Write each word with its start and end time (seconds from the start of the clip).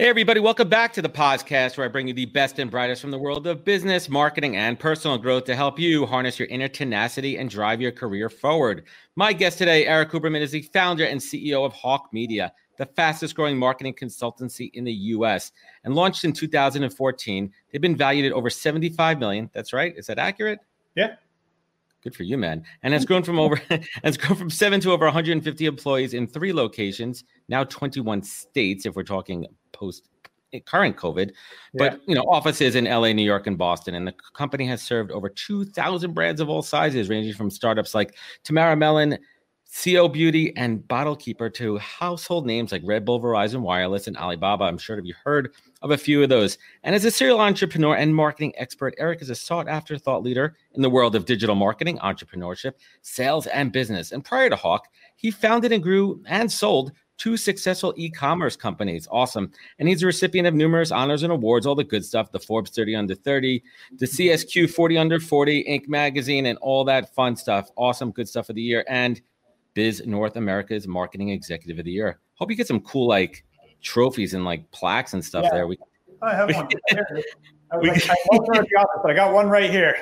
Hey, 0.00 0.08
everybody, 0.08 0.40
welcome 0.40 0.70
back 0.70 0.94
to 0.94 1.02
the 1.02 1.10
podcast 1.10 1.76
where 1.76 1.84
I 1.84 1.90
bring 1.90 2.08
you 2.08 2.14
the 2.14 2.24
best 2.24 2.58
and 2.58 2.70
brightest 2.70 3.02
from 3.02 3.10
the 3.10 3.18
world 3.18 3.46
of 3.46 3.66
business, 3.66 4.08
marketing, 4.08 4.56
and 4.56 4.80
personal 4.80 5.18
growth 5.18 5.44
to 5.44 5.54
help 5.54 5.78
you 5.78 6.06
harness 6.06 6.38
your 6.38 6.48
inner 6.48 6.68
tenacity 6.68 7.36
and 7.36 7.50
drive 7.50 7.82
your 7.82 7.92
career 7.92 8.30
forward. 8.30 8.84
My 9.14 9.34
guest 9.34 9.58
today, 9.58 9.84
Erik 9.84 10.08
Huberman, 10.08 10.40
is 10.40 10.52
the 10.52 10.62
founder 10.62 11.04
and 11.04 11.20
CEO 11.20 11.66
of 11.66 11.74
Hawke 11.74 12.14
Media, 12.14 12.50
the 12.78 12.86
fastest 12.86 13.34
growing 13.34 13.58
marketing 13.58 13.92
consultancy 13.92 14.70
in 14.72 14.84
the 14.84 14.92
US. 14.92 15.52
And 15.84 15.94
launched 15.94 16.24
in 16.24 16.32
2014, 16.32 17.52
they've 17.70 17.82
been 17.82 17.94
valued 17.94 18.24
at 18.24 18.32
over 18.32 18.48
75 18.48 19.18
million. 19.18 19.50
That's 19.52 19.74
right. 19.74 19.92
Is 19.98 20.06
that 20.06 20.18
accurate? 20.18 20.60
Yeah. 20.96 21.16
Good 22.02 22.14
for 22.14 22.22
you, 22.22 22.38
man. 22.38 22.64
And 22.82 22.94
it's 22.94 23.04
grown 23.04 23.22
from 23.22 23.38
over 23.38 23.60
it's 24.02 24.16
grown 24.16 24.38
from 24.38 24.48
seven 24.48 24.80
to 24.80 24.92
over 24.92 25.04
150 25.04 25.66
employees 25.66 26.14
in 26.14 26.26
three 26.26 26.54
locations, 26.54 27.24
now 27.50 27.64
21 27.64 28.22
states, 28.22 28.86
if 28.86 28.96
we're 28.96 29.02
talking 29.02 29.44
post 29.80 30.08
eh, 30.52 30.60
current 30.64 30.96
COVID, 30.96 31.32
but 31.74 31.92
yeah. 31.92 31.98
you 32.06 32.14
know, 32.14 32.24
offices 32.28 32.76
in 32.76 32.84
LA, 32.84 33.12
New 33.12 33.24
York, 33.24 33.46
and 33.46 33.58
Boston. 33.58 33.94
And 33.94 34.06
the 34.06 34.14
company 34.34 34.66
has 34.66 34.82
served 34.82 35.10
over 35.10 35.28
2,000 35.28 36.12
brands 36.12 36.40
of 36.40 36.48
all 36.48 36.62
sizes, 36.62 37.08
ranging 37.08 37.34
from 37.34 37.50
startups 37.50 37.94
like 37.94 38.14
Tamara 38.44 38.76
Mellon, 38.76 39.18
CO 39.72 40.08
Beauty, 40.08 40.54
and 40.56 40.86
Bottle 40.88 41.14
Keeper 41.14 41.48
to 41.50 41.78
household 41.78 42.44
names 42.44 42.72
like 42.72 42.82
Red 42.84 43.04
Bull, 43.04 43.20
Verizon 43.20 43.60
Wireless, 43.60 44.08
and 44.08 44.16
Alibaba. 44.16 44.64
I'm 44.64 44.78
sure 44.78 44.98
you've 45.00 45.16
heard 45.24 45.54
of 45.82 45.92
a 45.92 45.98
few 45.98 46.22
of 46.22 46.28
those. 46.28 46.58
And 46.82 46.94
as 46.94 47.04
a 47.04 47.10
serial 47.10 47.40
entrepreneur 47.40 47.94
and 47.94 48.14
marketing 48.14 48.52
expert, 48.56 48.94
Erik 48.98 49.22
is 49.22 49.30
a 49.30 49.34
sought 49.34 49.68
after 49.68 49.96
thought 49.96 50.24
leader 50.24 50.56
in 50.74 50.82
the 50.82 50.90
world 50.90 51.14
of 51.14 51.24
digital 51.24 51.54
marketing, 51.54 51.98
entrepreneurship, 51.98 52.72
sales, 53.02 53.46
and 53.46 53.70
business. 53.70 54.10
And 54.10 54.24
prior 54.24 54.50
to 54.50 54.56
Hawke, 54.56 54.88
he 55.14 55.30
founded 55.30 55.70
and 55.70 55.82
grew 55.82 56.20
and 56.26 56.50
sold 56.50 56.90
two 57.20 57.36
successful 57.36 57.92
e-commerce 57.98 58.56
companies. 58.56 59.06
Awesome. 59.10 59.52
And 59.78 59.86
he's 59.86 60.02
a 60.02 60.06
recipient 60.06 60.48
of 60.48 60.54
numerous 60.54 60.90
honors 60.90 61.22
and 61.22 61.30
awards, 61.30 61.66
all 61.66 61.74
the 61.74 61.84
good 61.84 62.02
stuff, 62.02 62.32
the 62.32 62.40
Forbes 62.40 62.70
30 62.70 62.96
under 62.96 63.14
30, 63.14 63.62
the 63.98 64.06
CSQ 64.06 64.70
40 64.70 64.96
under 64.96 65.20
40, 65.20 65.64
Inc. 65.64 65.86
magazine, 65.86 66.46
and 66.46 66.58
all 66.58 66.82
that 66.84 67.14
fun 67.14 67.36
stuff. 67.36 67.70
Awesome, 67.76 68.10
good 68.10 68.26
stuff 68.26 68.48
of 68.48 68.56
the 68.56 68.62
year. 68.62 68.86
And 68.88 69.20
Biz 69.74 70.06
North 70.06 70.36
America's 70.36 70.88
marketing 70.88 71.28
executive 71.28 71.78
of 71.78 71.84
the 71.84 71.92
year. 71.92 72.20
Hope 72.36 72.50
you 72.50 72.56
get 72.56 72.66
some 72.66 72.80
cool 72.80 73.06
like 73.06 73.44
trophies 73.82 74.32
and 74.32 74.46
like 74.46 74.68
plaques 74.70 75.12
and 75.12 75.22
stuff 75.22 75.44
yeah. 75.44 75.50
there. 75.52 75.66
We 75.66 75.76
I 76.22 76.34
have 76.34 76.54
one. 76.54 76.68
I 77.72 77.76
was 77.76 77.86
like, 77.86 78.10
I 78.10 78.16
the 78.30 78.76
office, 78.78 79.00
but 79.02 79.10
I 79.10 79.14
got 79.14 79.34
one 79.34 79.48
right 79.48 79.70
here. 79.70 79.94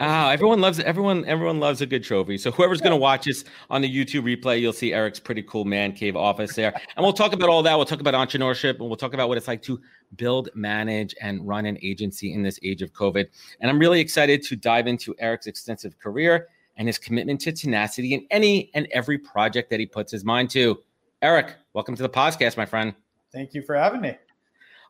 Ah, 0.00 0.30
everyone 0.30 0.60
loves 0.60 0.78
everyone. 0.78 1.24
Everyone 1.24 1.58
loves 1.58 1.80
a 1.80 1.86
good 1.86 2.04
trophy. 2.04 2.38
So 2.38 2.52
whoever's 2.52 2.80
going 2.80 2.92
to 2.92 2.96
watch 2.96 3.24
this 3.24 3.44
on 3.68 3.82
the 3.82 3.92
YouTube 3.92 4.22
replay, 4.22 4.60
you'll 4.60 4.72
see 4.72 4.92
Erik's 4.92 5.18
pretty 5.18 5.42
cool 5.42 5.64
man 5.64 5.92
cave 5.92 6.14
office 6.14 6.54
there, 6.54 6.72
and 6.96 7.02
we'll 7.02 7.12
talk 7.12 7.32
about 7.32 7.48
all 7.48 7.64
that. 7.64 7.74
We'll 7.74 7.84
talk 7.84 8.00
about 8.00 8.14
entrepreneurship, 8.14 8.78
and 8.78 8.86
we'll 8.86 8.96
talk 8.96 9.12
about 9.12 9.28
what 9.28 9.38
it's 9.38 9.48
like 9.48 9.60
to 9.62 9.80
build, 10.14 10.50
manage, 10.54 11.16
and 11.20 11.46
run 11.46 11.66
an 11.66 11.78
agency 11.82 12.32
in 12.32 12.44
this 12.44 12.60
age 12.62 12.80
of 12.80 12.92
COVID. 12.92 13.26
And 13.60 13.68
I'm 13.68 13.78
really 13.78 13.98
excited 13.98 14.42
to 14.44 14.54
dive 14.54 14.86
into 14.86 15.16
Erik's 15.18 15.48
extensive 15.48 15.98
career 15.98 16.46
and 16.76 16.86
his 16.86 16.96
commitment 16.96 17.40
to 17.40 17.52
tenacity 17.52 18.14
in 18.14 18.24
any 18.30 18.70
and 18.74 18.86
every 18.92 19.18
project 19.18 19.68
that 19.70 19.80
he 19.80 19.86
puts 19.86 20.12
his 20.12 20.24
mind 20.24 20.48
to. 20.50 20.80
Erik, 21.22 21.56
welcome 21.72 21.96
to 21.96 22.02
the 22.02 22.08
podcast, 22.08 22.56
my 22.56 22.66
friend. 22.66 22.94
Thank 23.32 23.52
you 23.52 23.62
for 23.62 23.74
having 23.74 24.00
me. 24.00 24.16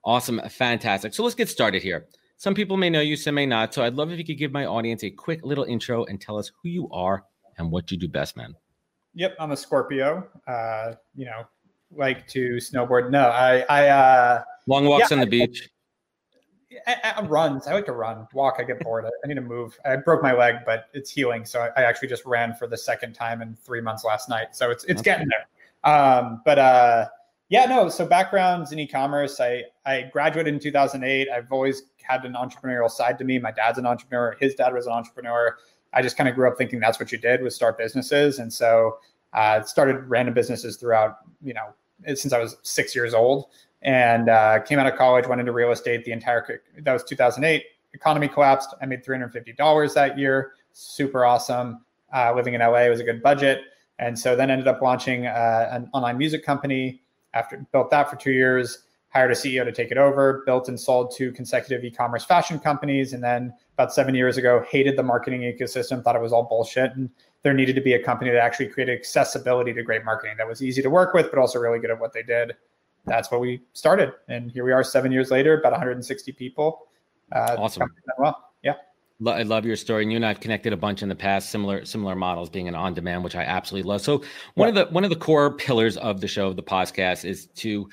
Awesome, 0.04 0.38
fantastic. 0.50 1.14
So 1.14 1.22
let's 1.22 1.34
get 1.34 1.48
started 1.48 1.82
here. 1.82 2.06
Some 2.38 2.54
people 2.54 2.76
may 2.76 2.88
know 2.88 3.00
you, 3.00 3.16
some 3.16 3.34
may 3.34 3.46
not. 3.46 3.74
So 3.74 3.82
I'd 3.82 3.94
love 3.94 4.12
if 4.12 4.18
you 4.18 4.24
could 4.24 4.38
give 4.38 4.52
my 4.52 4.64
audience 4.64 5.02
a 5.02 5.10
quick 5.10 5.40
little 5.42 5.64
intro 5.64 6.04
and 6.04 6.20
tell 6.20 6.38
us 6.38 6.52
who 6.62 6.68
you 6.68 6.88
are 6.90 7.24
and 7.58 7.68
what 7.70 7.90
you 7.90 7.98
do 7.98 8.06
best, 8.06 8.36
man. 8.36 8.54
Yep, 9.14 9.34
I'm 9.40 9.50
a 9.50 9.56
Scorpio. 9.56 10.24
Uh, 10.46 10.94
you 11.16 11.24
know, 11.24 11.42
like 11.90 12.28
to 12.28 12.58
snowboard. 12.58 13.10
No, 13.10 13.28
I, 13.28 13.64
I, 13.68 13.88
uh, 13.88 14.42
long 14.68 14.86
walks 14.86 15.10
yeah, 15.10 15.16
on 15.16 15.20
the 15.20 15.26
beach. 15.26 15.68
I, 16.86 16.96
I, 17.02 17.10
I, 17.16 17.22
runs. 17.22 17.66
I 17.66 17.72
like 17.72 17.86
to 17.86 17.92
run. 17.92 18.28
Walk. 18.32 18.56
I 18.60 18.62
get 18.62 18.78
bored. 18.84 19.04
I 19.06 19.26
need 19.26 19.34
to 19.34 19.40
move. 19.40 19.76
I 19.84 19.96
broke 19.96 20.22
my 20.22 20.32
leg, 20.32 20.56
but 20.64 20.84
it's 20.94 21.10
healing. 21.10 21.44
So 21.44 21.60
I, 21.60 21.80
I 21.80 21.84
actually 21.86 22.06
just 22.06 22.24
ran 22.24 22.54
for 22.54 22.68
the 22.68 22.76
second 22.76 23.14
time 23.14 23.42
in 23.42 23.56
three 23.56 23.80
months 23.80 24.04
last 24.04 24.28
night. 24.28 24.54
So 24.54 24.70
it's 24.70 24.84
it's 24.84 25.00
okay. 25.00 25.10
getting 25.10 25.28
there. 25.28 25.92
Um, 25.92 26.42
but 26.44 26.58
uh, 26.60 27.08
yeah, 27.48 27.64
no. 27.64 27.88
So 27.88 28.04
backgrounds 28.06 28.72
in 28.72 28.78
e-commerce. 28.78 29.40
I 29.40 29.64
I 29.86 30.10
graduated 30.12 30.52
in 30.52 30.60
2008. 30.60 31.28
I've 31.30 31.50
always 31.50 31.82
had 32.02 32.24
an 32.24 32.34
entrepreneurial 32.34 32.90
side 32.90 33.18
to 33.18 33.24
me. 33.24 33.38
My 33.38 33.50
dad's 33.50 33.78
an 33.78 33.86
entrepreneur. 33.86 34.36
His 34.38 34.54
dad 34.54 34.74
was 34.74 34.86
an 34.86 34.92
entrepreneur. 34.92 35.56
I 35.94 36.02
just 36.02 36.16
kind 36.18 36.28
of 36.28 36.34
grew 36.34 36.46
up 36.46 36.58
thinking 36.58 36.78
that's 36.78 37.00
what 37.00 37.10
you 37.10 37.18
did 37.18 37.42
was 37.42 37.54
start 37.54 37.78
businesses, 37.78 38.38
and 38.38 38.52
so 38.52 38.98
uh, 39.32 39.62
started 39.62 39.96
random 40.08 40.34
businesses 40.34 40.76
throughout. 40.76 41.16
You 41.42 41.54
know, 41.54 41.72
since 42.14 42.32
I 42.32 42.38
was 42.38 42.56
six 42.62 42.94
years 42.94 43.14
old, 43.14 43.46
and 43.80 44.28
uh, 44.28 44.60
came 44.60 44.78
out 44.78 44.86
of 44.86 44.98
college, 44.98 45.26
went 45.26 45.40
into 45.40 45.52
real 45.52 45.70
estate. 45.70 46.04
The 46.04 46.12
entire 46.12 46.62
that 46.78 46.92
was 46.92 47.04
2008. 47.04 47.64
Economy 47.94 48.28
collapsed. 48.28 48.74
I 48.82 48.86
made 48.86 49.02
350 49.02 49.54
dollars 49.54 49.94
that 49.94 50.18
year. 50.18 50.52
Super 50.74 51.24
awesome. 51.24 51.82
Uh, 52.14 52.34
living 52.34 52.52
in 52.52 52.60
LA 52.60 52.88
was 52.88 53.00
a 53.00 53.04
good 53.04 53.22
budget, 53.22 53.62
and 53.98 54.18
so 54.18 54.36
then 54.36 54.50
ended 54.50 54.68
up 54.68 54.82
launching 54.82 55.26
uh, 55.26 55.70
an 55.72 55.88
online 55.94 56.18
music 56.18 56.44
company 56.44 57.00
after 57.34 57.64
built 57.72 57.90
that 57.90 58.10
for 58.10 58.16
two 58.16 58.32
years, 58.32 58.84
hired 59.10 59.30
a 59.30 59.34
CEO 59.34 59.64
to 59.64 59.72
take 59.72 59.90
it 59.90 59.98
over, 59.98 60.42
built 60.44 60.68
and 60.68 60.78
sold 60.78 61.14
two 61.16 61.32
consecutive 61.32 61.84
e-commerce 61.84 62.24
fashion 62.24 62.58
companies, 62.58 63.12
and 63.12 63.22
then 63.22 63.52
about 63.74 63.92
seven 63.92 64.14
years 64.14 64.36
ago, 64.36 64.64
hated 64.70 64.96
the 64.96 65.02
marketing 65.02 65.40
ecosystem, 65.40 66.02
thought 66.02 66.16
it 66.16 66.22
was 66.22 66.32
all 66.32 66.44
bullshit, 66.44 66.94
and 66.94 67.08
there 67.42 67.54
needed 67.54 67.74
to 67.74 67.80
be 67.80 67.94
a 67.94 68.02
company 68.02 68.30
that 68.30 68.40
actually 68.40 68.66
created 68.66 68.98
accessibility 68.98 69.72
to 69.72 69.82
great 69.82 70.04
marketing 70.04 70.34
that 70.36 70.46
was 70.46 70.62
easy 70.62 70.82
to 70.82 70.90
work 70.90 71.14
with, 71.14 71.30
but 71.30 71.38
also 71.38 71.58
really 71.58 71.78
good 71.78 71.90
at 71.90 71.98
what 71.98 72.12
they 72.12 72.22
did. 72.22 72.54
That's 73.06 73.30
what 73.30 73.40
we 73.40 73.62
started, 73.72 74.12
and 74.28 74.50
here 74.50 74.64
we 74.64 74.72
are, 74.72 74.84
seven 74.84 75.10
years 75.10 75.30
later, 75.30 75.58
about 75.58 75.72
160 75.72 76.32
people. 76.32 76.88
Uh, 77.32 77.56
awesome. 77.58 77.90
Well, 78.18 78.52
I 79.26 79.42
love 79.42 79.66
your 79.66 79.74
story, 79.74 80.04
and 80.04 80.12
you 80.12 80.16
and 80.16 80.24
I've 80.24 80.38
connected 80.38 80.72
a 80.72 80.76
bunch 80.76 81.02
in 81.02 81.08
the 81.08 81.14
past. 81.16 81.50
Similar 81.50 81.84
similar 81.84 82.14
models 82.14 82.48
being 82.48 82.68
an 82.68 82.76
on 82.76 82.94
demand, 82.94 83.24
which 83.24 83.34
I 83.34 83.42
absolutely 83.42 83.88
love. 83.88 84.00
So 84.00 84.22
one 84.54 84.72
yeah. 84.72 84.82
of 84.82 84.88
the 84.88 84.94
one 84.94 85.02
of 85.02 85.10
the 85.10 85.16
core 85.16 85.52
pillars 85.54 85.96
of 85.96 86.20
the 86.20 86.28
show, 86.28 86.52
the 86.52 86.62
podcast, 86.62 87.24
is 87.24 87.46
to 87.56 87.88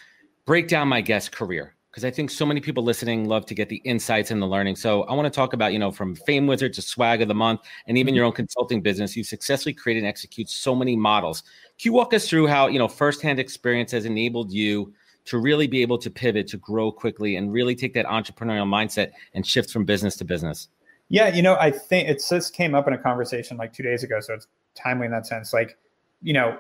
break 0.45 0.67
down 0.67 0.87
my 0.87 1.01
guest 1.01 1.31
career 1.31 1.75
because 1.89 2.05
I 2.05 2.11
think 2.11 2.29
so 2.29 2.45
many 2.45 2.59
people 2.59 2.83
listening 2.83 3.25
love 3.25 3.45
to 3.45 3.55
get 3.55 3.69
the 3.69 3.77
insights 3.77 4.29
and 4.29 4.41
the 4.41 4.45
learning. 4.45 4.75
So 4.75 5.03
I 5.03 5.13
want 5.13 5.25
to 5.25 5.35
talk 5.35 5.53
about 5.53 5.73
you 5.73 5.79
know 5.79 5.91
from 5.91 6.13
Fame 6.13 6.45
Wizard 6.45 6.73
to 6.73 6.81
Swag 6.81 7.21
of 7.21 7.27
the 7.27 7.33
Month, 7.33 7.61
and 7.87 7.97
even 7.97 8.11
mm-hmm. 8.11 8.17
your 8.17 8.25
own 8.25 8.33
consulting 8.33 8.81
business. 8.81 9.15
You 9.15 9.23
successfully 9.23 9.73
create 9.73 9.97
and 9.97 10.05
execute 10.05 10.49
so 10.49 10.75
many 10.75 10.95
models. 10.95 11.41
Can 11.79 11.89
you 11.89 11.93
walk 11.93 12.13
us 12.13 12.29
through 12.29 12.47
how 12.47 12.67
you 12.67 12.77
know 12.77 12.87
firsthand 12.87 13.39
experience 13.39 13.91
has 13.93 14.05
enabled 14.05 14.51
you? 14.51 14.93
To 15.29 15.39
really 15.39 15.65
be 15.65 15.81
able 15.81 15.97
to 15.97 16.11
pivot, 16.11 16.47
to 16.49 16.57
grow 16.57 16.91
quickly, 16.91 17.37
and 17.37 17.51
really 17.51 17.73
take 17.73 17.95
that 17.95 18.05
entrepreneurial 18.05 18.67
mindset 18.67 19.09
and 19.33 19.43
shift 19.43 19.71
from 19.71 19.83
business 19.83 20.15
to 20.17 20.23
business. 20.23 20.67
Yeah, 21.09 21.27
you 21.27 21.41
know, 21.41 21.55
I 21.59 21.71
think 21.71 22.09
it 22.09 22.23
just 22.27 22.53
came 22.53 22.73
up 22.73 22.87
in 22.87 22.93
a 22.93 22.97
conversation 22.97 23.57
like 23.57 23.73
two 23.73 23.83
days 23.83 24.03
ago, 24.03 24.19
so 24.19 24.33
it's 24.33 24.47
timely 24.75 25.05
in 25.05 25.11
that 25.11 25.27
sense. 25.27 25.53
Like, 25.53 25.77
you 26.21 26.33
know, 26.33 26.57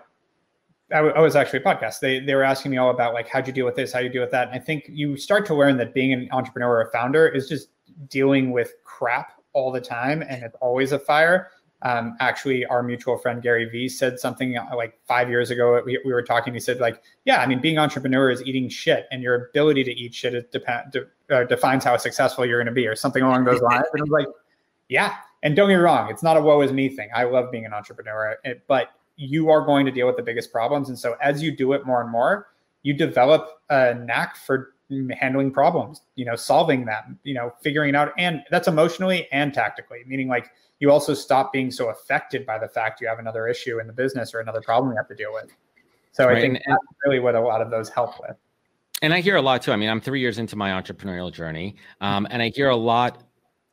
I, 0.91 0.97
w- 0.97 1.15
I 1.15 1.19
was 1.19 1.35
actually 1.35 1.59
a 1.59 1.63
podcast. 1.63 1.99
They 1.99 2.19
they 2.19 2.35
were 2.35 2.43
asking 2.43 2.71
me 2.71 2.77
all 2.77 2.91
about 2.91 3.13
like 3.15 3.27
how'd 3.27 3.47
you 3.47 3.53
deal 3.53 3.65
with 3.65 3.75
this, 3.75 3.91
how 3.91 3.99
you 3.99 4.09
deal 4.09 4.21
with 4.21 4.31
that. 4.31 4.49
And 4.49 4.55
I 4.55 4.63
think 4.63 4.85
you 4.87 5.17
start 5.17 5.45
to 5.47 5.55
learn 5.55 5.77
that 5.77 5.93
being 5.95 6.13
an 6.13 6.27
entrepreneur 6.31 6.69
or 6.69 6.81
a 6.81 6.91
founder 6.91 7.27
is 7.27 7.49
just 7.49 7.69
dealing 8.09 8.51
with 8.51 8.73
crap 8.83 9.31
all 9.53 9.71
the 9.71 9.81
time, 9.81 10.21
and 10.21 10.43
it's 10.43 10.55
always 10.61 10.91
a 10.91 10.99
fire. 10.99 11.49
Um, 11.85 12.17
actually, 12.19 12.65
our 12.65 12.81
mutual 12.81 13.15
friend 13.15 13.43
Gary 13.43 13.65
Vee 13.69 13.87
said 13.87 14.19
something 14.19 14.57
uh, 14.57 14.75
like 14.75 14.99
five 15.07 15.29
years 15.29 15.51
ago. 15.51 15.79
We, 15.85 16.01
we 16.03 16.11
were 16.11 16.23
talking. 16.23 16.51
He 16.53 16.59
said, 16.59 16.79
like, 16.79 17.03
yeah, 17.25 17.41
I 17.41 17.45
mean, 17.45 17.61
being 17.61 17.77
entrepreneur 17.77 18.31
is 18.31 18.41
eating 18.41 18.67
shit, 18.69 19.05
and 19.11 19.21
your 19.21 19.49
ability 19.49 19.83
to 19.83 19.91
eat 19.91 20.13
shit 20.15 20.51
de- 20.51 21.05
uh, 21.29 21.43
defines 21.43 21.83
how 21.83 21.95
successful 21.97 22.43
you're 22.43 22.57
going 22.57 22.65
to 22.65 22.73
be, 22.73 22.87
or 22.87 22.95
something 22.95 23.21
along 23.21 23.45
those 23.45 23.61
lines. 23.61 23.85
And 23.93 24.01
I 24.01 24.03
was 24.03 24.09
like, 24.09 24.27
yeah. 24.89 25.15
And 25.43 25.55
don't 25.55 25.69
get 25.69 25.75
me 25.75 25.81
wrong, 25.81 26.09
it's 26.09 26.23
not 26.23 26.37
a 26.37 26.41
woe 26.41 26.59
is 26.61 26.71
me 26.71 26.89
thing. 26.89 27.09
I 27.15 27.25
love 27.25 27.51
being 27.51 27.67
an 27.67 27.73
entrepreneur, 27.73 28.35
it, 28.43 28.63
but 28.67 28.89
you 29.15 29.51
are 29.51 29.63
going 29.63 29.85
to 29.85 29.91
deal 29.91 30.07
with 30.07 30.17
the 30.17 30.23
biggest 30.23 30.51
problems. 30.51 30.89
And 30.89 30.97
so 30.97 31.15
as 31.21 31.43
you 31.43 31.55
do 31.55 31.73
it 31.73 31.85
more 31.85 32.01
and 32.01 32.09
more, 32.09 32.47
you 32.81 32.95
develop 32.95 33.47
a 33.69 33.93
knack 33.93 34.37
for 34.37 34.73
handling 35.19 35.51
problems, 35.51 36.01
you 36.15 36.25
know, 36.25 36.35
solving 36.35 36.85
them, 36.85 37.19
you 37.23 37.33
know, 37.33 37.53
figuring 37.61 37.95
out, 37.95 38.13
and 38.17 38.43
that's 38.51 38.67
emotionally 38.67 39.27
and 39.31 39.53
tactically, 39.53 40.03
meaning 40.07 40.27
like 40.27 40.49
you 40.79 40.91
also 40.91 41.13
stop 41.13 41.51
being 41.51 41.71
so 41.71 41.89
affected 41.89 42.45
by 42.45 42.59
the 42.59 42.67
fact 42.67 43.01
you 43.01 43.07
have 43.07 43.19
another 43.19 43.47
issue 43.47 43.79
in 43.79 43.87
the 43.87 43.93
business 43.93 44.33
or 44.33 44.39
another 44.39 44.61
problem 44.61 44.91
you 44.91 44.97
have 44.97 45.07
to 45.07 45.15
deal 45.15 45.33
with. 45.33 45.51
So 46.11 46.27
right. 46.27 46.37
I 46.37 46.41
think 46.41 46.55
and, 46.55 46.63
that's 46.67 46.83
really 47.05 47.19
what 47.19 47.35
a 47.35 47.41
lot 47.41 47.61
of 47.61 47.71
those 47.71 47.89
help 47.89 48.19
with. 48.21 48.37
And 49.01 49.13
I 49.13 49.19
hear 49.19 49.35
a 49.35 49.41
lot 49.41 49.61
too. 49.61 49.71
I 49.71 49.75
mean, 49.75 49.89
I'm 49.89 49.99
three 49.99 50.21
years 50.21 50.39
into 50.39 50.55
my 50.55 50.69
entrepreneurial 50.69 51.31
journey, 51.31 51.75
um, 51.99 52.27
and 52.29 52.41
I 52.41 52.49
hear 52.49 52.69
a 52.69 52.75
lot 52.75 53.23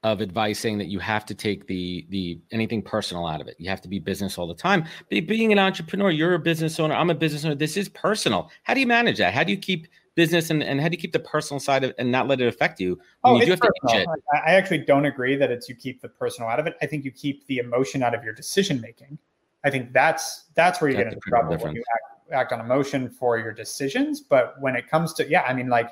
of 0.02 0.20
advice 0.20 0.58
saying 0.58 0.78
that 0.78 0.88
you 0.88 0.98
have 0.98 1.24
to 1.26 1.34
take 1.34 1.66
the 1.68 2.04
the 2.10 2.40
anything 2.50 2.82
personal 2.82 3.26
out 3.26 3.40
of 3.40 3.46
it. 3.46 3.54
You 3.58 3.70
have 3.70 3.80
to 3.82 3.88
be 3.88 4.00
business 4.00 4.36
all 4.36 4.48
the 4.48 4.54
time. 4.54 4.84
But 5.10 5.26
being 5.28 5.52
an 5.52 5.60
entrepreneur, 5.60 6.10
you're 6.10 6.34
a 6.34 6.40
business 6.40 6.80
owner. 6.80 6.94
I'm 6.94 7.10
a 7.10 7.14
business 7.14 7.44
owner. 7.44 7.54
This 7.54 7.76
is 7.76 7.88
personal. 7.88 8.50
How 8.64 8.74
do 8.74 8.80
you 8.80 8.86
manage 8.86 9.18
that? 9.18 9.32
How 9.32 9.44
do 9.44 9.52
you 9.52 9.58
keep 9.58 9.86
business 10.14 10.50
and, 10.50 10.62
and 10.62 10.80
how 10.80 10.88
do 10.88 10.94
you 10.94 11.00
keep 11.00 11.12
the 11.12 11.20
personal 11.20 11.60
side 11.60 11.84
of 11.84 11.94
and 11.98 12.10
not 12.10 12.28
let 12.28 12.40
it 12.40 12.46
affect 12.46 12.80
you? 12.80 12.98
oh, 13.24 13.40
you 13.40 13.56
personal. 13.56 14.14
I 14.32 14.54
actually 14.54 14.78
don't 14.78 15.06
agree 15.06 15.36
that 15.36 15.50
it's 15.50 15.68
you 15.68 15.74
keep 15.74 16.00
the 16.00 16.08
personal 16.08 16.48
out 16.48 16.60
of 16.60 16.66
it. 16.66 16.76
I 16.82 16.86
think 16.86 17.04
you 17.04 17.10
keep 17.10 17.46
the 17.46 17.58
emotion 17.58 18.02
out 18.02 18.14
of 18.14 18.24
your 18.24 18.32
decision 18.32 18.80
making. 18.80 19.18
I 19.64 19.70
think 19.70 19.92
that's 19.92 20.44
that's 20.54 20.80
where 20.80 20.90
you 20.90 20.96
that's 20.96 21.10
get 21.10 21.14
into 21.14 21.28
trouble 21.28 21.50
difference. 21.50 21.64
when 21.64 21.76
you 21.76 21.84
act, 21.94 22.32
act 22.32 22.52
on 22.52 22.60
emotion 22.60 23.10
for 23.10 23.38
your 23.38 23.52
decisions. 23.52 24.20
But 24.20 24.54
when 24.60 24.76
it 24.76 24.88
comes 24.88 25.12
to 25.14 25.28
yeah, 25.28 25.42
I 25.42 25.54
mean 25.54 25.68
like, 25.68 25.90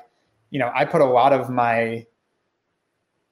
you 0.49 0.59
know, 0.59 0.71
I 0.73 0.85
put 0.85 1.01
a 1.01 1.05
lot 1.05 1.33
of 1.33 1.49
my 1.49 2.05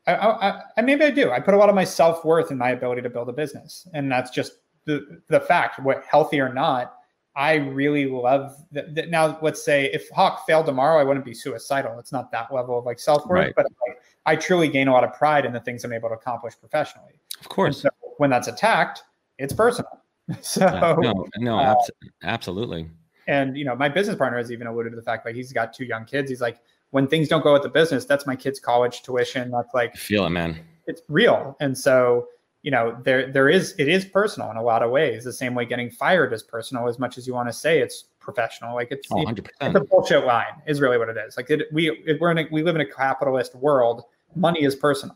I, 0.07 0.15
I, 0.15 0.61
I 0.77 0.81
maybe 0.81 1.03
I 1.03 1.11
do. 1.11 1.31
I 1.31 1.39
put 1.39 1.53
a 1.53 1.57
lot 1.57 1.69
of 1.69 1.75
my 1.75 1.83
self 1.83 2.25
worth 2.25 2.51
in 2.51 2.57
my 2.57 2.71
ability 2.71 3.01
to 3.03 3.09
build 3.09 3.29
a 3.29 3.33
business, 3.33 3.87
and 3.93 4.11
that's 4.11 4.31
just 4.31 4.53
the 4.85 5.21
the 5.27 5.39
fact. 5.39 5.79
What 5.79 6.03
healthy 6.03 6.39
or 6.39 6.51
not, 6.51 6.98
I 7.39 7.55
really 7.55 8.05
love 8.05 8.53
that. 8.73 8.93
that 8.95 9.09
now, 9.09 9.39
let's 9.41 9.63
say 9.63 9.85
if 9.93 10.09
Hawke 10.09 10.45
failed 10.45 10.65
tomorrow, 10.65 10.99
I 10.99 11.05
wouldn't 11.05 11.25
be 11.25 11.33
suicidal. 11.33 11.97
It's 11.97 12.11
not 12.11 12.33
that 12.33 12.53
level 12.53 12.77
of 12.77 12.85
like 12.85 12.99
self 12.99 13.25
worth, 13.25 13.45
right. 13.45 13.53
but 13.55 13.65
like, 13.87 14.01
I 14.25 14.35
truly 14.35 14.67
gain 14.67 14.89
a 14.89 14.91
lot 14.91 15.05
of 15.05 15.13
pride 15.13 15.45
in 15.45 15.53
the 15.53 15.61
things 15.61 15.85
I'm 15.85 15.93
able 15.93 16.09
to 16.09 16.15
accomplish 16.15 16.55
professionally. 16.59 17.13
Of 17.39 17.47
course. 17.47 17.81
So 17.81 17.89
when 18.17 18.29
that's 18.29 18.49
attacked, 18.49 19.03
it's 19.39 19.53
personal. 19.53 19.89
So 20.41 20.67
uh, 20.67 20.95
no, 20.99 21.25
no, 21.37 21.57
uh, 21.57 21.71
abs- 21.71 21.89
absolutely. 22.21 22.87
And 23.27 23.57
you 23.57 23.65
know, 23.65 23.75
my 23.75 23.89
business 23.89 24.15
partner 24.15 24.37
has 24.37 24.51
even 24.51 24.67
alluded 24.67 24.91
to 24.91 24.95
the 24.95 25.01
fact 25.01 25.25
like 25.25 25.33
he's 25.33 25.51
got 25.51 25.73
two 25.73 25.85
young 25.85 26.05
kids. 26.05 26.29
He's 26.29 26.39
like, 26.39 26.59
when 26.91 27.07
things 27.07 27.29
don't 27.29 27.43
go 27.43 27.53
with 27.53 27.63
the 27.63 27.69
business, 27.69 28.05
that's 28.05 28.27
my 28.27 28.35
kid's 28.35 28.59
college 28.59 29.01
tuition. 29.01 29.49
That's 29.49 29.73
like 29.73 29.93
I 29.95 29.97
feel 29.97 30.27
it, 30.27 30.29
man. 30.29 30.59
It's 30.85 31.01
real. 31.07 31.57
And 31.59 31.75
so, 31.75 32.27
you 32.61 32.71
know, 32.71 32.97
there 33.03 33.31
there 33.31 33.49
is 33.49 33.73
it 33.77 33.87
is 33.87 34.05
personal 34.05 34.51
in 34.51 34.57
a 34.57 34.63
lot 34.63 34.83
of 34.83 34.91
ways. 34.91 35.23
The 35.23 35.33
same 35.33 35.55
way 35.55 35.65
getting 35.65 35.89
fired 35.89 36.33
is 36.33 36.43
personal 36.43 36.87
as 36.87 36.99
much 36.99 37.17
as 37.17 37.25
you 37.25 37.33
want 37.33 37.47
to 37.47 37.53
say 37.53 37.79
it's 37.79 38.05
professional. 38.19 38.75
Like 38.75 38.89
it's, 38.91 39.07
oh, 39.11 39.25
it's 39.27 39.75
a 39.75 39.79
bullshit 39.81 40.25
line 40.25 40.61
is 40.67 40.81
really 40.81 40.97
what 40.97 41.09
it 41.09 41.17
is. 41.17 41.37
Like 41.37 41.49
it, 41.49 41.67
we 41.71 41.89
it, 42.05 42.19
we're 42.19 42.31
in 42.31 42.39
a, 42.39 42.47
we 42.51 42.63
live 42.63 42.75
in 42.75 42.81
a 42.81 42.85
capitalist 42.85 43.55
world. 43.55 44.03
Money 44.35 44.63
is 44.63 44.75
personal. 44.75 45.15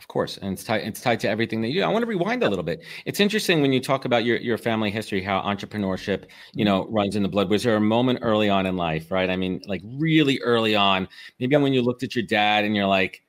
Of 0.00 0.08
course, 0.08 0.36
and 0.38 0.52
it's 0.52 0.64
tied. 0.64 0.82
It's 0.82 1.00
tied 1.00 1.20
to 1.20 1.28
everything 1.28 1.62
that 1.62 1.68
you 1.68 1.80
do. 1.80 1.82
I 1.82 1.88
want 1.88 2.02
to 2.02 2.06
rewind 2.06 2.42
a 2.42 2.48
little 2.48 2.64
bit. 2.64 2.82
It's 3.06 3.20
interesting 3.20 3.62
when 3.62 3.72
you 3.72 3.80
talk 3.80 4.04
about 4.04 4.24
your 4.24 4.36
your 4.36 4.58
family 4.58 4.90
history, 4.90 5.22
how 5.22 5.40
entrepreneurship, 5.40 6.24
you 6.52 6.64
know, 6.64 6.84
mm-hmm. 6.84 6.94
runs 6.94 7.16
in 7.16 7.22
the 7.22 7.28
blood. 7.28 7.48
Was 7.48 7.62
there 7.62 7.76
a 7.76 7.80
moment 7.80 8.18
early 8.20 8.50
on 8.50 8.66
in 8.66 8.76
life, 8.76 9.10
right? 9.10 9.30
I 9.30 9.36
mean, 9.36 9.62
like 9.66 9.82
really 9.84 10.40
early 10.40 10.74
on, 10.74 11.08
maybe 11.38 11.56
when 11.56 11.72
you 11.72 11.80
looked 11.80 12.02
at 12.02 12.14
your 12.14 12.24
dad 12.24 12.64
and 12.64 12.76
you're 12.76 12.86
like, 12.86 13.23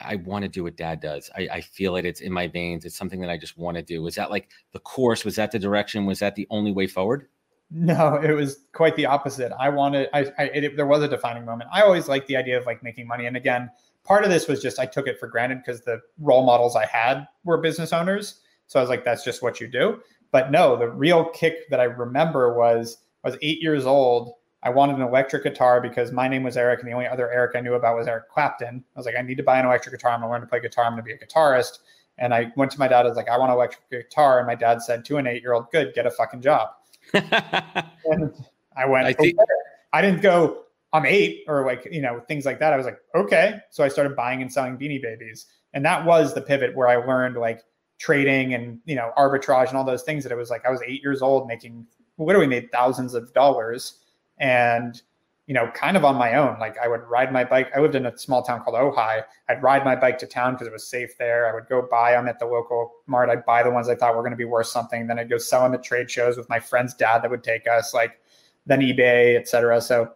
I 0.00 0.16
want 0.16 0.42
to 0.42 0.48
do 0.48 0.64
what 0.64 0.76
dad 0.76 1.00
does. 1.00 1.30
I, 1.36 1.48
I 1.52 1.60
feel 1.60 1.96
it. 1.96 2.04
It's 2.04 2.20
in 2.20 2.32
my 2.32 2.48
veins. 2.48 2.84
It's 2.84 2.96
something 2.96 3.20
that 3.20 3.30
I 3.30 3.36
just 3.36 3.56
want 3.56 3.76
to 3.76 3.82
do. 3.82 4.02
Was 4.02 4.16
that 4.16 4.30
like 4.30 4.50
the 4.72 4.80
course? 4.80 5.24
Was 5.24 5.36
that 5.36 5.52
the 5.52 5.58
direction? 5.58 6.06
Was 6.06 6.18
that 6.18 6.34
the 6.34 6.46
only 6.50 6.72
way 6.72 6.86
forward? 6.86 7.28
No, 7.70 8.16
it 8.16 8.32
was 8.32 8.66
quite 8.72 8.94
the 8.96 9.06
opposite. 9.06 9.52
I 9.58 9.68
wanted. 9.68 10.08
I, 10.12 10.30
I 10.38 10.44
it, 10.44 10.76
there 10.76 10.86
was 10.86 11.02
a 11.02 11.08
defining 11.08 11.44
moment. 11.44 11.70
I 11.72 11.82
always 11.82 12.08
liked 12.08 12.26
the 12.28 12.36
idea 12.36 12.58
of 12.58 12.66
like 12.66 12.82
making 12.82 13.06
money, 13.06 13.26
and 13.26 13.36
again, 13.36 13.70
part 14.04 14.24
of 14.24 14.30
this 14.30 14.46
was 14.46 14.62
just 14.62 14.78
I 14.78 14.86
took 14.86 15.08
it 15.08 15.18
for 15.18 15.26
granted 15.26 15.58
because 15.58 15.80
the 15.80 16.00
role 16.18 16.44
models 16.44 16.76
I 16.76 16.86
had 16.86 17.26
were 17.44 17.58
business 17.58 17.92
owners. 17.92 18.40
So 18.66 18.78
I 18.78 18.82
was 18.82 18.90
like, 18.90 19.04
that's 19.04 19.24
just 19.24 19.42
what 19.42 19.60
you 19.60 19.68
do. 19.68 20.00
But 20.30 20.50
no, 20.50 20.76
the 20.76 20.88
real 20.88 21.26
kick 21.30 21.68
that 21.70 21.80
I 21.80 21.84
remember 21.84 22.56
was 22.56 22.98
I 23.24 23.28
was 23.28 23.38
eight 23.42 23.62
years 23.62 23.86
old. 23.86 24.34
I 24.64 24.70
wanted 24.70 24.96
an 24.96 25.02
electric 25.02 25.42
guitar 25.42 25.80
because 25.80 26.10
my 26.10 26.26
name 26.26 26.42
was 26.42 26.56
Eric 26.56 26.80
and 26.80 26.88
the 26.88 26.94
only 26.94 27.06
other 27.06 27.30
Eric 27.30 27.54
I 27.54 27.60
knew 27.60 27.74
about 27.74 27.96
was 27.96 28.08
Eric 28.08 28.30
Clapton. 28.30 28.82
I 28.96 28.98
was 28.98 29.04
like, 29.04 29.14
I 29.16 29.20
need 29.20 29.36
to 29.36 29.42
buy 29.42 29.58
an 29.60 29.66
electric 29.66 29.94
guitar. 29.94 30.12
I'm 30.12 30.20
gonna 30.20 30.32
learn 30.32 30.40
to 30.40 30.46
play 30.46 30.60
guitar. 30.60 30.86
I'm 30.86 30.92
gonna 30.92 31.02
be 31.02 31.12
a 31.12 31.18
guitarist. 31.18 31.80
And 32.16 32.32
I 32.32 32.50
went 32.56 32.70
to 32.72 32.78
my 32.78 32.88
dad. 32.88 33.04
I 33.04 33.08
was 33.08 33.16
like, 33.16 33.28
I 33.28 33.36
want 33.36 33.50
an 33.50 33.56
electric 33.56 33.90
guitar. 33.90 34.38
And 34.38 34.46
my 34.46 34.54
dad 34.54 34.80
said, 34.80 35.04
to 35.06 35.18
an 35.18 35.26
eight 35.26 35.42
year 35.42 35.52
old, 35.52 35.70
good, 35.70 35.92
get 35.94 36.06
a 36.06 36.10
fucking 36.10 36.40
job. 36.40 36.70
and 37.12 38.32
I 38.76 38.86
went, 38.86 39.06
I, 39.06 39.12
think- 39.12 39.38
okay. 39.38 39.46
I 39.92 40.00
didn't 40.00 40.22
go, 40.22 40.62
I'm 40.94 41.04
eight 41.04 41.44
or 41.46 41.66
like, 41.66 41.86
you 41.90 42.00
know, 42.00 42.20
things 42.26 42.46
like 42.46 42.58
that. 42.60 42.72
I 42.72 42.76
was 42.76 42.86
like, 42.86 42.98
okay. 43.14 43.58
So 43.70 43.84
I 43.84 43.88
started 43.88 44.16
buying 44.16 44.40
and 44.40 44.50
selling 44.50 44.78
beanie 44.78 45.02
babies. 45.02 45.46
And 45.74 45.84
that 45.84 46.04
was 46.06 46.32
the 46.32 46.40
pivot 46.40 46.74
where 46.74 46.88
I 46.88 46.96
learned 46.96 47.36
like 47.36 47.60
trading 47.98 48.54
and, 48.54 48.78
you 48.86 48.94
know, 48.94 49.10
arbitrage 49.18 49.68
and 49.68 49.76
all 49.76 49.84
those 49.84 50.04
things 50.04 50.22
that 50.22 50.32
it 50.32 50.36
was 50.36 50.50
like 50.50 50.64
I 50.64 50.70
was 50.70 50.80
eight 50.86 51.02
years 51.02 51.20
old 51.20 51.48
making 51.48 51.86
literally 52.16 52.46
made 52.46 52.70
thousands 52.70 53.14
of 53.14 53.32
dollars 53.34 54.03
and, 54.38 55.00
you 55.46 55.54
know, 55.54 55.70
kind 55.74 55.96
of 55.96 56.04
on 56.04 56.16
my 56.16 56.34
own. 56.34 56.58
Like 56.58 56.76
I 56.78 56.88
would 56.88 57.02
ride 57.02 57.32
my 57.32 57.44
bike. 57.44 57.70
I 57.76 57.80
lived 57.80 57.94
in 57.94 58.06
a 58.06 58.16
small 58.16 58.42
town 58.42 58.62
called 58.62 58.76
Ojai. 58.76 59.22
I'd 59.48 59.62
ride 59.62 59.84
my 59.84 59.94
bike 59.94 60.18
to 60.18 60.26
town 60.26 60.54
because 60.54 60.66
it 60.66 60.72
was 60.72 60.86
safe 60.86 61.16
there. 61.18 61.48
I 61.50 61.54
would 61.54 61.68
go 61.68 61.86
buy 61.90 62.12
them 62.12 62.28
at 62.28 62.38
the 62.38 62.46
local 62.46 62.92
mart. 63.06 63.28
I'd 63.28 63.44
buy 63.44 63.62
the 63.62 63.70
ones 63.70 63.88
I 63.88 63.94
thought 63.94 64.14
were 64.14 64.22
going 64.22 64.32
to 64.32 64.36
be 64.36 64.44
worth 64.44 64.68
something. 64.68 65.06
Then 65.06 65.18
I'd 65.18 65.30
go 65.30 65.38
sell 65.38 65.62
them 65.62 65.74
at 65.74 65.82
trade 65.82 66.10
shows 66.10 66.36
with 66.36 66.48
my 66.48 66.58
friend's 66.58 66.94
dad 66.94 67.22
that 67.22 67.30
would 67.30 67.44
take 67.44 67.66
us, 67.68 67.92
like 67.92 68.20
then 68.66 68.80
eBay, 68.80 69.36
etc. 69.36 69.80
So 69.80 70.12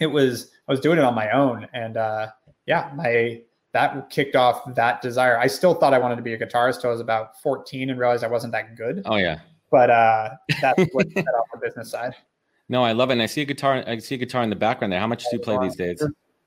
it 0.00 0.08
was 0.08 0.50
I 0.68 0.72
was 0.72 0.80
doing 0.80 0.98
it 0.98 1.04
on 1.04 1.14
my 1.14 1.30
own, 1.30 1.68
and 1.72 1.96
uh, 1.96 2.28
yeah, 2.66 2.90
my 2.94 3.42
that 3.72 4.10
kicked 4.10 4.34
off 4.34 4.74
that 4.74 5.00
desire. 5.00 5.38
I 5.38 5.46
still 5.46 5.74
thought 5.74 5.94
I 5.94 5.98
wanted 5.98 6.16
to 6.16 6.22
be 6.22 6.34
a 6.34 6.38
guitarist 6.38 6.80
till 6.80 6.90
I 6.90 6.92
was 6.92 7.00
about 7.00 7.40
14 7.40 7.90
and 7.90 7.98
realized 7.98 8.24
I 8.24 8.28
wasn't 8.28 8.52
that 8.52 8.76
good. 8.76 9.02
Oh 9.04 9.16
yeah. 9.16 9.40
But 9.70 9.90
uh, 9.90 10.30
that's 10.60 10.82
what 10.92 11.08
set 11.12 11.26
off 11.26 11.46
the 11.52 11.60
business 11.62 11.90
side. 11.90 12.14
No, 12.70 12.84
I 12.84 12.92
love 12.92 13.10
it. 13.10 13.14
And 13.14 13.22
I 13.22 13.26
see 13.26 13.40
a 13.40 13.44
guitar. 13.44 13.82
I 13.84 13.98
see 13.98 14.14
a 14.14 14.18
guitar 14.18 14.44
in 14.44 14.48
the 14.48 14.54
background 14.56 14.92
there. 14.92 15.00
How 15.00 15.08
much 15.08 15.24
do 15.24 15.30
you 15.32 15.40
play 15.40 15.58
these 15.60 15.74
days? 15.74 16.00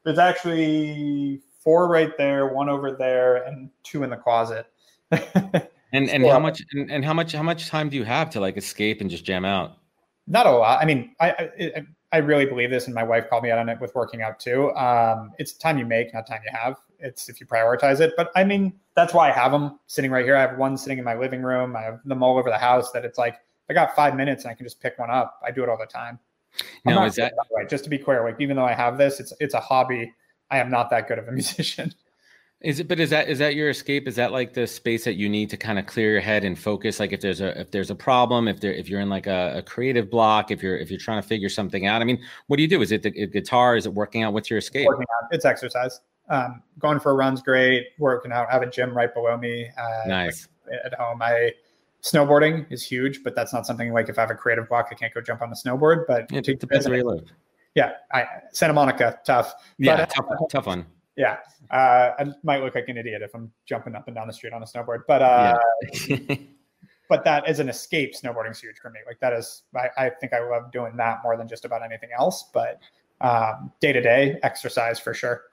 There's 0.05 0.17
actually 0.17 1.41
four 1.61 1.89
right 1.89 2.17
there, 2.17 2.47
one 2.47 2.69
over 2.69 2.93
there, 2.93 3.43
and 3.43 3.69
two 3.83 4.03
in 4.03 4.09
the 4.09 4.15
closet. 4.15 4.65
and 5.11 6.09
and 6.09 6.25
how 6.25 6.39
much 6.39 6.63
and, 6.71 6.89
and, 6.89 7.03
how 7.03 7.13
much 7.13 7.33
how 7.33 7.43
much 7.43 7.67
time 7.67 7.89
do 7.89 7.97
you 7.97 8.05
have 8.05 8.29
to 8.31 8.39
like 8.39 8.55
escape 8.55 9.01
and 9.01 9.09
just 9.09 9.25
jam 9.25 9.43
out? 9.43 9.79
Not 10.25 10.45
a 10.45 10.51
lot. 10.51 10.81
I 10.81 10.85
mean, 10.85 11.13
I, 11.19 11.51
I 11.69 11.85
I 12.13 12.17
really 12.19 12.45
believe 12.45 12.69
this, 12.69 12.85
and 12.85 12.95
my 12.95 13.03
wife 13.03 13.29
called 13.29 13.43
me 13.43 13.51
out 13.51 13.59
on 13.59 13.67
it 13.67 13.81
with 13.81 13.93
working 13.93 14.21
out 14.21 14.39
too. 14.39 14.73
Um, 14.75 15.31
it's 15.39 15.51
time 15.51 15.77
you 15.77 15.85
make, 15.85 16.13
not 16.13 16.25
time 16.25 16.39
you 16.45 16.57
have. 16.57 16.77
It's 16.99 17.27
if 17.27 17.41
you 17.41 17.45
prioritize 17.45 17.99
it. 17.99 18.13
But 18.15 18.31
I 18.33 18.45
mean, 18.45 18.71
that's 18.95 19.13
why 19.13 19.29
I 19.29 19.33
have 19.33 19.51
them 19.51 19.77
sitting 19.87 20.09
right 20.09 20.23
here. 20.23 20.37
I 20.37 20.41
have 20.41 20.57
one 20.57 20.77
sitting 20.77 20.99
in 20.99 21.03
my 21.03 21.15
living 21.15 21.41
room. 21.41 21.75
I 21.75 21.81
have 21.81 21.99
them 22.05 22.23
all 22.23 22.37
over 22.37 22.49
the 22.49 22.57
house. 22.57 22.93
That 22.93 23.03
it's 23.03 23.17
like 23.17 23.39
I 23.73 23.85
got 23.85 23.95
five 23.95 24.15
minutes 24.15 24.43
and 24.43 24.51
I 24.51 24.55
can 24.55 24.65
just 24.65 24.79
pick 24.79 24.99
one 24.99 25.09
up. 25.09 25.39
I 25.43 25.51
do 25.51 25.63
it 25.63 25.69
all 25.69 25.77
the 25.77 25.85
time. 25.85 26.19
No, 26.85 27.03
is 27.05 27.15
that, 27.15 27.33
that 27.35 27.47
way? 27.49 27.65
Just 27.67 27.83
to 27.85 27.89
be 27.89 27.97
clear, 27.97 28.23
like 28.23 28.39
even 28.39 28.55
though 28.55 28.65
I 28.65 28.73
have 28.73 28.97
this, 28.97 29.19
it's 29.19 29.33
it's 29.39 29.55
a 29.55 29.59
hobby. 29.59 30.13
I 30.51 30.59
am 30.59 30.69
not 30.69 30.91
that 30.91 31.07
good 31.07 31.17
of 31.17 31.27
a 31.27 31.31
musician. 31.41 31.93
Is 32.61 32.79
it? 32.79 32.87
But 32.87 32.99
is 32.99 33.09
that 33.09 33.27
is 33.27 33.39
that 33.39 33.55
your 33.55 33.69
escape? 33.69 34.07
Is 34.07 34.15
that 34.17 34.31
like 34.31 34.53
the 34.53 34.67
space 34.67 35.03
that 35.05 35.15
you 35.15 35.27
need 35.27 35.49
to 35.49 35.57
kind 35.57 35.79
of 35.79 35.87
clear 35.87 36.11
your 36.11 36.21
head 36.21 36.43
and 36.43 36.57
focus? 36.57 36.99
Like 36.99 37.11
if 37.11 37.21
there's 37.21 37.41
a 37.41 37.59
if 37.59 37.71
there's 37.71 37.89
a 37.89 37.95
problem, 37.95 38.47
if 38.47 38.61
there 38.61 38.71
if 38.71 38.87
you're 38.87 39.01
in 39.01 39.09
like 39.09 39.25
a, 39.25 39.57
a 39.57 39.61
creative 39.63 40.11
block, 40.11 40.51
if 40.51 40.61
you're 40.61 40.77
if 40.77 40.91
you're 40.91 40.99
trying 40.99 41.21
to 41.21 41.27
figure 41.27 41.49
something 41.49 41.87
out. 41.87 42.01
I 42.01 42.05
mean, 42.05 42.23
what 42.47 42.57
do 42.57 42.63
you 42.63 42.69
do? 42.69 42.81
Is 42.81 42.91
it 42.91 43.01
the 43.01 43.09
guitar? 43.09 43.75
Is 43.75 43.87
it 43.87 43.93
working 43.93 44.21
out? 44.21 44.33
What's 44.33 44.49
your 44.49 44.59
escape? 44.59 44.87
It's 45.31 45.45
exercise. 45.45 46.01
Um, 46.29 46.61
going 46.79 46.99
for 46.99 47.11
a 47.11 47.15
run's 47.15 47.41
great. 47.41 47.87
Working 47.97 48.31
out. 48.31 48.47
I 48.47 48.53
have 48.53 48.61
a 48.61 48.69
gym 48.69 48.95
right 48.95 49.13
below 49.13 49.35
me. 49.35 49.69
Uh, 49.77 50.07
nice. 50.07 50.47
At 50.85 50.93
home, 50.93 51.21
I 51.21 51.51
snowboarding 52.03 52.71
is 52.71 52.83
huge, 52.83 53.23
but 53.23 53.35
that's 53.35 53.53
not 53.53 53.65
something 53.65 53.93
like 53.93 54.09
if 54.09 54.17
I 54.17 54.21
have 54.21 54.31
a 54.31 54.35
creative 54.35 54.69
block, 54.69 54.89
I 54.91 54.95
can't 54.95 55.13
go 55.13 55.21
jump 55.21 55.41
on 55.41 55.49
a 55.49 55.55
snowboard. 55.55 56.05
But 56.07 56.31
it 56.31 56.59
depends 56.59 56.87
where 56.87 56.97
you 56.97 57.05
live. 57.05 57.25
Yeah, 57.75 57.93
I, 58.13 58.25
Santa 58.51 58.73
Monica, 58.73 59.19
tough. 59.25 59.53
Yeah, 59.77 59.97
but, 59.97 60.09
tough, 60.09 60.25
tough 60.51 60.67
one. 60.67 60.85
Yeah, 61.15 61.37
uh, 61.71 62.11
I 62.19 62.25
might 62.43 62.61
look 62.61 62.75
like 62.75 62.87
an 62.87 62.97
idiot 62.97 63.21
if 63.21 63.33
I'm 63.33 63.51
jumping 63.65 63.95
up 63.95 64.07
and 64.07 64.15
down 64.15 64.27
the 64.27 64.33
street 64.33 64.53
on 64.53 64.61
a 64.61 64.65
snowboard, 64.65 65.01
but 65.07 65.21
uh, 65.21 65.57
yeah. 66.07 66.35
but 67.09 67.23
that 67.23 67.49
is 67.49 67.59
an 67.59 67.69
escape. 67.69 68.13
Snowboarding's 68.13 68.59
huge 68.59 68.77
for 68.79 68.89
me. 68.89 68.99
Like 69.07 69.19
that 69.19 69.33
is, 69.33 69.63
I, 69.75 70.05
I 70.05 70.09
think 70.09 70.33
I 70.33 70.47
love 70.47 70.71
doing 70.71 70.95
that 70.97 71.19
more 71.23 71.37
than 71.37 71.47
just 71.47 71.65
about 71.65 71.83
anything 71.83 72.09
else. 72.17 72.49
But 72.53 72.79
day 73.79 73.93
to 73.93 74.01
day 74.01 74.39
exercise 74.43 74.99
for 74.99 75.13
sure. 75.13 75.43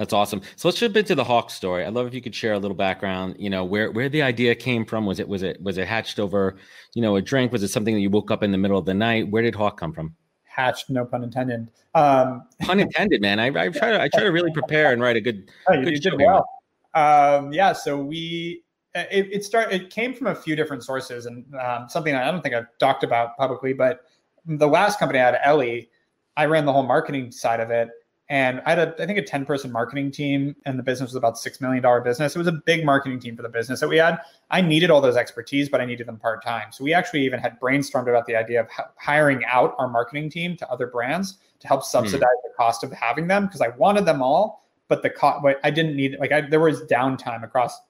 That's 0.00 0.14
awesome. 0.14 0.40
So 0.56 0.66
let's 0.66 0.78
jump 0.78 0.96
into 0.96 1.14
the 1.14 1.24
Hawke 1.24 1.50
story. 1.50 1.84
I'd 1.84 1.92
love 1.92 2.06
if 2.06 2.14
you 2.14 2.22
could 2.22 2.34
share 2.34 2.54
a 2.54 2.58
little 2.58 2.74
background. 2.74 3.36
You 3.38 3.50
know, 3.50 3.66
where 3.66 3.90
where 3.92 4.08
the 4.08 4.22
idea 4.22 4.54
came 4.54 4.86
from. 4.86 5.04
Was 5.04 5.20
it 5.20 5.28
was 5.28 5.42
it 5.42 5.60
was 5.60 5.76
it 5.76 5.86
hatched 5.86 6.18
over, 6.18 6.56
you 6.94 7.02
know, 7.02 7.16
a 7.16 7.22
drink? 7.22 7.52
Was 7.52 7.62
it 7.62 7.68
something 7.68 7.94
that 7.94 8.00
you 8.00 8.08
woke 8.08 8.30
up 8.30 8.42
in 8.42 8.50
the 8.50 8.56
middle 8.56 8.78
of 8.78 8.86
the 8.86 8.94
night? 8.94 9.30
Where 9.30 9.42
did 9.42 9.54
Hawke 9.54 9.78
come 9.78 9.92
from? 9.92 10.14
Hatched, 10.44 10.88
no 10.88 11.04
pun 11.04 11.22
intended. 11.22 11.70
Um, 11.94 12.44
pun 12.62 12.80
intended, 12.80 13.20
man. 13.20 13.38
I, 13.38 13.48
I 13.48 13.68
try 13.68 13.90
to 13.90 14.00
I 14.00 14.08
try 14.08 14.22
to 14.22 14.32
really 14.32 14.50
prepare 14.52 14.90
and 14.90 15.02
write 15.02 15.16
a 15.16 15.20
good. 15.20 15.50
Oh, 15.68 15.74
you 15.74 15.84
good 15.84 16.00
did 16.00 16.14
well. 16.16 16.48
Um, 16.94 17.52
yeah. 17.52 17.74
So 17.74 17.98
we 17.98 18.64
it, 18.94 19.28
it 19.30 19.44
started. 19.44 19.82
It 19.82 19.90
came 19.90 20.14
from 20.14 20.28
a 20.28 20.34
few 20.34 20.56
different 20.56 20.82
sources, 20.82 21.26
and 21.26 21.44
um, 21.56 21.90
something 21.90 22.14
I 22.14 22.30
don't 22.30 22.40
think 22.40 22.54
I've 22.54 22.68
talked 22.78 23.04
about 23.04 23.36
publicly, 23.36 23.74
but 23.74 24.06
the 24.46 24.66
last 24.66 24.98
company 24.98 25.18
I 25.18 25.26
had, 25.26 25.40
Ellie, 25.44 25.90
I 26.38 26.46
ran 26.46 26.64
the 26.64 26.72
whole 26.72 26.86
marketing 26.86 27.30
side 27.30 27.60
of 27.60 27.70
it 27.70 27.90
and 28.30 28.62
I 28.64 28.70
had 28.70 28.78
a, 28.78 29.02
I 29.02 29.06
think 29.06 29.18
a 29.18 29.22
10 29.22 29.44
person 29.44 29.72
marketing 29.72 30.12
team 30.12 30.54
and 30.64 30.78
the 30.78 30.84
business 30.84 31.10
was 31.10 31.16
about 31.16 31.34
$6 31.34 31.60
million 31.60 31.82
business. 32.04 32.36
It 32.36 32.38
was 32.38 32.46
a 32.46 32.52
big 32.52 32.84
marketing 32.84 33.18
team 33.18 33.36
for 33.36 33.42
the 33.42 33.48
business 33.48 33.80
that 33.80 33.88
we 33.88 33.96
had. 33.96 34.20
I 34.52 34.60
needed 34.60 34.88
all 34.88 35.00
those 35.00 35.16
expertise, 35.16 35.68
but 35.68 35.80
I 35.80 35.84
needed 35.84 36.06
them 36.06 36.16
part 36.16 36.44
time. 36.44 36.68
So 36.70 36.84
we 36.84 36.94
actually 36.94 37.24
even 37.24 37.40
had 37.40 37.58
brainstormed 37.58 38.08
about 38.08 38.26
the 38.26 38.36
idea 38.36 38.60
of 38.60 38.68
hiring 38.96 39.44
out 39.46 39.74
our 39.78 39.88
marketing 39.88 40.30
team 40.30 40.56
to 40.58 40.70
other 40.70 40.86
brands 40.86 41.38
to 41.58 41.66
help 41.66 41.82
subsidize 41.82 42.22
mm. 42.22 42.48
the 42.48 42.54
cost 42.56 42.84
of 42.84 42.92
having 42.92 43.26
them 43.26 43.46
because 43.46 43.60
I 43.60 43.70
wanted 43.70 44.04
them 44.04 44.22
all, 44.22 44.64
but 44.86 45.02
the 45.02 45.10
cost, 45.10 45.42
but 45.42 45.58
I 45.64 45.70
didn't 45.72 45.96
need, 45.96 46.16
like 46.20 46.30
I, 46.30 46.42
there 46.42 46.60
was 46.60 46.82
downtime 46.82 47.42
across 47.42 47.80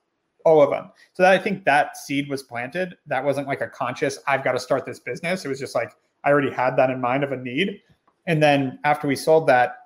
all 0.46 0.62
of 0.62 0.70
them. 0.70 0.90
So 1.12 1.22
that 1.22 1.32
I 1.32 1.38
think 1.38 1.66
that 1.66 1.98
seed 1.98 2.30
was 2.30 2.42
planted. 2.42 2.96
That 3.06 3.22
wasn't 3.22 3.46
like 3.46 3.60
a 3.60 3.68
conscious, 3.68 4.18
I've 4.26 4.42
got 4.42 4.52
to 4.52 4.58
start 4.58 4.86
this 4.86 5.00
business. 5.00 5.44
It 5.44 5.48
was 5.48 5.60
just 5.60 5.74
like, 5.74 5.92
I 6.24 6.30
already 6.30 6.50
had 6.50 6.76
that 6.76 6.88
in 6.88 6.98
mind 6.98 7.24
of 7.24 7.32
a 7.32 7.36
need. 7.36 7.82
And 8.26 8.42
then 8.42 8.78
after 8.84 9.06
we 9.06 9.16
sold 9.16 9.46
that, 9.48 9.79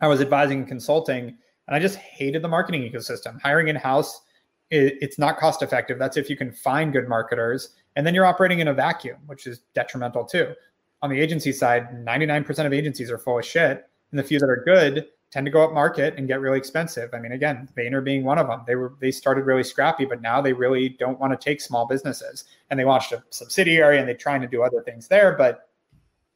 I 0.00 0.08
was 0.08 0.20
advising 0.20 0.58
and 0.58 0.68
consulting, 0.68 1.36
and 1.66 1.76
I 1.76 1.78
just 1.78 1.96
hated 1.96 2.42
the 2.42 2.48
marketing 2.48 2.82
ecosystem. 2.82 3.40
Hiring 3.40 3.68
in 3.68 3.76
house, 3.76 4.22
it, 4.70 4.98
it's 5.00 5.18
not 5.18 5.38
cost 5.38 5.62
effective. 5.62 5.98
That's 5.98 6.16
if 6.16 6.28
you 6.28 6.36
can 6.36 6.52
find 6.52 6.92
good 6.92 7.08
marketers, 7.08 7.70
and 7.96 8.06
then 8.06 8.14
you're 8.14 8.26
operating 8.26 8.60
in 8.60 8.68
a 8.68 8.74
vacuum, 8.74 9.18
which 9.26 9.46
is 9.46 9.60
detrimental 9.74 10.24
too. 10.24 10.54
On 11.02 11.10
the 11.10 11.20
agency 11.20 11.52
side, 11.52 11.88
99% 12.04 12.66
of 12.66 12.72
agencies 12.72 13.10
are 13.10 13.18
full 13.18 13.38
of 13.38 13.44
shit, 13.44 13.88
and 14.10 14.18
the 14.18 14.24
few 14.24 14.38
that 14.38 14.48
are 14.48 14.62
good 14.64 15.06
tend 15.34 15.44
to 15.46 15.50
go 15.50 15.64
up 15.64 15.72
market 15.72 16.14
and 16.16 16.28
get 16.28 16.40
really 16.40 16.56
expensive. 16.56 17.10
I 17.12 17.18
mean, 17.18 17.32
again, 17.32 17.68
Vayner 17.76 18.04
being 18.04 18.22
one 18.22 18.38
of 18.38 18.46
them. 18.46 18.62
They 18.68 18.76
were 18.76 18.94
they 19.00 19.10
started 19.10 19.46
really 19.46 19.64
scrappy, 19.64 20.04
but 20.04 20.22
now 20.22 20.40
they 20.40 20.52
really 20.52 20.90
don't 20.90 21.18
want 21.18 21.32
to 21.32 21.44
take 21.44 21.60
small 21.60 21.88
businesses. 21.88 22.44
And 22.70 22.78
they 22.78 22.84
launched 22.84 23.10
a 23.10 23.24
subsidiary 23.30 23.98
and 23.98 24.06
they're 24.06 24.14
trying 24.14 24.42
to 24.42 24.46
do 24.46 24.62
other 24.62 24.80
things 24.82 25.08
there. 25.08 25.36
But 25.36 25.68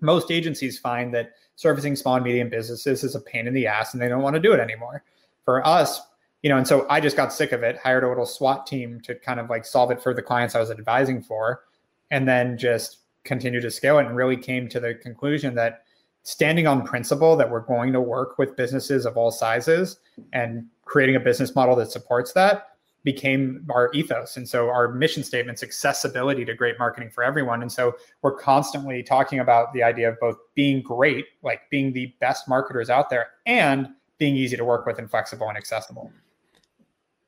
most 0.01 0.33
agencies 0.33 0.81
find 0.81 1.15
that 1.15 1.31
servicing 1.59 1.97
small 1.97 2.15
and 2.15 2.25
medium 2.25 2.49
businesses 2.49 3.03
is 3.03 3.17
a 3.17 3.21
pain 3.21 3.49
in 3.49 3.53
the 3.53 3.67
ass 3.67 3.93
and 3.93 4.01
they 4.01 4.07
don't 4.07 4.23
want 4.23 4.35
to 4.35 4.41
do 4.41 4.53
it 4.53 4.61
anymore. 4.61 5.03
For 5.45 5.67
us, 5.67 6.01
you 6.43 6.49
know, 6.49 6.57
and 6.57 6.65
so 6.65 6.87
I 6.89 7.01
just 7.01 7.17
got 7.17 7.33
sick 7.33 7.51
of 7.51 7.65
it, 7.65 7.77
hired 7.79 8.05
a 8.05 8.09
little 8.09 8.27
SWAT 8.27 8.65
team 8.65 9.01
to 9.01 9.17
kind 9.17 9.41
of 9.41 9.51
like 9.51 9.67
solve 9.67 9.91
it 9.91 10.01
for 10.01 10.15
the 10.15 10.23
clients 10.23 10.55
I 10.55 10.61
was 10.61 10.71
advising 10.71 11.21
for, 11.21 11.65
and 12.13 12.29
then 12.29 12.57
just 12.57 12.99
continue 13.25 13.61
to 13.61 13.73
scale 13.73 13.99
it 13.99 14.07
and 14.07 14.15
really 14.15 14.37
came 14.37 14.69
to 14.69 14.79
the 14.79 14.95
conclusion 14.95 15.57
that 15.57 15.83
standing 16.23 16.69
on 16.69 16.87
principle 16.87 17.35
that 17.35 17.51
we're 17.51 17.59
going 17.59 17.93
to 17.93 18.01
work 18.01 18.39
with 18.39 18.55
businesses 18.55 19.05
of 19.05 19.17
all 19.17 19.33
sizes 19.33 19.99
and 20.33 20.65
creating 20.85 21.17
a 21.17 21.21
business 21.21 21.57
model 21.57 21.75
that 21.75 21.91
supports 21.91 22.33
that 22.35 22.68
became 23.05 23.65
our 23.71 23.91
ethos. 23.93 24.37
And 24.37 24.49
so 24.49 24.69
our 24.69 24.89
mission 24.89 25.23
statement's 25.23 25.63
accessibility 25.63 26.45
to 26.45 26.55
great 26.55 26.79
marketing 26.79 27.11
for 27.11 27.23
everyone. 27.25 27.63
And 27.63 27.71
so 27.71 27.97
we're 28.23 28.37
constantly 28.37 29.03
talking 29.03 29.41
about 29.41 29.73
the 29.73 29.83
idea 29.83 30.11
of 30.11 30.19
both 30.21 30.37
being 30.55 30.83
great, 30.83 31.27
like 31.43 31.63
being 31.71 31.93
the 31.93 32.15
best 32.21 32.49
marketers 32.49 32.91
out 32.91 33.09
there, 33.09 33.29
and 33.47 33.89
being 34.19 34.37
easy 34.37 34.57
to 34.57 34.65
work 34.65 34.85
with 34.85 34.99
and 34.99 35.09
flexible 35.11 35.49
and 35.49 35.57
accessible. 35.57 36.13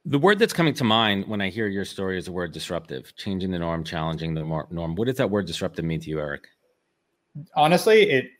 The 0.06 0.18
word 0.18 0.38
that's 0.38 0.52
coming 0.52 0.74
to 0.74 0.84
mind 0.84 1.28
when 1.28 1.40
I 1.40 1.50
hear 1.50 1.68
your 1.68 1.84
story 1.84 2.18
is 2.18 2.24
the 2.24 2.32
word 2.32 2.52
disruptive, 2.52 3.14
changing 3.16 3.50
the 3.50 3.58
norm, 3.58 3.84
challenging 3.84 4.34
the 4.34 4.42
norm. 4.70 4.94
What 4.96 5.06
does 5.06 5.18
that 5.18 5.30
word 5.30 5.46
disruptive 5.46 5.84
mean 5.84 6.00
to 6.00 6.10
you, 6.10 6.18
Erik? 6.18 6.48
Honestly, 7.54 8.10
it 8.10 8.30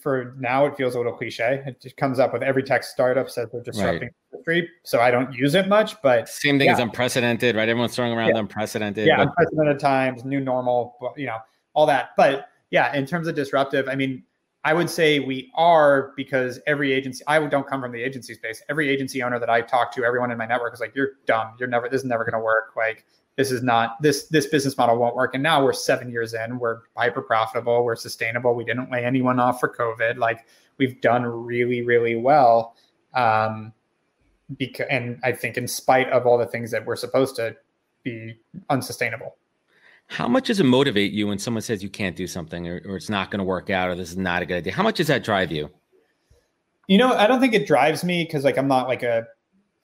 for 0.00 0.34
now 0.38 0.66
it 0.66 0.76
feels 0.76 0.94
a 0.94 0.98
little 0.98 1.12
cliche. 1.12 1.62
It 1.66 1.80
just 1.80 1.96
comes 1.96 2.18
up 2.18 2.32
with 2.32 2.42
every 2.42 2.62
tech 2.62 2.84
startup 2.84 3.28
says 3.28 3.48
they're 3.50 3.62
disrupting 3.62 4.02
right. 4.02 4.12
Industry. 4.46 4.70
So 4.82 5.00
I 5.00 5.10
don't 5.10 5.32
use 5.32 5.54
it 5.54 5.68
much, 5.68 6.00
but 6.02 6.28
same 6.28 6.58
thing 6.58 6.66
yeah. 6.66 6.74
as 6.74 6.78
unprecedented, 6.78 7.56
right? 7.56 7.68
Everyone's 7.68 7.94
throwing 7.94 8.12
around 8.12 8.30
yeah. 8.30 8.38
unprecedented. 8.38 9.06
Yeah, 9.06 9.16
but- 9.16 9.28
unprecedented 9.28 9.78
times, 9.78 10.24
new 10.24 10.40
normal, 10.40 11.14
you 11.16 11.26
know, 11.26 11.38
all 11.74 11.86
that. 11.86 12.10
But 12.16 12.48
yeah, 12.70 12.94
in 12.94 13.06
terms 13.06 13.28
of 13.28 13.34
disruptive, 13.34 13.88
I 13.88 13.94
mean, 13.94 14.22
I 14.64 14.74
would 14.74 14.90
say 14.90 15.20
we 15.20 15.52
are 15.54 16.12
because 16.16 16.58
every 16.66 16.92
agency, 16.92 17.22
I 17.28 17.38
don't 17.46 17.66
come 17.66 17.80
from 17.80 17.92
the 17.92 18.02
agency 18.02 18.34
space. 18.34 18.62
Every 18.68 18.88
agency 18.88 19.22
owner 19.22 19.38
that 19.38 19.48
I 19.48 19.60
talk 19.60 19.94
to, 19.94 20.04
everyone 20.04 20.32
in 20.32 20.38
my 20.38 20.46
network 20.46 20.74
is 20.74 20.80
like, 20.80 20.92
you're 20.96 21.12
dumb. 21.24 21.54
You're 21.58 21.68
never, 21.68 21.88
this 21.88 22.00
is 22.00 22.04
never 22.04 22.24
going 22.24 22.32
to 22.32 22.40
work. 22.40 22.72
Like, 22.76 23.04
this 23.36 23.52
is 23.52 23.62
not 23.62 24.00
this 24.00 24.28
this 24.28 24.46
business 24.46 24.78
model 24.78 24.96
won't 24.96 25.14
work 25.14 25.34
and 25.34 25.42
now 25.42 25.62
we're 25.62 25.70
seven 25.70 26.10
years 26.10 26.32
in 26.32 26.58
we're 26.58 26.80
hyper 26.96 27.20
profitable 27.20 27.84
we're 27.84 27.94
sustainable 27.94 28.54
we 28.54 28.64
didn't 28.64 28.90
lay 28.90 29.04
anyone 29.04 29.38
off 29.38 29.60
for 29.60 29.68
covid 29.68 30.16
like 30.16 30.46
we've 30.78 31.02
done 31.02 31.22
really 31.22 31.82
really 31.82 32.16
well 32.16 32.74
um 33.12 33.74
because 34.58 34.86
and 34.90 35.18
i 35.24 35.32
think 35.32 35.56
in 35.56 35.66
spite 35.66 36.08
of 36.10 36.26
all 36.26 36.38
the 36.38 36.46
things 36.46 36.70
that 36.70 36.84
we're 36.84 36.96
supposed 36.96 37.36
to 37.36 37.54
be 38.02 38.34
unsustainable 38.70 39.36
how 40.08 40.28
much 40.28 40.46
does 40.46 40.60
it 40.60 40.64
motivate 40.64 41.12
you 41.12 41.26
when 41.26 41.38
someone 41.38 41.62
says 41.62 41.82
you 41.82 41.88
can't 41.88 42.14
do 42.14 42.26
something 42.26 42.68
or, 42.68 42.80
or 42.86 42.96
it's 42.96 43.10
not 43.10 43.30
going 43.30 43.38
to 43.38 43.44
work 43.44 43.70
out 43.70 43.88
or 43.88 43.94
this 43.94 44.10
is 44.10 44.16
not 44.16 44.42
a 44.42 44.46
good 44.46 44.58
idea 44.58 44.72
how 44.72 44.82
much 44.82 44.96
does 44.96 45.08
that 45.08 45.24
drive 45.24 45.50
you 45.50 45.68
you 46.86 46.96
know 46.96 47.12
i 47.14 47.26
don't 47.26 47.40
think 47.40 47.54
it 47.54 47.66
drives 47.66 48.04
me 48.04 48.24
because 48.24 48.44
like 48.44 48.56
i'm 48.56 48.68
not 48.68 48.86
like 48.86 49.02
a 49.02 49.26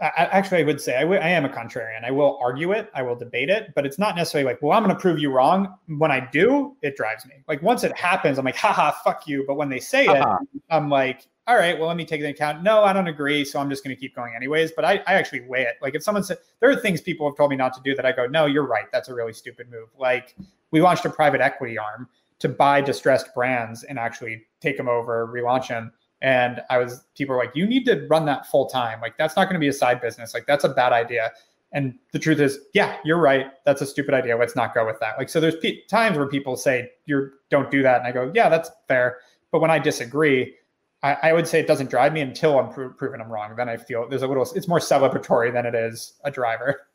I, 0.03 0.27
actually, 0.33 0.59
I 0.59 0.65
would 0.65 0.81
say 0.81 0.97
I, 0.97 1.03
w- 1.03 1.21
I 1.21 1.29
am 1.29 1.45
a 1.45 1.49
contrarian. 1.49 2.05
I 2.05 2.11
will 2.11 2.37
argue 2.43 2.73
it, 2.73 2.91
I 2.93 3.03
will 3.03 3.15
debate 3.15 3.49
it, 3.49 3.73
but 3.77 3.87
it's 3.87 4.01
not 4.01 4.17
necessarily 4.17 4.51
like, 4.51 4.61
well, 4.61 4.77
I'm 4.77 4.83
going 4.83 4.95
to 4.95 5.01
prove 5.01 5.21
you 5.21 5.31
wrong. 5.31 5.77
When 5.87 6.11
I 6.11 6.29
do, 6.33 6.77
it 6.83 6.97
drives 6.97 7.25
me. 7.25 7.35
Like 7.47 7.63
once 7.63 7.85
it 7.85 7.97
happens, 7.97 8.37
I'm 8.37 8.45
like, 8.45 8.57
haha, 8.57 8.91
fuck 9.05 9.29
you. 9.29 9.45
But 9.47 9.55
when 9.55 9.69
they 9.69 9.79
say 9.79 10.09
uh-huh. 10.09 10.39
it, 10.43 10.63
I'm 10.71 10.91
like, 10.91 11.29
all 11.47 11.57
right, 11.57 11.79
well, 11.79 11.89
let 11.89 11.97
me 11.97 12.05
take 12.05 12.21
into 12.21 12.31
account. 12.31 12.63
No, 12.63 12.85
I 12.85 12.93
don't 12.93 13.09
agree. 13.09 13.45
So 13.45 13.59
I'm 13.59 13.69
just 13.69 13.83
going 13.83 13.95
to 13.95 14.01
keep 14.01 14.15
going 14.15 14.35
anyways. 14.35 14.73
But 14.73 14.85
I, 14.85 15.03
I 15.07 15.15
actually 15.15 15.41
weigh 15.41 15.63
it. 15.63 15.75
Like 15.83 15.95
if 15.95 16.03
someone 16.03 16.23
said, 16.23 16.39
there 16.61 16.71
are 16.71 16.77
things 16.77 17.01
people 17.01 17.29
have 17.29 17.37
told 17.37 17.51
me 17.51 17.57
not 17.57 17.73
to 17.75 17.81
do 17.83 17.95
that 17.97 18.07
I 18.07 18.13
go, 18.13 18.27
no, 18.27 18.47
you're 18.47 18.67
right. 18.67 18.87
That's 18.93 19.09
a 19.09 19.15
really 19.15 19.33
stupid 19.33 19.71
move. 19.71 19.89
Like 19.99 20.37
we 20.71 20.81
launched 20.81 21.05
a 21.05 21.11
private 21.11 21.41
equity 21.41 21.79
arm 21.79 22.09
to 22.39 22.49
buy 22.49 22.81
distressed 22.81 23.35
brands 23.35 23.83
and 23.85 23.99
actually 23.99 24.43
take 24.61 24.77
them 24.77 24.89
over, 24.89 25.27
relaunch 25.27 25.69
them 25.69 25.93
and 26.23 26.63
I 26.71 26.79
was, 26.79 27.05
people 27.17 27.35
were 27.35 27.43
like, 27.43 27.55
you 27.55 27.67
need 27.67 27.85
to 27.87 28.07
run 28.09 28.25
that 28.27 28.47
full 28.47 28.67
time. 28.67 29.01
Like, 29.01 29.19
that's 29.19 29.35
not 29.35 29.47
going 29.47 29.55
to 29.55 29.61
be 29.61 29.69
a 29.69 29.73
side 29.73 30.01
business. 30.01 30.33
Like, 30.33 30.47
that's 30.47 30.63
a 30.63 30.69
bad 30.69 30.93
idea. 30.93 31.33
And 31.73 31.99
the 32.13 32.19
truth 32.19 32.39
is, 32.39 32.61
yeah, 32.75 32.99
you're 33.05 33.19
right. 33.19 33.47
That's 33.65 33.83
a 33.83 33.87
stupid 33.87 34.15
idea. 34.15 34.37
Let's 34.37 34.55
not 34.55 34.73
go 34.73 34.87
with 34.87 35.01
that. 35.01 35.19
Like, 35.19 35.29
so 35.29 35.41
there's 35.41 35.57
times 35.89 36.17
where 36.17 36.29
people 36.29 36.57
say, 36.57 36.91
you're, 37.07 37.33
don't 37.51 37.71
do 37.73 37.83
that. 37.83 37.99
And 37.99 38.07
I 38.07 38.13
go, 38.13 38.31
yeah, 38.35 38.49
that's 38.49 38.71
fair. 38.87 39.19
But 39.51 39.61
when 39.61 39.71
I 39.71 39.81
disagree, 39.81 40.55
I, 41.03 41.17
I 41.23 41.33
would 41.33 41.49
say 41.49 41.59
it 41.59 41.67
doesn't 41.67 41.91
drive 41.91 42.13
me 42.13 42.21
until 42.21 42.59
I'm 42.59 42.73
pro- 42.73 42.91
proven 42.91 43.21
I'm 43.21 43.31
wrong. 43.31 43.57
Then 43.57 43.69
I 43.69 43.77
feel 43.77 44.09
there's 44.09 44.23
a 44.23 44.27
little, 44.27 44.47
it's 44.55 44.69
more 44.69 44.79
celebratory 44.79 45.53
than 45.53 45.67
it 45.67 45.75
is 45.75 46.15
a 46.25 46.31
driver. 46.31 46.89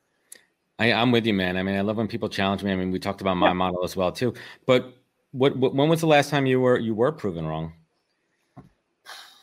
I, 0.79 0.87
am 0.87 1.11
with 1.11 1.25
you, 1.25 1.33
man. 1.33 1.57
I 1.57 1.63
mean, 1.63 1.75
I 1.75 1.81
love 1.81 1.97
when 1.97 2.07
people 2.07 2.29
challenge 2.29 2.63
me. 2.63 2.71
I 2.71 2.75
mean, 2.75 2.91
we 2.91 2.99
talked 2.99 3.21
about 3.21 3.35
my 3.35 3.47
yeah. 3.47 3.53
model 3.53 3.83
as 3.83 3.95
well 3.95 4.11
too. 4.11 4.33
But 4.65 4.93
what, 5.31 5.57
what, 5.57 5.75
when 5.75 5.89
was 5.89 6.01
the 6.01 6.07
last 6.07 6.29
time 6.29 6.45
you 6.45 6.61
were 6.61 6.77
you 6.77 6.95
were 6.95 7.11
proven 7.11 7.45
wrong? 7.45 7.73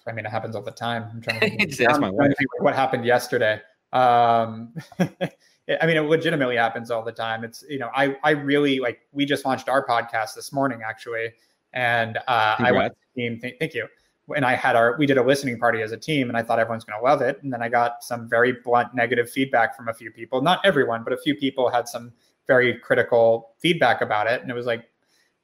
I 0.06 0.12
mean, 0.12 0.26
it 0.26 0.30
happens 0.30 0.54
all 0.54 0.62
the 0.62 0.70
time. 0.70 1.08
I'm 1.12 1.20
trying 1.20 1.40
to 1.40 1.48
think, 1.48 1.90
I'm 1.90 2.00
trying 2.00 2.30
to 2.30 2.34
think 2.36 2.62
what 2.62 2.74
happened 2.74 3.04
yesterday. 3.04 3.60
Um, 3.92 4.74
I 4.98 5.86
mean, 5.86 5.96
it 5.96 6.02
legitimately 6.02 6.56
happens 6.56 6.90
all 6.90 7.02
the 7.02 7.12
time. 7.12 7.42
It's 7.42 7.64
you 7.68 7.78
know, 7.78 7.90
I 7.94 8.16
I 8.22 8.30
really 8.30 8.80
like. 8.80 9.00
We 9.12 9.24
just 9.24 9.44
launched 9.44 9.68
our 9.68 9.86
podcast 9.86 10.34
this 10.34 10.52
morning, 10.52 10.80
actually, 10.86 11.32
and 11.72 12.18
uh, 12.28 12.56
I 12.58 12.72
went 12.72 12.92
to 12.92 12.98
the 13.14 13.22
team. 13.22 13.40
Th- 13.40 13.56
thank 13.58 13.74
you. 13.74 13.88
And 14.34 14.44
I 14.44 14.54
had 14.54 14.76
our 14.76 14.96
we 14.98 15.06
did 15.06 15.18
a 15.18 15.22
listening 15.22 15.58
party 15.58 15.82
as 15.82 15.92
a 15.92 15.96
team, 15.96 16.28
and 16.28 16.36
I 16.36 16.42
thought 16.42 16.58
everyone's 16.58 16.84
going 16.84 16.98
to 16.98 17.04
love 17.04 17.20
it. 17.20 17.42
And 17.42 17.52
then 17.52 17.62
I 17.62 17.68
got 17.68 18.02
some 18.02 18.28
very 18.28 18.52
blunt 18.52 18.94
negative 18.94 19.30
feedback 19.30 19.76
from 19.76 19.88
a 19.88 19.94
few 19.94 20.10
people. 20.10 20.40
Not 20.40 20.60
everyone, 20.64 21.04
but 21.04 21.12
a 21.12 21.16
few 21.18 21.34
people 21.34 21.68
had 21.68 21.88
some 21.88 22.12
very 22.46 22.78
critical 22.78 23.54
feedback 23.58 24.00
about 24.00 24.26
it. 24.26 24.40
And 24.42 24.50
it 24.50 24.54
was 24.54 24.66
like, 24.66 24.84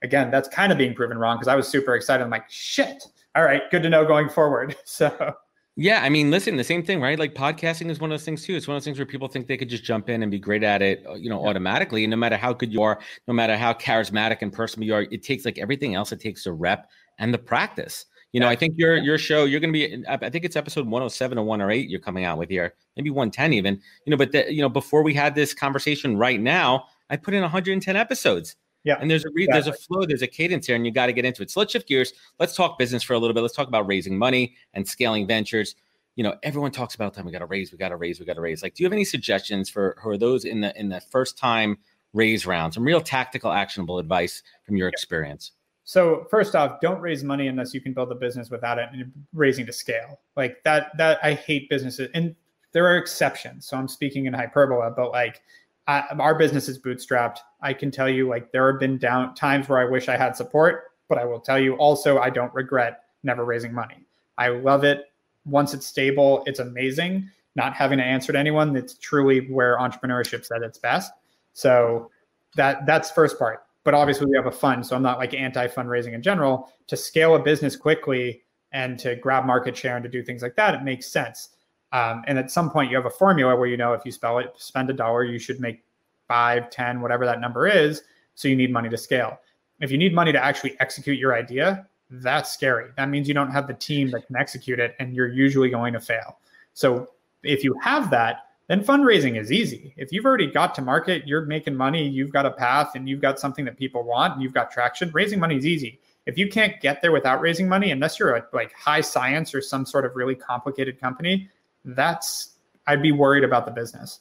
again, 0.03 0.31
that's 0.31 0.49
kind 0.49 0.73
of 0.73 0.79
being 0.79 0.95
proven 0.95 1.19
wrong 1.19 1.37
because 1.37 1.49
I 1.49 1.57
was 1.57 1.69
super 1.69 1.95
excited. 1.95 2.23
I'm 2.23 2.31
like, 2.31 2.51
shit, 2.51 3.05
all 3.35 3.45
right, 3.45 3.63
good 3.71 3.83
to 3.83 3.91
know 3.91 4.05
going 4.05 4.29
forward. 4.29 4.77
So 4.85 5.35
yeah, 5.77 6.03
I 6.03 6.09
mean, 6.09 6.31
listen, 6.31 6.57
the 6.57 6.65
same 6.65 6.83
thing, 6.83 7.01
right? 7.01 7.19
Like 7.19 7.35
podcasting 7.35 7.91
is 7.91 8.01
one 8.01 8.11
of 8.11 8.19
those 8.19 8.25
things 8.25 8.45
too. 8.45 8.55
It's 8.55 8.69
one 8.69 8.77
of 8.77 8.83
those 8.83 8.85
things 8.85 8.99
where 8.99 9.07
people 9.07 9.29
think 9.29 9.47
they 9.47 9.57
could 9.57 9.71
just 9.71 9.85
jump 9.85 10.11
in 10.11 10.23
and 10.23 10.31
be 10.31 10.39
great 10.39 10.63
at 10.63 10.83
it, 10.83 11.03
uh, 11.09 11.15
you 11.15 11.31
know, 11.31 11.43
yeah. 11.43 11.49
automatically. 11.49 12.05
And 12.05 12.11
no 12.11 12.19
matter 12.19 12.37
how 12.37 12.53
good 12.53 12.73
you 12.73 12.83
are, 12.83 12.99
no 13.29 13.33
matter 13.35 13.57
how 13.57 13.73
charismatic 13.73 14.39
and 14.43 14.53
personal 14.53 14.87
you 14.87 14.95
are, 14.95 15.03
it 15.11 15.23
takes 15.23 15.45
like 15.45 15.59
everything 15.59 15.95
else. 15.95 16.13
It 16.13 16.21
takes 16.21 16.45
the 16.45 16.53
rep 16.53 16.91
and 17.19 17.33
the 17.33 17.39
practice. 17.39 18.05
You 18.33 18.41
know, 18.41 18.47
yeah. 18.47 18.53
I 18.53 18.57
think 18.57 18.75
your 18.77 18.97
your 18.97 19.19
show, 19.19 19.45
you're 19.45 19.61
going 19.61 19.73
to 19.73 19.79
be. 19.79 20.05
I 20.09 20.31
think 20.31 20.45
it's 20.45 20.57
episode 20.57 20.87
107 20.87 21.37
or 21.37 21.45
108. 21.45 21.89
You're 21.89 22.01
coming 22.01 22.25
out 22.25 22.39
with 22.39 22.49
here, 22.49 22.75
maybe 22.97 23.11
110 23.11 23.53
even. 23.53 23.81
You 24.05 24.13
know, 24.13 24.17
but 24.17 24.33
the, 24.33 24.53
you 24.53 24.63
know, 24.63 24.69
before 24.69 25.03
we 25.03 25.15
had 25.15 25.35
this 25.35 25.53
conversation 25.53 26.17
right 26.17 26.41
now, 26.41 26.85
I 27.11 27.17
put 27.17 27.35
in 27.35 27.43
110 27.43 27.97
episodes. 27.97 28.57
Yeah. 28.85 28.97
And 29.01 29.11
there's 29.11 29.25
a 29.25 29.29
re- 29.35 29.45
exactly. 29.45 29.71
there's 29.71 29.77
a 29.77 29.83
flow, 29.83 30.07
there's 30.07 30.23
a 30.23 30.27
cadence 30.27 30.67
here, 30.67 30.77
and 30.77 30.87
you 30.87 30.93
got 30.93 31.07
to 31.07 31.13
get 31.13 31.25
into 31.25 31.43
it. 31.43 31.51
So 31.51 31.61
let's 31.61 31.73
shift 31.73 31.87
gears. 31.87 32.13
Let's 32.39 32.55
talk 32.55 32.79
business 32.79 33.03
for 33.03 33.15
a 33.15 33.19
little 33.19 33.35
bit. 33.35 33.43
Let's 33.43 33.55
talk 33.55 33.69
about 33.69 33.87
raising 33.87 34.17
money 34.17 34.55
and 34.75 34.89
scaling 34.89 35.27
ventures. 35.27 35.75
you 36.17 36.25
know, 36.25 36.37
everyone 36.43 36.71
talks 36.71 36.95
about 36.95 37.15
time 37.15 37.25
we 37.25 37.33
got 37.33 37.39
to 37.41 37.47
raise, 37.47 37.73
we 37.73 37.79
got 37.79 37.91
to 37.91 37.97
raise, 37.97 38.21
we 38.21 38.27
got 38.27 38.35
to 38.35 38.41
raise. 38.41 38.63
Like, 38.63 38.75
do 38.75 38.83
you 38.83 38.87
have 38.87 38.93
any 38.93 39.05
suggestions 39.05 39.69
for 39.69 39.97
for 40.03 40.17
those 40.17 40.45
in 40.45 40.61
the 40.61 40.79
in 40.79 40.89
the 40.89 41.01
first 41.01 41.37
time 41.37 41.79
raise 42.13 42.47
round? 42.47 42.75
Some 42.75 42.85
real 42.85 43.01
tactical, 43.01 43.53
actionable 43.53 43.99
advice 43.99 44.43
from 44.65 44.77
your 44.77 44.89
experience. 44.89 45.53
So 45.91 46.25
first 46.31 46.55
off, 46.55 46.81
don't 46.81 47.01
raise 47.01 47.25
money 47.25 47.49
unless 47.49 47.75
you 47.75 47.81
can 47.81 47.93
build 47.93 48.13
a 48.13 48.15
business 48.15 48.49
without 48.49 48.79
it 48.79 48.89
and 48.93 49.11
raising 49.33 49.67
to 49.67 49.73
scale. 49.73 50.21
Like 50.37 50.63
that, 50.63 50.97
that 50.99 51.19
I 51.21 51.35
hate 51.35 51.69
businesses, 51.69 52.09
and 52.15 52.37
there 52.71 52.87
are 52.87 52.97
exceptions. 52.97 53.67
So 53.67 53.77
I'm 53.77 53.89
speaking 53.89 54.27
in 54.27 54.33
hyperbole, 54.33 54.89
but 54.97 55.11
like 55.11 55.43
I, 55.89 56.05
our 56.21 56.37
business 56.37 56.69
is 56.69 56.79
bootstrapped. 56.79 57.39
I 57.61 57.73
can 57.73 57.91
tell 57.91 58.09
you, 58.09 58.29
like 58.29 58.53
there 58.53 58.71
have 58.71 58.79
been 58.79 58.99
down 58.99 59.35
times 59.35 59.69
where 59.69 59.81
I 59.81 59.85
wish 59.85 60.09
I 60.09 60.17
had 60.17 60.37
support, 60.37 60.93
but 61.09 61.19
I 61.19 61.25
will 61.25 61.41
tell 61.41 61.59
you 61.59 61.75
also, 61.75 62.21
I 62.21 62.31
don't 62.31 62.55
regret 62.55 63.07
never 63.25 63.45
raising 63.45 63.75
money. 63.75 64.07
I 64.39 64.51
love 64.51 64.85
it. 64.85 65.11
Once 65.45 65.75
it's 65.75 65.89
stable, 65.89 66.45
it's 66.47 66.61
amazing. 66.61 67.29
Not 67.57 67.75
having 67.75 67.99
to 67.99 68.05
answer 68.05 68.33
to 68.33 68.39
anyone, 68.39 68.77
it's 68.77 68.95
truly 68.95 69.51
where 69.51 69.77
entrepreneurship's 69.77 70.53
at 70.53 70.63
its 70.63 70.79
best. 70.79 71.11
So 71.53 72.13
that 72.55 72.87
that's 72.87 73.11
first 73.11 73.41
part. 73.41 73.65
But 73.91 73.97
obviously 73.97 74.27
we 74.27 74.37
have 74.37 74.47
a 74.47 74.53
fund, 74.53 74.87
so 74.87 74.95
I'm 74.95 75.03
not 75.03 75.19
like 75.19 75.35
anti 75.35 75.67
fundraising 75.67 76.13
in 76.13 76.23
general. 76.23 76.73
To 76.87 76.97
scale 76.97 77.35
a 77.35 77.41
business 77.41 77.75
quickly 77.75 78.45
and 78.71 78.97
to 79.01 79.17
grab 79.17 79.45
market 79.45 79.77
share 79.77 79.97
and 79.97 80.05
to 80.05 80.09
do 80.09 80.23
things 80.23 80.43
like 80.43 80.55
that, 80.55 80.75
it 80.75 80.85
makes 80.85 81.09
sense. 81.09 81.57
Um, 81.91 82.23
and 82.29 82.39
at 82.39 82.53
some 82.53 82.71
point 82.71 82.89
you 82.89 82.97
have 82.97 83.07
a 83.07 83.11
formula 83.11 83.57
where 83.57 83.67
you 83.67 83.77
know 83.77 83.93
if 83.93 84.03
you 84.05 84.13
spell 84.13 84.39
it, 84.39 84.55
spend 84.57 84.91
a 84.91 84.93
dollar, 84.93 85.25
you 85.25 85.41
should 85.41 85.59
make 85.59 85.83
five, 86.29 86.71
ten, 86.71 87.01
whatever 87.01 87.27
that 87.27 87.41
number 87.41 87.67
is. 87.67 88.03
So 88.37 88.47
you 88.47 88.55
need 88.55 88.73
money 88.73 88.89
to 88.91 88.97
scale. 88.97 89.41
If 89.81 89.91
you 89.91 89.99
need 89.99 90.15
money 90.15 90.31
to 90.31 90.41
actually 90.41 90.79
execute 90.79 91.19
your 91.19 91.35
idea, 91.35 91.85
that's 92.11 92.53
scary. 92.53 92.91
That 92.97 93.09
means 93.09 93.27
you 93.27 93.35
don't 93.35 93.51
have 93.51 93.67
the 93.67 93.75
team 93.75 94.13
that 94.13 94.25
can 94.25 94.37
execute 94.37 94.79
it, 94.79 94.95
and 95.01 95.17
you're 95.17 95.33
usually 95.33 95.69
going 95.69 95.95
to 95.95 96.01
fail. 96.01 96.39
So 96.75 97.09
if 97.43 97.65
you 97.65 97.75
have 97.83 98.09
that, 98.11 98.50
then 98.71 98.85
fundraising 98.85 99.37
is 99.37 99.51
easy. 99.51 99.93
If 99.97 100.13
you've 100.13 100.25
already 100.25 100.47
got 100.47 100.77
to 100.77 100.83
market, 100.83 101.27
you're 101.27 101.45
making 101.45 101.75
money, 101.75 102.07
you've 102.07 102.31
got 102.31 102.47
a 102.47 102.53
path, 102.53 102.93
and 102.95 103.09
you've 103.09 103.21
got 103.21 103.41
something 103.41 103.65
that 103.65 103.77
people 103.77 104.05
want, 104.05 104.35
and 104.35 104.43
you've 104.45 104.55
got 104.55 104.71
traction. 104.71 105.11
Raising 105.13 105.41
money 105.41 105.57
is 105.57 105.67
easy. 105.67 105.99
If 106.27 106.39
you 106.39 106.49
can't 106.49 106.81
get 106.81 107.03
there 107.03 107.11
without 107.11 107.41
raising 107.41 107.69
money, 107.69 107.91
unless 107.91 108.17
you're 108.17 108.37
a 108.37 108.47
like 108.53 108.73
high 108.75 109.01
science 109.01 109.57
or 109.57 109.61
some 109.61 109.85
sort 109.85 110.05
of 110.05 110.15
really 110.15 110.37
complicated 110.37 111.01
company, 111.01 111.49
that's 111.85 112.59
I'd 112.87 113.03
be 113.03 113.11
worried 113.11 113.43
about 113.43 113.65
the 113.65 113.73
business. 113.73 114.21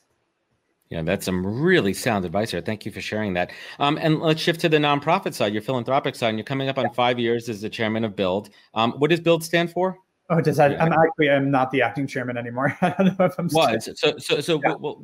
Yeah, 0.90 1.04
that's 1.04 1.26
some 1.26 1.46
really 1.62 1.94
sound 1.94 2.26
advice 2.26 2.50
here. 2.50 2.62
Thank 2.62 2.88
you 2.88 2.92
for 2.92 3.02
sharing 3.02 3.34
that. 3.34 3.52
Um, 3.78 4.00
and 4.02 4.20
let's 4.20 4.42
shift 4.42 4.62
to 4.62 4.70
the 4.70 4.78
nonprofit 4.78 5.36
side, 5.36 5.54
your 5.54 5.62
philanthropic 5.62 6.16
side. 6.16 6.30
And 6.30 6.40
you're 6.40 6.46
coming 6.46 6.70
up 6.70 6.80
on 6.80 6.92
five 6.96 7.20
years 7.20 7.50
as 7.50 7.62
the 7.62 7.70
chairman 7.70 8.04
of 8.04 8.16
Build. 8.16 8.50
Um, 8.74 8.94
what 8.94 9.12
does 9.12 9.20
Build 9.20 9.44
stand 9.44 9.72
for? 9.72 10.00
Oh, 10.30 10.42
does 10.42 10.58
that? 10.58 10.80
I'm 10.80 10.94
actually 10.94 11.30
I'm 11.30 11.50
not 11.50 11.72
the 11.72 11.82
acting 11.82 12.06
chairman 12.06 12.38
anymore. 12.38 12.78
I 12.82 12.94
don't 12.98 13.18
know 13.20 13.26
if 13.26 13.40
I'm. 13.40 13.50
Was 13.52 13.90
so 13.96 14.18
so 14.18 14.40
so. 14.40 14.62
Yeah. 14.64 14.76
We'll, 14.76 15.04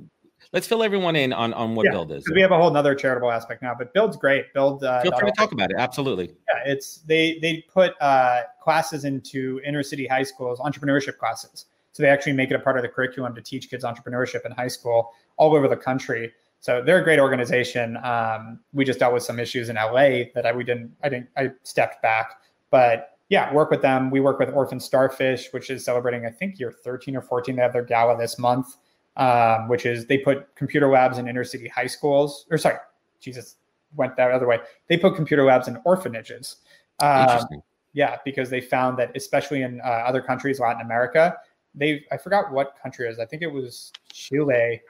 let's 0.53 0.67
fill 0.67 0.83
everyone 0.83 1.15
in 1.15 1.33
on 1.33 1.53
on 1.53 1.73
what 1.73 1.85
yeah, 1.85 1.91
Build 1.91 2.11
is. 2.11 2.23
We 2.33 2.41
have 2.41 2.51
a 2.51 2.57
whole 2.57 2.75
other 2.75 2.93
charitable 2.93 3.31
aspect 3.31 3.63
now, 3.63 3.73
but 3.77 3.93
Build's 3.93 4.17
great. 4.17 4.53
Build. 4.53 4.83
Uh, 4.83 5.01
Feel 5.01 5.17
free 5.17 5.29
to 5.29 5.35
talk 5.35 5.51
about 5.51 5.71
it. 5.71 5.77
Absolutely. 5.79 6.27
Yeah, 6.47 6.71
it's 6.71 6.97
they 7.07 7.39
they 7.41 7.65
put 7.71 7.93
uh, 8.01 8.41
classes 8.61 9.03
into 9.03 9.59
inner 9.65 9.81
city 9.81 10.05
high 10.05 10.23
schools, 10.23 10.59
entrepreneurship 10.59 11.17
classes. 11.17 11.65
So 11.91 12.03
they 12.03 12.09
actually 12.09 12.33
make 12.33 12.51
it 12.51 12.55
a 12.55 12.59
part 12.59 12.75
of 12.77 12.83
the 12.83 12.89
curriculum 12.89 13.33
to 13.35 13.41
teach 13.41 13.69
kids 13.69 13.83
entrepreneurship 13.85 14.45
in 14.45 14.51
high 14.51 14.67
school 14.67 15.13
all 15.37 15.55
over 15.55 15.67
the 15.67 15.77
country. 15.77 16.33
So 16.59 16.83
they're 16.83 16.99
a 16.99 17.03
great 17.03 17.19
organization. 17.19 17.97
Um, 18.03 18.59
we 18.73 18.83
just 18.85 18.99
dealt 18.99 19.13
with 19.13 19.23
some 19.23 19.39
issues 19.39 19.69
in 19.69 19.77
LA 19.77 20.25
that 20.35 20.45
I 20.45 20.51
we 20.51 20.63
didn't 20.63 20.91
I 21.03 21.09
didn't 21.09 21.29
I 21.37 21.51
stepped 21.63 22.01
back, 22.01 22.41
but 22.69 23.14
yeah, 23.29 23.51
work 23.53 23.71
with 23.71 23.81
them. 23.81 24.11
We 24.11 24.19
work 24.19 24.39
with 24.39 24.49
Orphan 24.49 24.79
Starfish, 24.79 25.51
which 25.51 25.69
is 25.69 25.83
celebrating, 25.83 26.25
I 26.25 26.29
think, 26.29 26.59
year 26.59 26.71
13 26.71 27.15
or 27.15 27.21
14. 27.21 27.55
They 27.55 27.61
have 27.61 27.73
their 27.73 27.83
gala 27.83 28.17
this 28.17 28.37
month, 28.37 28.77
um, 29.17 29.67
which 29.67 29.85
is 29.85 30.05
they 30.05 30.19
put 30.19 30.55
computer 30.55 30.87
labs 30.89 31.17
in 31.17 31.27
inner 31.27 31.43
city 31.43 31.67
high 31.67 31.87
schools. 31.87 32.45
Or 32.51 32.57
sorry, 32.57 32.77
Jesus, 33.19 33.55
went 33.95 34.15
that 34.17 34.31
other 34.31 34.47
way. 34.47 34.59
They 34.89 34.97
put 34.97 35.15
computer 35.15 35.43
labs 35.43 35.67
in 35.67 35.79
orphanages. 35.85 36.57
Um, 36.99 37.21
Interesting. 37.21 37.61
Yeah, 37.93 38.17
because 38.25 38.49
they 38.49 38.61
found 38.61 38.99
that, 38.99 39.15
especially 39.15 39.61
in 39.63 39.81
uh, 39.81 39.87
other 39.87 40.21
countries, 40.21 40.59
Latin 40.59 40.81
America, 40.81 41.37
they 41.73 42.05
I 42.11 42.17
forgot 42.17 42.51
what 42.51 42.75
country 42.81 43.05
it 43.05 43.09
was. 43.09 43.19
I 43.19 43.25
think 43.25 43.41
it 43.41 43.51
was 43.51 43.91
Chile, 44.11 44.81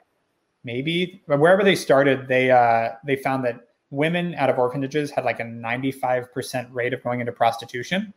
maybe, 0.64 1.22
but 1.26 1.38
wherever 1.38 1.64
they 1.64 1.76
started, 1.76 2.28
they 2.28 2.50
uh, 2.50 2.90
they 3.04 3.16
found 3.16 3.44
that 3.44 3.68
women 3.90 4.34
out 4.34 4.50
of 4.50 4.58
orphanages 4.58 5.10
had 5.12 5.24
like 5.24 5.38
a 5.38 5.44
95% 5.44 6.68
rate 6.72 6.92
of 6.92 7.02
going 7.04 7.20
into 7.20 7.30
prostitution 7.30 8.12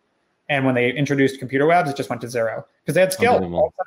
and 0.50 0.66
when 0.66 0.74
they 0.74 0.92
introduced 0.92 1.38
computer 1.38 1.66
labs, 1.66 1.92
it 1.92 1.96
just 1.96 2.10
went 2.10 2.22
to 2.22 2.28
zero 2.28 2.66
because 2.82 2.96
they 2.96 3.02
had 3.02 3.14
skill. 3.14 3.40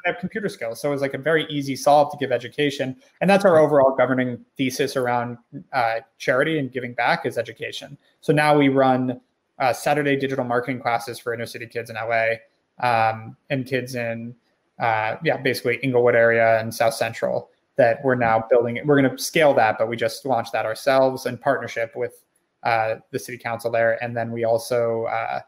they 0.05 0.11
have 0.11 0.21
computer 0.21 0.49
skills. 0.49 0.81
So 0.81 0.89
it 0.89 0.93
was 0.93 1.03
like 1.03 1.15
a 1.15 1.19
very 1.19 1.45
easy 1.47 1.75
solve 1.75 2.13
to 2.13 2.17
give 2.17 2.31
education. 2.31 2.97
And 3.21 3.29
that's 3.29 3.45
our 3.45 3.59
overall 3.59 3.97
governing 3.97 4.45
thesis 4.57 4.97
around 4.97 5.39
uh, 5.73 5.97
charity 6.19 6.61
and 6.61 6.71
giving 6.71 6.95
back 6.95 7.27
is 7.27 7.37
education. 7.37 7.99
So 8.21 8.33
now 8.33 8.57
we 8.57 8.69
run 8.69 9.21
uh, 9.59 9.73
Saturday 9.73 10.17
digital 10.17 10.45
marketing 10.45 10.81
classes 10.81 11.19
for 11.19 11.35
inner 11.35 11.47
city 11.47 11.67
kids 11.67 11.91
in 11.91 11.97
LA 11.97 12.35
um, 12.79 13.37
and 13.51 13.67
kids 13.67 13.97
in, 13.97 14.35
uh, 14.79 15.17
yeah, 15.25 15.39
basically 15.39 15.79
Inglewood 15.83 16.15
area 16.15 16.61
and 16.61 16.73
South 16.73 16.95
Central 16.95 17.51
that 17.77 17.99
we're 18.05 18.15
now 18.15 18.45
building. 18.49 18.81
We're 18.85 19.01
going 19.01 19.17
to 19.17 19.23
scale 19.23 19.53
that, 19.55 19.79
but 19.79 19.89
we 19.89 19.97
just 19.97 20.25
launched 20.25 20.53
that 20.53 20.65
ourselves 20.65 21.27
in 21.27 21.39
partnership 21.39 21.97
with 21.97 22.23
uh, 22.63 22.97
the 23.11 23.19
city 23.19 23.39
council 23.39 23.71
there. 23.71 24.03
And 24.03 24.17
then 24.17 24.31
we 24.31 24.45
also, 24.45 25.05
uh, 25.05 25.41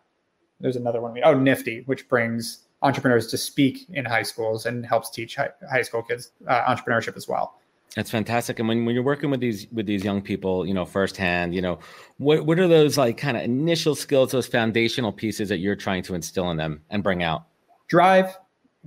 there's 0.61 0.77
another 0.77 1.01
one. 1.01 1.19
Oh, 1.25 1.35
Nifty, 1.35 1.83
which 1.87 2.09
brings 2.09 2.61
entrepreneurs 2.83 3.27
to 3.29 3.39
speak 3.39 3.87
in 3.91 4.05
high 4.05 4.23
schools 4.23 4.67
and 4.67 4.85
helps 4.85 5.11
teach 5.11 5.37
high, 5.37 5.51
high 5.71 5.83
school 5.83 6.03
kids 6.03 6.33
uh, 6.47 6.63
entrepreneurship 6.63 7.17
as 7.17 7.27
well. 7.27 7.59
That's 7.97 8.11
fantastic. 8.11 8.59
And 8.59 8.69
when, 8.69 8.85
when 8.85 8.95
you're 8.95 9.05
working 9.05 9.31
with 9.31 9.41
these 9.41 9.69
with 9.71 9.87
these 9.87 10.03
young 10.03 10.21
people, 10.21 10.67
you 10.67 10.75
know, 10.75 10.85
firsthand, 10.85 11.55
you 11.55 11.63
know, 11.63 11.79
what 12.19 12.45
what 12.45 12.59
are 12.59 12.67
those 12.67 12.99
like 12.99 13.17
kind 13.17 13.37
of 13.37 13.45
initial 13.45 13.95
skills, 13.95 14.33
those 14.33 14.47
foundational 14.47 15.13
pieces 15.13 15.49
that 15.49 15.59
you're 15.59 15.77
trying 15.77 16.03
to 16.05 16.15
instill 16.15 16.51
in 16.51 16.57
them 16.57 16.83
and 16.91 17.03
bring 17.03 17.23
out? 17.23 17.47
Drive, 17.87 18.37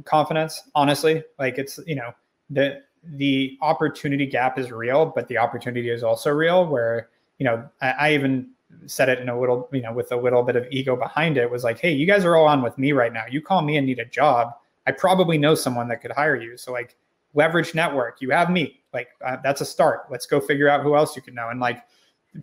confidence. 0.03 0.61
Honestly, 0.75 1.23
like 1.39 1.57
it's 1.57 1.79
you 1.87 1.95
know 1.95 2.11
the 2.49 2.81
the 3.03 3.57
opportunity 3.61 4.25
gap 4.25 4.59
is 4.59 4.71
real, 4.71 5.05
but 5.05 5.29
the 5.29 5.37
opportunity 5.37 5.89
is 5.89 6.03
also 6.03 6.29
real. 6.29 6.67
Where 6.67 7.07
you 7.39 7.45
know 7.45 7.67
I, 7.81 7.89
I 7.91 8.13
even 8.13 8.49
said 8.85 9.09
it 9.09 9.19
in 9.19 9.29
a 9.29 9.39
little, 9.39 9.69
you 9.71 9.81
know, 9.81 9.93
with 9.93 10.11
a 10.11 10.15
little 10.15 10.43
bit 10.43 10.55
of 10.55 10.65
ego 10.71 10.95
behind 10.95 11.37
it 11.37 11.49
was 11.49 11.63
like, 11.63 11.79
hey, 11.79 11.91
you 11.91 12.05
guys 12.05 12.25
are 12.25 12.35
all 12.35 12.47
on 12.47 12.61
with 12.61 12.77
me 12.77 12.91
right 12.91 13.13
now. 13.13 13.23
You 13.29 13.41
call 13.41 13.61
me 13.61 13.77
and 13.77 13.87
need 13.87 13.99
a 13.99 14.05
job. 14.05 14.53
I 14.85 14.91
probably 14.91 15.37
know 15.37 15.55
someone 15.55 15.87
that 15.89 16.01
could 16.01 16.11
hire 16.11 16.35
you. 16.35 16.57
So 16.57 16.71
like 16.71 16.95
leverage 17.33 17.75
network. 17.75 18.21
You 18.21 18.31
have 18.31 18.49
me. 18.49 18.81
Like 18.93 19.09
uh, 19.25 19.37
that's 19.43 19.61
a 19.61 19.65
start. 19.65 20.07
Let's 20.09 20.25
go 20.25 20.39
figure 20.39 20.69
out 20.69 20.83
who 20.83 20.95
else 20.95 21.15
you 21.15 21.21
can 21.21 21.33
know. 21.33 21.49
And 21.49 21.59
like 21.59 21.83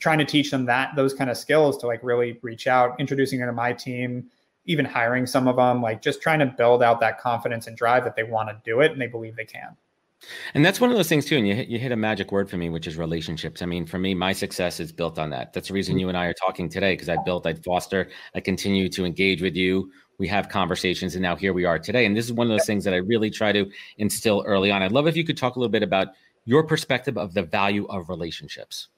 trying 0.01 0.19
to 0.19 0.25
teach 0.25 0.51
them 0.51 0.65
that 0.67 0.95
those 0.97 1.15
kind 1.15 1.31
of 1.31 1.37
skills 1.37 1.77
to 1.79 1.87
like 1.87 2.01
really 2.03 2.39
reach 2.43 2.67
out, 2.67 2.99
introducing 2.99 3.41
them 3.41 3.49
to 3.49 3.53
my 3.53 3.73
team, 3.73 4.29
even 4.67 4.85
hiring 4.85 5.27
some 5.27 5.47
of 5.47 5.57
them, 5.57 5.83
like 5.83 6.01
just 6.01 6.23
trying 6.23 6.39
to 6.39 6.47
build 6.47 6.83
out 6.83 7.01
that 7.01 7.21
confidence 7.21 7.67
and 7.67 7.77
drive 7.77 8.05
that 8.05 8.17
they 8.17 8.23
want 8.23 8.49
to 8.49 8.57
do 8.65 8.81
it 8.81 8.93
and 8.93 9.01
they 9.01 9.07
believe 9.07 9.37
they 9.37 9.45
can. 9.45 9.77
And 10.55 10.65
that's 10.65 10.81
one 10.81 10.91
of 10.91 10.97
those 10.97 11.09
things 11.09 11.25
too. 11.25 11.37
And 11.37 11.47
you 11.47 11.55
hit, 11.55 11.69
you 11.69 11.79
hit 11.79 11.93
a 11.93 11.97
magic 11.97 12.33
word 12.33 12.49
for 12.49 12.57
me, 12.57 12.71
which 12.71 12.87
is 12.87 12.97
relationships. 12.97 13.63
I 13.63 13.67
mean, 13.67 13.87
for 13.87 13.99
me, 13.99 14.15
my 14.15 14.33
success 14.33 14.81
is 14.81 14.93
built 14.93 15.19
on 15.19 15.31
that. 15.31 15.53
That's 15.53 15.69
the 15.69 15.75
reason 15.75 15.95
mm-hmm. 15.95 16.01
you 16.01 16.09
and 16.09 16.19
I 16.19 16.27
are 16.27 16.35
talking 16.35 16.69
today 16.69 16.95
because 16.95 17.09
I 17.09 17.17
built, 17.25 17.47
I 17.47 17.55
foster, 17.55 18.09
I 18.35 18.41
continue 18.41 18.89
to 18.91 19.05
engage 19.05 19.43
with 19.43 19.57
you. 19.57 19.91
We 20.19 20.29
have 20.29 20.49
conversations, 20.49 21.17
and 21.17 21.23
now 21.23 21.35
here 21.35 21.53
we 21.53 21.65
are 21.65 21.77
today. 21.79 22.07
And 22.07 22.17
this 22.17 22.25
is 22.25 22.33
one 22.33 22.49
of 22.49 22.57
those 22.57 22.67
things 22.67 22.85
that 22.85 22.95
I 22.95 22.99
really 22.99 23.31
try 23.31 23.51
to 23.51 23.69
instill 23.99 24.45
early 24.47 24.71
on. 24.71 24.81
I'd 24.81 24.93
love 24.93 25.09
if 25.09 25.17
you 25.17 25.25
could 25.25 25.37
talk 25.37 25.57
a 25.57 25.59
little 25.59 25.73
bit 25.73 25.83
about 25.83 26.09
your 26.45 26.63
perspective 26.63 27.19
of 27.19 27.35
the 27.35 27.43
value 27.43 27.87
of 27.87 28.09
relationships. 28.09 28.89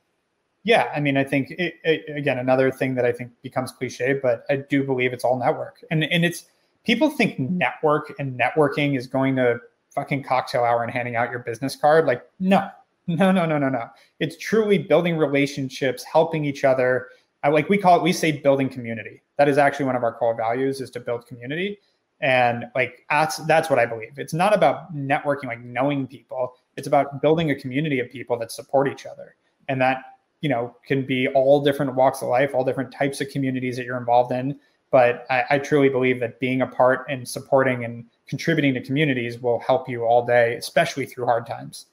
Yeah, 0.65 0.91
I 0.95 1.01
mean, 1.01 1.17
I 1.17 1.25
think 1.25 1.53
it, 1.53 1.75
it, 1.85 2.17
again 2.17 2.39
another 2.39 2.73
thing 2.73 2.97
that 2.97 3.05
I 3.05 3.13
think 3.13 3.31
becomes 3.41 3.71
cliche, 3.73 4.19
but 4.21 4.45
I 4.51 4.57
do 4.57 4.83
believe 4.83 5.13
it's 5.13 5.25
all 5.25 5.39
network, 5.39 5.85
and 5.91 6.05
and 6.05 6.25
it's 6.25 6.47
people 6.85 7.09
think 7.09 7.39
network 7.39 8.13
and 8.19 8.39
networking 8.39 8.97
is 8.99 9.07
going 9.07 9.37
to 9.37 9.61
fucking 9.97 10.23
cocktail 10.23 10.63
hour 10.63 10.85
and 10.85 10.93
handing 10.93 11.17
out 11.17 11.31
your 11.31 11.41
business 11.41 11.75
card. 11.75 12.07
Like, 12.07 12.23
no, 12.39 12.69
no, 13.09 13.33
no, 13.33 13.47
no, 13.47 13.59
no, 13.59 13.69
no. 13.69 13.89
It's 14.21 14.37
truly 14.37 14.79
building 14.79 15.17
relationships, 15.17 16.05
helping 16.05 16.45
each 16.45 16.63
other. 16.63 17.09
I, 17.43 17.49
like 17.49 17.69
we 17.69 17.79
call 17.79 17.97
it, 17.97 18.03
we 18.03 18.13
say 18.13 18.31
building 18.31 18.69
community. 18.69 19.23
That 19.39 19.49
is 19.49 19.59
actually 19.59 19.87
one 19.87 19.97
of 19.97 20.05
our 20.05 20.15
core 20.15 20.37
values 20.37 20.81
is 20.81 20.91
to 20.91 21.01
build 21.01 21.27
community. 21.27 21.79
And 22.21 22.67
like 22.75 23.05
that's 23.11 23.39
that's 23.47 23.69
what 23.69 23.79
I 23.79 23.87
believe. 23.87 24.19
It's 24.19 24.33
not 24.33 24.55
about 24.55 24.95
networking, 24.95 25.47
like 25.47 25.61
knowing 25.61 26.07
people. 26.07 26.55
It's 26.77 26.87
about 26.87 27.21
building 27.21 27.51
a 27.51 27.55
community 27.55 28.01
of 28.01 28.11
people 28.11 28.39
that 28.39 28.53
support 28.53 28.89
each 28.89 29.07
other. 29.07 29.35
And 29.69 29.81
that, 29.81 29.99
you 30.41 30.49
know, 30.49 30.77
can 30.87 31.05
be 31.05 31.29
all 31.29 31.63
different 31.63 31.95
walks 31.95 32.23
of 32.23 32.29
life, 32.29 32.55
all 32.55 32.65
different 32.65 32.93
types 32.93 33.21
of 33.21 33.29
communities 33.29 33.77
that 33.77 33.85
you're 33.85 33.99
involved 33.99 34.33
in. 34.33 34.59
But 34.91 35.27
I, 35.29 35.45
I 35.51 35.59
truly 35.59 35.89
believe 35.89 36.21
that 36.21 36.41
being 36.41 36.63
a 36.63 36.67
part 36.67 37.07
and 37.11 37.27
supporting 37.29 37.85
and 37.85 38.05
contributing 38.27 38.75
to 38.75 38.81
communities 38.81 39.41
will 39.41 39.61
help 39.61 39.89
you 39.89 40.05
all 40.05 40.25
day, 40.25 40.55
especially 40.57 41.07
through 41.07 41.27
hard 41.27 41.47
times. 41.47 41.87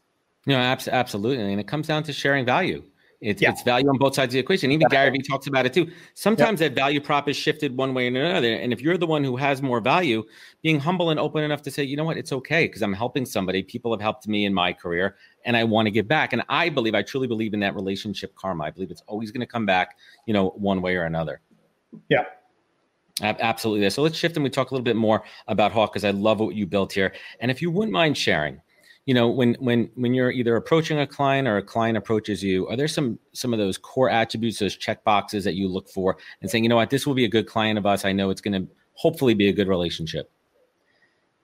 No, 0.46 0.56
absolutely. 0.56 1.52
And 1.52 1.60
it 1.60 1.68
comes 1.68 1.88
down 1.88 2.04
to 2.04 2.14
sharing 2.14 2.46
value. 2.46 2.84
It's, 3.22 3.42
yeah. 3.42 3.52
it's 3.52 3.64
value 3.64 3.88
on 3.88 3.98
both 3.98 4.16
sides 4.16 4.32
of 4.32 4.34
the 4.34 4.40
equation. 4.40 4.70
Even 4.70 4.90
Gary 4.90 5.10
Vee 5.10 5.22
talks 5.22 5.48
about 5.48 5.66
it 5.66 5.72
too. 5.72 5.90
Sometimes 6.14 6.60
that 6.60 6.74
value 6.74 7.00
prop 7.00 7.30
is 7.30 7.38
shifted 7.38 7.78
one 7.78 7.94
way 7.94 8.14
or 8.14 8.22
another. 8.22 8.54
And 8.54 8.74
if 8.74 8.82
you're 8.82 8.98
the 8.98 9.08
one 9.08 9.24
who 9.24 9.38
has 9.38 9.62
more 9.62 9.80
value, 9.80 10.26
being 10.62 10.78
humble 10.78 11.10
and 11.10 11.18
open 11.18 11.42
enough 11.42 11.62
to 11.62 11.72
say, 11.72 11.84
you 11.84 11.96
know 11.96 12.04
what, 12.04 12.18
it's 12.18 12.34
okay 12.34 12.66
because 12.66 12.82
I'm 12.82 12.92
helping 12.92 13.26
somebody. 13.26 13.64
People 13.64 13.94
have 13.94 14.02
helped 14.02 14.28
me 14.28 14.44
in 14.44 14.54
my 14.54 14.74
career 14.74 15.16
and 15.46 15.56
I 15.56 15.64
want 15.64 15.86
to 15.86 15.92
give 15.92 16.06
back. 16.06 16.34
And 16.34 16.44
I 16.50 16.68
believe, 16.68 16.96
I 16.96 17.02
truly 17.02 17.28
believe 17.28 17.54
in 17.54 17.62
that 17.62 17.76
relationship 17.76 18.36
karma. 18.36 18.66
I 18.66 18.72
believe 18.72 18.92
it's 18.92 19.04
always 19.08 19.32
going 19.32 19.40
to 19.40 19.48
come 19.48 19.66
back, 19.66 19.96
you 20.26 20.34
know, 20.34 20.50
one 20.58 20.82
way 20.82 20.98
or 20.98 21.06
another. 21.06 21.40
Yeah. 22.10 22.26
Absolutely. 23.22 23.90
So 23.92 24.02
let's 24.02 24.18
shift 24.18 24.36
and 24.38 24.44
we 24.44 24.50
talk 24.50 24.72
a 24.72 24.74
little 24.74 24.84
bit 24.84 24.96
more 24.96 25.24
about 25.48 25.72
Hawke 25.72 25.94
because 25.94 26.04
I 26.04 26.10
love 26.12 26.40
what 26.40 26.56
you 26.56 26.66
built 26.66 26.94
here. 26.94 27.14
And 27.40 27.52
if 27.52 27.62
you 27.62 27.70
wouldn't 27.70 27.94
mind 27.94 28.18
sharing, 28.18 28.60
you 29.06 29.14
know 29.14 29.30
when 29.30 29.56
when 29.56 29.90
when 29.96 30.14
you're 30.14 30.32
either 30.32 30.56
approaching 30.56 31.00
a 31.00 31.06
client 31.06 31.48
or 31.48 31.58
a 31.58 31.62
client 31.62 31.98
approaches 31.98 32.42
you 32.42 32.66
are 32.70 32.78
there 32.78 32.88
some 32.88 33.20
some 33.34 33.52
of 33.52 33.60
those 33.60 33.78
core 33.78 34.10
attributes 34.10 34.60
those 34.60 34.78
check 34.78 35.04
boxes 35.04 35.44
that 35.44 35.56
you 35.56 35.68
look 35.68 35.90
for 35.90 36.16
and 36.42 36.50
saying 36.50 36.64
you 36.64 36.70
know 36.70 36.78
what? 36.78 36.90
This 36.90 37.06
will 37.06 37.14
be 37.14 37.26
a 37.26 37.30
good 37.30 37.46
client 37.46 37.78
of 37.78 37.86
us. 37.86 38.06
I 38.06 38.14
know 38.14 38.30
it's 38.30 38.40
going 38.40 38.66
to 38.66 38.68
hopefully 38.94 39.34
be 39.34 39.50
a 39.50 39.54
good 39.54 39.68
relationship 39.68 40.32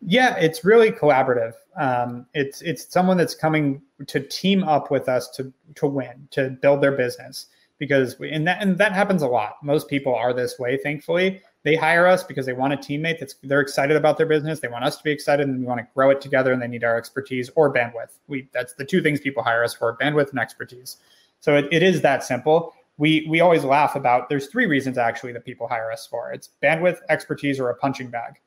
yeah 0.02 0.36
it's 0.38 0.64
really 0.64 0.92
collaborative. 0.92 1.54
Um, 1.76 2.26
it's 2.34 2.62
it's 2.62 2.92
someone 2.92 3.18
that's 3.18 3.36
coming 3.36 3.82
to 4.08 4.20
team 4.20 4.64
up 4.64 4.92
with 4.92 5.10
us 5.10 5.30
to 5.32 5.54
to 5.76 5.88
win 5.88 6.28
to 6.32 6.52
build 6.52 6.82
their 6.82 6.94
business. 6.94 7.48
Because 7.78 8.20
we, 8.20 8.30
and 8.30 8.46
that 8.46 8.62
and 8.62 8.78
that 8.78 8.92
happens 8.92 9.22
a 9.22 9.28
lot. 9.28 9.56
Most 9.64 9.88
people 9.88 10.14
are 10.14 10.34
this 10.34 10.60
way 10.60 10.78
thankfully 10.78 11.42
they 11.64 11.76
hire 11.76 12.08
us 12.08 12.24
because 12.24 12.46
they 12.46 12.54
want 12.54 12.74
a 12.74 12.78
teammate 12.78 13.20
that's 13.20 13.36
they're 13.44 13.60
excited 13.60 13.98
about 13.98 14.18
their 14.18 14.26
business. 14.26 14.60
They 14.60 14.70
want 14.70 14.86
us 14.86 14.98
to 14.98 15.04
be 15.04 15.12
excited 15.12 15.48
and 15.48 15.60
we 15.60 15.66
want 15.66 15.80
to 15.80 15.88
grow 15.94 16.10
it 16.10 16.22
together 16.22 16.54
and 16.54 16.62
they 16.62 16.68
need 16.68 16.84
our 16.84 16.98
expertise 16.98 17.50
or 17.56 17.74
bandwidth. 17.74 18.18
We 18.28 18.48
that's 18.54 18.74
the 18.74 18.86
two 18.86 19.02
things 19.02 19.20
people 19.20 19.44
hire 19.44 19.64
us 19.64 19.74
for, 19.74 19.98
bandwidth 19.98 20.30
and 20.30 20.40
expertise. 20.40 20.98
So 21.42 21.58
it, 21.58 21.68
it 21.72 21.84
is 21.84 22.02
that 22.02 22.24
simple. 22.24 22.74
We 22.98 23.28
we 23.30 23.42
always 23.42 23.64
laugh 23.64 23.96
about 23.96 24.30
there's 24.30 24.48
three 24.48 24.68
reasons 24.68 24.98
actually 24.98 25.34
that 25.34 25.44
people 25.44 25.68
hire 25.68 25.92
us 25.92 26.08
for. 26.08 26.32
It's 26.32 26.50
bandwidth, 26.64 27.00
expertise, 27.10 27.60
or 27.60 27.70
a 27.70 27.76
punching 27.76 28.10
bag. 28.10 28.40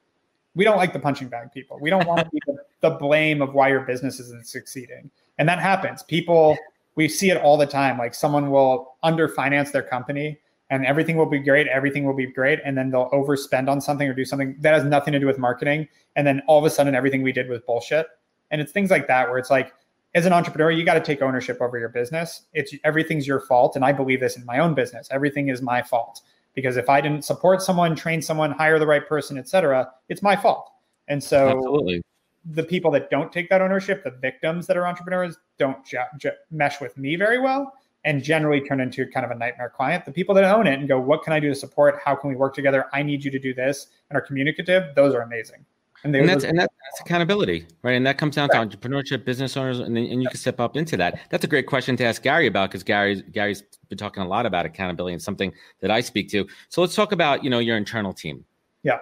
We 0.55 0.65
don't 0.65 0.77
like 0.77 0.93
the 0.93 0.99
punching 0.99 1.29
bag 1.29 1.53
people. 1.53 1.79
We 1.81 1.91
don't 1.91 2.07
want 2.07 2.21
to 2.21 2.31
be 2.31 2.39
the, 2.47 2.57
the 2.81 2.91
blame 2.91 3.41
of 3.41 3.55
why 3.55 3.69
your 3.69 3.81
business 3.81 4.21
isn't 4.21 4.47
succeeding. 4.47 5.11
And 5.39 5.49
that 5.49 5.59
happens. 5.59 6.03
People 6.03 6.57
we 6.95 7.09
see 7.09 7.31
it 7.31 7.39
all 7.39 7.57
the 7.57 7.67
time. 7.67 7.99
Like 7.99 8.15
someone 8.15 8.51
will 8.51 8.97
underfinance 9.05 9.73
their 9.73 9.83
company 9.83 10.39
and 10.73 10.87
everything 10.87 11.19
will 11.19 11.27
be 11.27 11.39
great. 11.39 11.67
Everything 11.67 12.07
will 12.07 12.15
be 12.15 12.27
great. 12.27 12.59
And 12.65 12.79
then 12.79 12.89
they'll 12.89 13.11
overspend 13.11 13.69
on 13.69 13.79
something 13.83 14.09
or 14.09 14.15
do 14.15 14.25
something 14.25 14.57
that 14.61 14.73
has 14.73 14.85
nothing 14.85 15.13
to 15.13 15.21
do 15.21 15.27
with 15.27 15.39
marketing. 15.39 15.87
And 16.17 16.27
then 16.27 16.41
all 16.49 16.59
of 16.59 16.65
a 16.65 16.71
sudden, 16.71 16.95
everything 16.95 17.23
we 17.23 17.31
did 17.31 17.47
was 17.47 17.61
bullshit. 17.61 18.07
And 18.51 18.59
it's 18.59 18.73
things 18.73 18.91
like 18.91 19.07
that 19.07 19.29
where 19.29 19.37
it's 19.37 19.51
like, 19.51 19.75
as 20.15 20.25
an 20.25 20.33
entrepreneur, 20.33 20.71
you 20.71 20.83
got 20.83 20.95
to 20.95 21.01
take 21.01 21.21
ownership 21.21 21.61
over 21.61 21.79
your 21.79 21.91
business. 21.91 22.47
It's 22.55 22.75
everything's 22.85 23.27
your 23.27 23.41
fault. 23.41 23.77
And 23.77 23.85
I 23.85 23.93
believe 23.93 24.21
this 24.21 24.39
in 24.39 24.47
my 24.47 24.61
own 24.61 24.73
business. 24.73 25.09
Everything 25.11 25.51
is 25.51 25.61
my 25.61 25.83
fault 25.83 26.23
because 26.55 26.79
if 26.79 26.89
I 26.89 27.03
didn't 27.03 27.27
support 27.27 27.61
someone, 27.61 27.95
train 27.95 28.23
someone, 28.23 28.53
hire 28.53 28.79
the 28.79 28.87
right 28.87 29.07
person, 29.07 29.37
etc., 29.37 29.91
it's 30.09 30.23
my 30.23 30.37
fault. 30.37 30.71
And 31.07 31.23
so 31.23 31.51
Absolutely. 31.51 32.03
the 32.47 32.63
people 32.63 32.91
that 32.93 33.11
don't 33.11 33.31
take 33.31 33.51
that 33.51 33.61
ownership, 33.61 34.05
the 34.05 34.11
victims 34.11 34.67
that 34.69 34.79
are 34.79 34.87
entrepreneurs, 34.87 35.37
don't 35.59 35.85
j- 35.85 35.99
j- 36.19 36.31
mesh 36.51 36.81
with 36.81 36.97
me 36.97 37.17
very 37.17 37.39
well 37.39 37.75
and 38.05 38.23
generally 38.23 38.61
turn 38.61 38.81
into 38.81 39.07
kind 39.07 39.25
of 39.25 39.31
a 39.31 39.35
nightmare 39.35 39.73
client. 39.75 40.05
The 40.05 40.13
people 40.13 40.35
that 40.35 40.45
own 40.45 40.67
it 40.67 40.79
and 40.79 40.89
go, 40.89 40.99
what 40.99 41.23
can 41.23 41.33
I 41.33 41.41
do 41.41 41.49
to 41.49 41.55
support? 41.55 42.01
How 42.05 42.15
can 42.15 42.31
we 42.31 42.37
work 42.37 42.55
together? 42.55 42.87
I 42.93 43.03
need 43.03 43.25
you 43.25 43.31
to 43.31 43.39
do 43.39 43.55
this 43.55 43.89
and 44.11 44.17
are 44.17 44.21
communicative. 44.21 44.95
Those 44.95 45.15
are 45.15 45.23
amazing. 45.23 45.65
And, 46.05 46.17
and 46.17 46.29
that's 46.29 46.43
and 46.43 46.59
that's 46.59 46.75
accountability, 47.01 47.65
right? 47.83 47.93
And 47.93 48.05
that 48.07 48.19
comes 48.19 48.35
down 48.35 48.49
right. 48.53 48.69
to 48.69 48.77
entrepreneurship, 48.77 49.25
business 49.25 49.57
owners, 49.57 49.79
and, 49.79 49.97
and 49.97 50.21
you 50.21 50.29
can 50.29 50.37
step 50.37 50.59
up 50.59 50.77
into 50.77 50.97
that. 50.97 51.21
That's 51.31 51.45
a 51.45 51.47
great 51.47 51.69
question 51.69 51.97
to 51.97 52.05
ask 52.05 52.23
Gary 52.23 52.49
about 52.49 52.71
because 52.71 52.83
Gary's 52.83 53.23
Gary's 53.31 53.63
been 53.89 53.99
talking 53.99 54.21
a 54.21 54.27
lot 54.27 54.45
about 54.45 54.67
accountability 54.67 55.13
and 55.13 55.23
something 55.23 55.53
that 55.79 55.93
I 55.93 56.01
speak 56.01 56.29
to. 56.31 56.45
So 56.71 56.81
let's 56.81 56.97
talk 56.97 57.13
about 57.13 57.45
you 57.45 57.51
know 57.51 57.61
your 57.61 57.77
internal 57.77 58.13
team. 58.13 58.45
Yeah, 58.83 58.99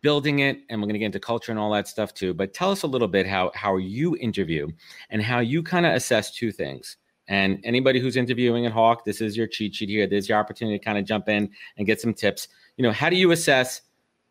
building 0.00 0.40
it, 0.40 0.60
and 0.70 0.80
we're 0.80 0.86
going 0.86 0.94
to 0.94 1.00
get 1.00 1.06
into 1.06 1.18
culture 1.18 1.50
and 1.50 1.58
all 1.58 1.72
that 1.72 1.88
stuff 1.88 2.14
too. 2.14 2.32
But 2.32 2.54
tell 2.54 2.70
us 2.70 2.84
a 2.84 2.86
little 2.86 3.08
bit 3.08 3.26
how 3.26 3.50
how 3.56 3.78
you 3.78 4.16
interview 4.18 4.68
and 5.10 5.20
how 5.20 5.40
you 5.40 5.60
kind 5.60 5.84
of 5.84 5.94
assess 5.94 6.30
two 6.30 6.52
things 6.52 6.98
and 7.28 7.60
anybody 7.64 8.00
who's 8.00 8.16
interviewing 8.16 8.66
at 8.66 8.72
Hawke, 8.72 9.04
this 9.04 9.20
is 9.20 9.36
your 9.36 9.46
cheat 9.46 9.74
sheet 9.74 9.88
here. 9.88 10.06
There's 10.06 10.28
your 10.28 10.38
opportunity 10.38 10.78
to 10.78 10.84
kind 10.84 10.98
of 10.98 11.04
jump 11.04 11.28
in 11.28 11.50
and 11.76 11.86
get 11.86 12.00
some 12.00 12.12
tips. 12.12 12.48
You 12.76 12.82
know, 12.82 12.92
how 12.92 13.08
do 13.08 13.16
you 13.16 13.30
assess 13.30 13.82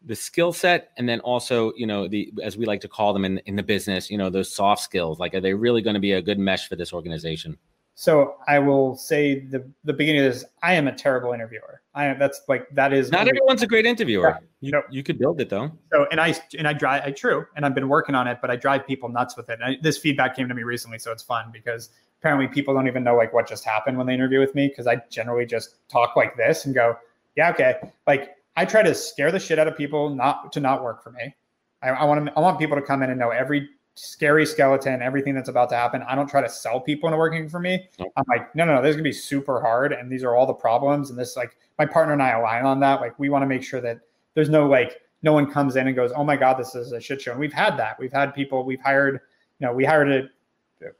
the 0.05 0.15
skill 0.15 0.51
set 0.51 0.91
and 0.97 1.07
then 1.07 1.19
also, 1.21 1.71
you 1.75 1.87
know, 1.87 2.07
the 2.07 2.31
as 2.43 2.57
we 2.57 2.65
like 2.65 2.81
to 2.81 2.87
call 2.87 3.13
them 3.13 3.25
in 3.25 3.37
in 3.45 3.55
the 3.55 3.63
business, 3.63 4.09
you 4.09 4.17
know, 4.17 4.29
those 4.29 4.53
soft 4.53 4.81
skills. 4.81 5.19
Like, 5.19 5.33
are 5.33 5.41
they 5.41 5.53
really 5.53 5.81
going 5.81 5.93
to 5.93 5.99
be 5.99 6.13
a 6.13 6.21
good 6.21 6.39
mesh 6.39 6.67
for 6.67 6.75
this 6.75 6.93
organization? 6.93 7.57
So 7.95 8.35
I 8.47 8.59
will 8.59 8.95
say 8.95 9.39
the 9.39 9.69
the 9.83 9.93
beginning 9.93 10.25
of 10.25 10.33
this, 10.33 10.45
I 10.61 10.73
am 10.73 10.87
a 10.87 10.91
terrible 10.91 11.31
interviewer. 11.31 11.81
I 11.93 12.05
am 12.05 12.19
that's 12.19 12.41
like 12.47 12.67
that 12.71 12.91
is 12.91 13.11
not 13.11 13.27
everyone's 13.27 13.61
a 13.61 13.67
great 13.67 13.85
interviewer. 13.85 14.39
You 14.61 14.71
no. 14.71 14.81
you 14.89 15.03
could 15.03 15.19
build 15.19 15.39
it 15.39 15.49
though. 15.49 15.71
So 15.91 16.07
and 16.11 16.19
I 16.19 16.35
and 16.57 16.67
I 16.67 16.73
drive 16.73 17.03
I 17.05 17.11
true 17.11 17.45
and 17.55 17.65
I've 17.65 17.75
been 17.75 17.89
working 17.89 18.15
on 18.15 18.27
it, 18.27 18.39
but 18.41 18.49
I 18.49 18.55
drive 18.55 18.87
people 18.87 19.09
nuts 19.09 19.37
with 19.37 19.49
it. 19.49 19.59
And 19.61 19.63
I, 19.63 19.77
this 19.81 19.97
feedback 19.97 20.35
came 20.35 20.49
to 20.49 20.55
me 20.55 20.63
recently, 20.63 20.97
so 20.97 21.11
it's 21.11 21.23
fun 21.23 21.51
because 21.53 21.89
apparently 22.23 22.47
people 22.47 22.73
don't 22.73 22.87
even 22.87 23.03
know 23.03 23.17
like 23.17 23.33
what 23.33 23.45
just 23.45 23.65
happened 23.65 23.97
when 23.97 24.07
they 24.07 24.13
interview 24.13 24.39
with 24.39 24.55
me 24.55 24.69
because 24.69 24.87
I 24.87 25.01
generally 25.09 25.45
just 25.45 25.75
talk 25.89 26.15
like 26.15 26.37
this 26.37 26.63
and 26.63 26.73
go, 26.73 26.97
yeah, 27.35 27.49
okay. 27.49 27.75
Like 28.07 28.37
I 28.55 28.63
try 28.63 28.81
to 28.81 28.95
scare 28.95 29.29
the 29.29 29.39
shit 29.39 29.59
out 29.59 29.67
of 29.67 29.75
people 29.75 30.09
not 30.09 30.53
to 30.53 30.61
not 30.61 30.85
work 30.85 31.03
for 31.03 31.11
me. 31.11 31.35
I, 31.81 31.89
I 31.89 32.05
want 32.05 32.25
to 32.25 32.33
I 32.37 32.39
want 32.39 32.59
people 32.59 32.77
to 32.77 32.81
come 32.81 33.03
in 33.03 33.09
and 33.09 33.19
know 33.19 33.31
every 33.31 33.67
scary 33.95 34.45
skeleton, 34.45 35.01
everything 35.01 35.35
that's 35.35 35.49
about 35.49 35.67
to 35.71 35.75
happen. 35.75 36.01
I 36.03 36.15
don't 36.15 36.29
try 36.29 36.41
to 36.41 36.47
sell 36.47 36.79
people 36.79 37.09
into 37.09 37.17
working 37.17 37.49
for 37.49 37.59
me. 37.59 37.89
I'm 37.99 38.23
like, 38.29 38.55
no, 38.55 38.63
no, 38.63 38.75
no, 38.75 38.81
this 38.81 38.91
is 38.91 38.95
gonna 38.95 39.03
be 39.03 39.11
super 39.11 39.59
hard, 39.59 39.91
and 39.91 40.09
these 40.09 40.23
are 40.23 40.33
all 40.33 40.45
the 40.45 40.53
problems. 40.53 41.09
And 41.09 41.19
this, 41.19 41.35
like, 41.35 41.57
my 41.77 41.85
partner 41.85 42.13
and 42.13 42.23
I 42.23 42.29
align 42.31 42.65
on 42.65 42.79
that. 42.79 43.01
Like, 43.01 43.19
we 43.19 43.29
want 43.29 43.43
to 43.43 43.47
make 43.47 43.63
sure 43.63 43.81
that 43.81 43.99
there's 44.33 44.49
no 44.49 44.65
like, 44.65 45.01
no 45.23 45.33
one 45.33 45.51
comes 45.51 45.75
in 45.75 45.87
and 45.87 45.95
goes, 45.95 46.11
oh 46.15 46.23
my 46.23 46.37
god, 46.37 46.57
this 46.57 46.73
is 46.73 46.93
a 46.93 47.01
shit 47.01 47.21
show. 47.21 47.31
And 47.31 47.39
we've 47.39 47.53
had 47.53 47.77
that. 47.77 47.99
We've 47.99 48.13
had 48.13 48.33
people. 48.33 48.63
We've 48.63 48.81
hired. 48.81 49.19
You 49.59 49.67
know, 49.67 49.73
we 49.73 49.85
hired 49.85 50.11
a 50.11 50.29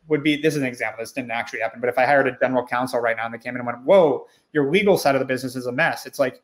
would 0.08 0.24
be 0.24 0.41
this 0.41 0.56
is 0.56 0.62
an 0.62 0.67
example. 0.67 1.02
This 1.02 1.12
didn't 1.12 1.32
actually 1.32 1.60
happen, 1.60 1.80
but 1.80 1.89
if 1.89 1.98
I 1.98 2.06
hired 2.06 2.28
a 2.28 2.38
general 2.39 2.65
counsel 2.65 3.00
right 3.00 3.15
now 3.15 3.26
and 3.26 3.34
they 3.34 3.38
came 3.38 3.56
in 3.56 3.58
and 3.58 3.67
went, 3.67 3.80
"Whoa, 3.84 4.28
your 4.52 4.69
legal 4.72 4.98
side 4.98 5.15
of 5.15 5.19
the 5.19 5.26
business 5.26 5.56
is 5.56 5.65
a 5.65 5.72
mess," 5.72 6.06
it's 6.06 6.19
like 6.19 6.41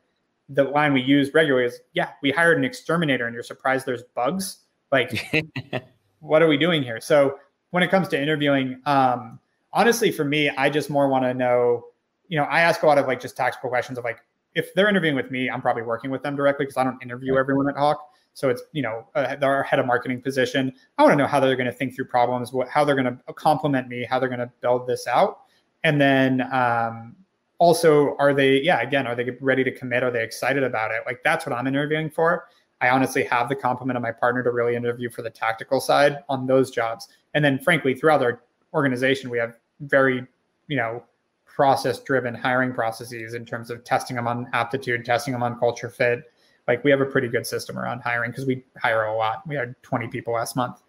the 0.48 0.64
line 0.64 0.92
we 0.92 1.02
use 1.02 1.32
regularly 1.34 1.66
is, 1.66 1.80
"Yeah, 1.92 2.10
we 2.22 2.30
hired 2.30 2.58
an 2.58 2.64
exterminator, 2.64 3.26
and 3.26 3.34
you're 3.34 3.42
surprised 3.42 3.86
there's 3.86 4.02
bugs." 4.14 4.58
Like, 4.92 5.32
what 6.20 6.42
are 6.42 6.48
we 6.48 6.56
doing 6.56 6.82
here? 6.82 7.00
So 7.00 7.38
when 7.70 7.82
it 7.82 7.90
comes 7.90 8.08
to 8.08 8.20
interviewing, 8.20 8.80
um, 8.86 9.38
honestly, 9.72 10.10
for 10.10 10.24
me, 10.24 10.50
I 10.50 10.70
just 10.70 10.90
more 10.90 11.08
want 11.08 11.24
to 11.24 11.34
know. 11.34 11.84
You 12.28 12.38
know, 12.38 12.44
I 12.44 12.60
ask 12.60 12.82
a 12.82 12.86
lot 12.86 12.98
of 12.98 13.06
like 13.06 13.20
just 13.20 13.36
tactical 13.36 13.70
questions 13.70 13.98
of 13.98 14.04
like, 14.04 14.20
if 14.54 14.72
they're 14.74 14.88
interviewing 14.88 15.16
with 15.16 15.30
me, 15.30 15.50
I'm 15.50 15.60
probably 15.60 15.82
working 15.82 16.10
with 16.10 16.22
them 16.22 16.36
directly 16.36 16.64
because 16.64 16.76
I 16.76 16.84
don't 16.84 17.02
interview 17.02 17.36
everyone 17.36 17.68
at 17.68 17.76
Hawke. 17.76 18.00
So 18.40 18.48
it's 18.48 18.62
you 18.72 18.80
know 18.80 19.06
uh, 19.14 19.36
our 19.42 19.62
head 19.62 19.78
of 19.78 19.86
marketing 19.86 20.22
position. 20.22 20.72
I 20.96 21.02
want 21.02 21.12
to 21.12 21.16
know 21.16 21.26
how 21.26 21.40
they're 21.40 21.56
going 21.56 21.66
to 21.66 21.72
think 21.72 21.94
through 21.94 22.06
problems, 22.06 22.54
what, 22.54 22.70
how 22.70 22.86
they're 22.86 22.94
going 22.94 23.04
to 23.04 23.32
complement 23.34 23.86
me, 23.86 24.06
how 24.08 24.18
they're 24.18 24.30
going 24.30 24.40
to 24.40 24.50
build 24.62 24.86
this 24.86 25.06
out, 25.06 25.40
and 25.84 26.00
then 26.00 26.50
um, 26.50 27.16
also 27.58 28.16
are 28.18 28.32
they 28.32 28.62
yeah 28.62 28.80
again 28.80 29.06
are 29.06 29.14
they 29.14 29.28
ready 29.42 29.62
to 29.62 29.70
commit? 29.70 30.02
Are 30.02 30.10
they 30.10 30.24
excited 30.24 30.62
about 30.62 30.90
it? 30.90 31.02
Like 31.04 31.20
that's 31.22 31.44
what 31.44 31.54
I'm 31.54 31.66
interviewing 31.66 32.08
for. 32.08 32.46
I 32.80 32.88
honestly 32.88 33.24
have 33.24 33.50
the 33.50 33.56
compliment 33.56 33.98
of 33.98 34.02
my 34.02 34.12
partner 34.12 34.42
to 34.42 34.50
really 34.50 34.74
interview 34.74 35.10
for 35.10 35.20
the 35.20 35.28
tactical 35.28 35.78
side 35.78 36.20
on 36.30 36.46
those 36.46 36.70
jobs, 36.70 37.08
and 37.34 37.44
then 37.44 37.58
frankly 37.58 37.94
throughout 37.94 38.22
our 38.22 38.42
organization 38.72 39.28
we 39.28 39.36
have 39.36 39.52
very 39.80 40.26
you 40.66 40.78
know 40.78 41.04
process 41.44 42.00
driven 42.00 42.34
hiring 42.34 42.72
processes 42.72 43.34
in 43.34 43.44
terms 43.44 43.68
of 43.68 43.84
testing 43.84 44.16
them 44.16 44.26
on 44.26 44.48
aptitude, 44.54 45.04
testing 45.04 45.32
them 45.32 45.42
on 45.42 45.58
culture 45.58 45.90
fit 45.90 46.24
like 46.70 46.84
we 46.84 46.90
have 46.90 47.00
a 47.00 47.06
pretty 47.06 47.26
good 47.26 47.46
system 47.46 47.76
around 47.78 48.00
hiring 48.00 48.30
because 48.30 48.46
we 48.46 48.62
hire 48.78 49.04
a 49.04 49.16
lot. 49.16 49.46
We 49.46 49.56
had 49.56 49.74
20 49.82 50.06
people 50.06 50.34
last 50.34 50.54
month. 50.54 50.80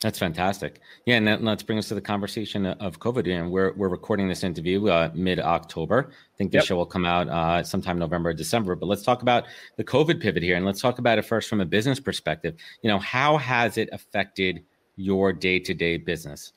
That's 0.00 0.18
fantastic. 0.18 0.80
Yeah, 1.06 1.16
and 1.16 1.44
let's 1.44 1.62
bring 1.62 1.76
us 1.76 1.88
to 1.88 1.94
the 1.94 2.00
conversation 2.00 2.66
of 2.66 3.00
COVID. 3.00 3.28
And 3.28 3.50
we're 3.50 3.72
we're 3.74 3.88
recording 3.88 4.28
this 4.28 4.44
interview 4.44 4.88
uh, 4.88 5.10
mid 5.12 5.40
October. 5.40 6.10
I 6.12 6.36
think 6.38 6.52
the 6.52 6.58
yep. 6.58 6.66
show 6.66 6.76
will 6.76 6.86
come 6.86 7.04
out 7.04 7.28
uh, 7.28 7.64
sometime 7.64 7.98
November 7.98 8.30
or 8.30 8.32
December. 8.32 8.76
But 8.76 8.86
let's 8.86 9.02
talk 9.02 9.22
about 9.22 9.44
the 9.76 9.82
COVID 9.82 10.20
pivot 10.20 10.44
here, 10.44 10.56
and 10.56 10.64
let's 10.64 10.80
talk 10.80 11.00
about 11.00 11.18
it 11.18 11.22
first 11.22 11.48
from 11.48 11.60
a 11.60 11.66
business 11.66 11.98
perspective. 11.98 12.54
You 12.82 12.88
know, 12.88 13.00
how 13.00 13.38
has 13.38 13.76
it 13.76 13.88
affected 13.92 14.62
your 14.94 15.32
day 15.32 15.58
to 15.58 15.74
day 15.74 15.96
business? 15.96 16.52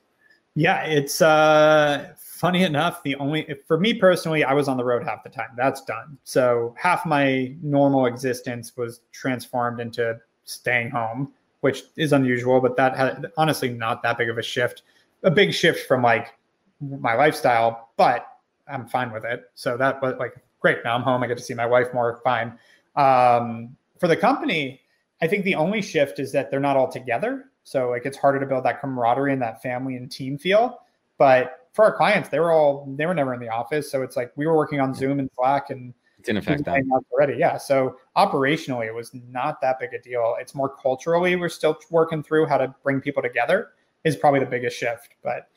Yeah, 0.54 0.84
it's 0.84 1.20
uh, 1.20 2.14
funny 2.42 2.64
enough, 2.64 3.04
the 3.04 3.16
only 3.18 3.48
for 3.68 3.80
me 3.80 3.94
personally, 3.94 4.44
I 4.44 4.54
was 4.54 4.68
on 4.68 4.76
the 4.76 4.84
road 4.84 5.04
half 5.04 5.24
the 5.24 5.30
time. 5.30 5.50
That's 5.56 5.84
done. 5.84 6.18
So 6.24 6.74
half 6.76 7.06
my 7.06 7.56
normal 7.62 8.08
existence 8.08 8.76
was 8.76 9.02
transformed 9.12 9.80
into 9.80 10.18
staying 10.46 10.90
home, 10.90 11.32
which 11.60 11.84
is 11.98 12.14
unusual, 12.14 12.60
but 12.60 12.76
that 12.78 12.98
had 12.98 13.28
honestly 13.38 13.70
not 13.70 14.02
that 14.02 14.18
big 14.18 14.28
of 14.28 14.40
a 14.40 14.42
shift. 14.42 14.82
A 15.22 15.30
big 15.30 15.54
shift 15.54 15.88
from 15.88 16.02
like 16.02 16.34
my 16.82 17.14
lifestyle, 17.14 17.90
but 17.96 18.26
I'm 18.68 18.88
fine 18.88 19.12
with 19.12 19.24
it. 19.24 19.44
So 19.54 19.78
that 19.78 20.02
was 20.02 20.16
like 20.18 20.34
great. 20.62 20.80
Now 20.84 20.96
I'm 20.96 21.04
home. 21.04 21.22
I 21.22 21.28
get 21.28 21.38
to 21.38 21.44
see 21.44 21.54
my 21.54 21.68
wife 21.68 21.94
more. 21.94 22.22
Fine. 22.24 22.58
Um, 22.96 23.78
for 24.00 24.08
the 24.08 24.18
company, 24.18 24.82
I 25.22 25.28
think 25.28 25.46
the 25.46 25.54
only 25.54 25.84
shift 25.84 26.18
is 26.18 26.32
that 26.32 26.50
they're 26.50 26.60
not 26.60 26.76
all 26.76 26.92
together. 26.92 27.52
So 27.64 27.92
like 27.92 28.08
it's 28.08 28.18
harder 28.18 28.40
to 28.40 28.48
build 28.48 28.66
that 28.66 28.82
camaraderie 28.82 29.32
and 29.32 29.42
that 29.44 29.62
family 29.62 29.96
and 29.96 30.12
team 30.12 30.40
feel. 30.40 30.80
But 31.20 31.61
for 31.74 31.86
our 31.86 31.96
clients, 31.96 32.30
they 32.30 32.40
were 32.40 32.52
all 32.52 32.86
they 32.98 33.06
were 33.06 33.14
never 33.14 33.34
in 33.34 33.40
the 33.40 33.50
office, 33.50 33.90
so 33.90 34.02
it's 34.02 34.16
like 34.16 34.32
we 34.36 34.46
were 34.46 34.56
working 34.56 34.80
on 34.80 34.94
Zoom 34.94 35.20
and 35.20 35.30
Slack 35.36 35.70
and 35.70 35.94
it 36.20 36.26
didn't 36.26 36.40
affect 36.40 36.66
that 36.66 36.84
already. 37.12 37.38
Yeah, 37.38 37.58
so 37.58 37.98
operationally, 38.18 38.88
it 38.88 38.94
was 38.94 39.12
not 39.14 39.62
that 39.62 39.80
big 39.80 39.94
a 39.94 40.02
deal. 40.02 40.36
It's 40.40 40.54
more 40.54 40.70
culturally, 40.70 41.36
we're 41.36 41.50
still 41.50 41.78
working 41.90 42.24
through 42.24 42.46
how 42.48 42.58
to 42.58 42.74
bring 42.84 43.02
people 43.02 43.22
together. 43.22 43.70
Is 44.04 44.16
probably 44.16 44.40
the 44.40 44.48
biggest 44.48 44.78
shift, 44.78 45.10
but 45.24 45.48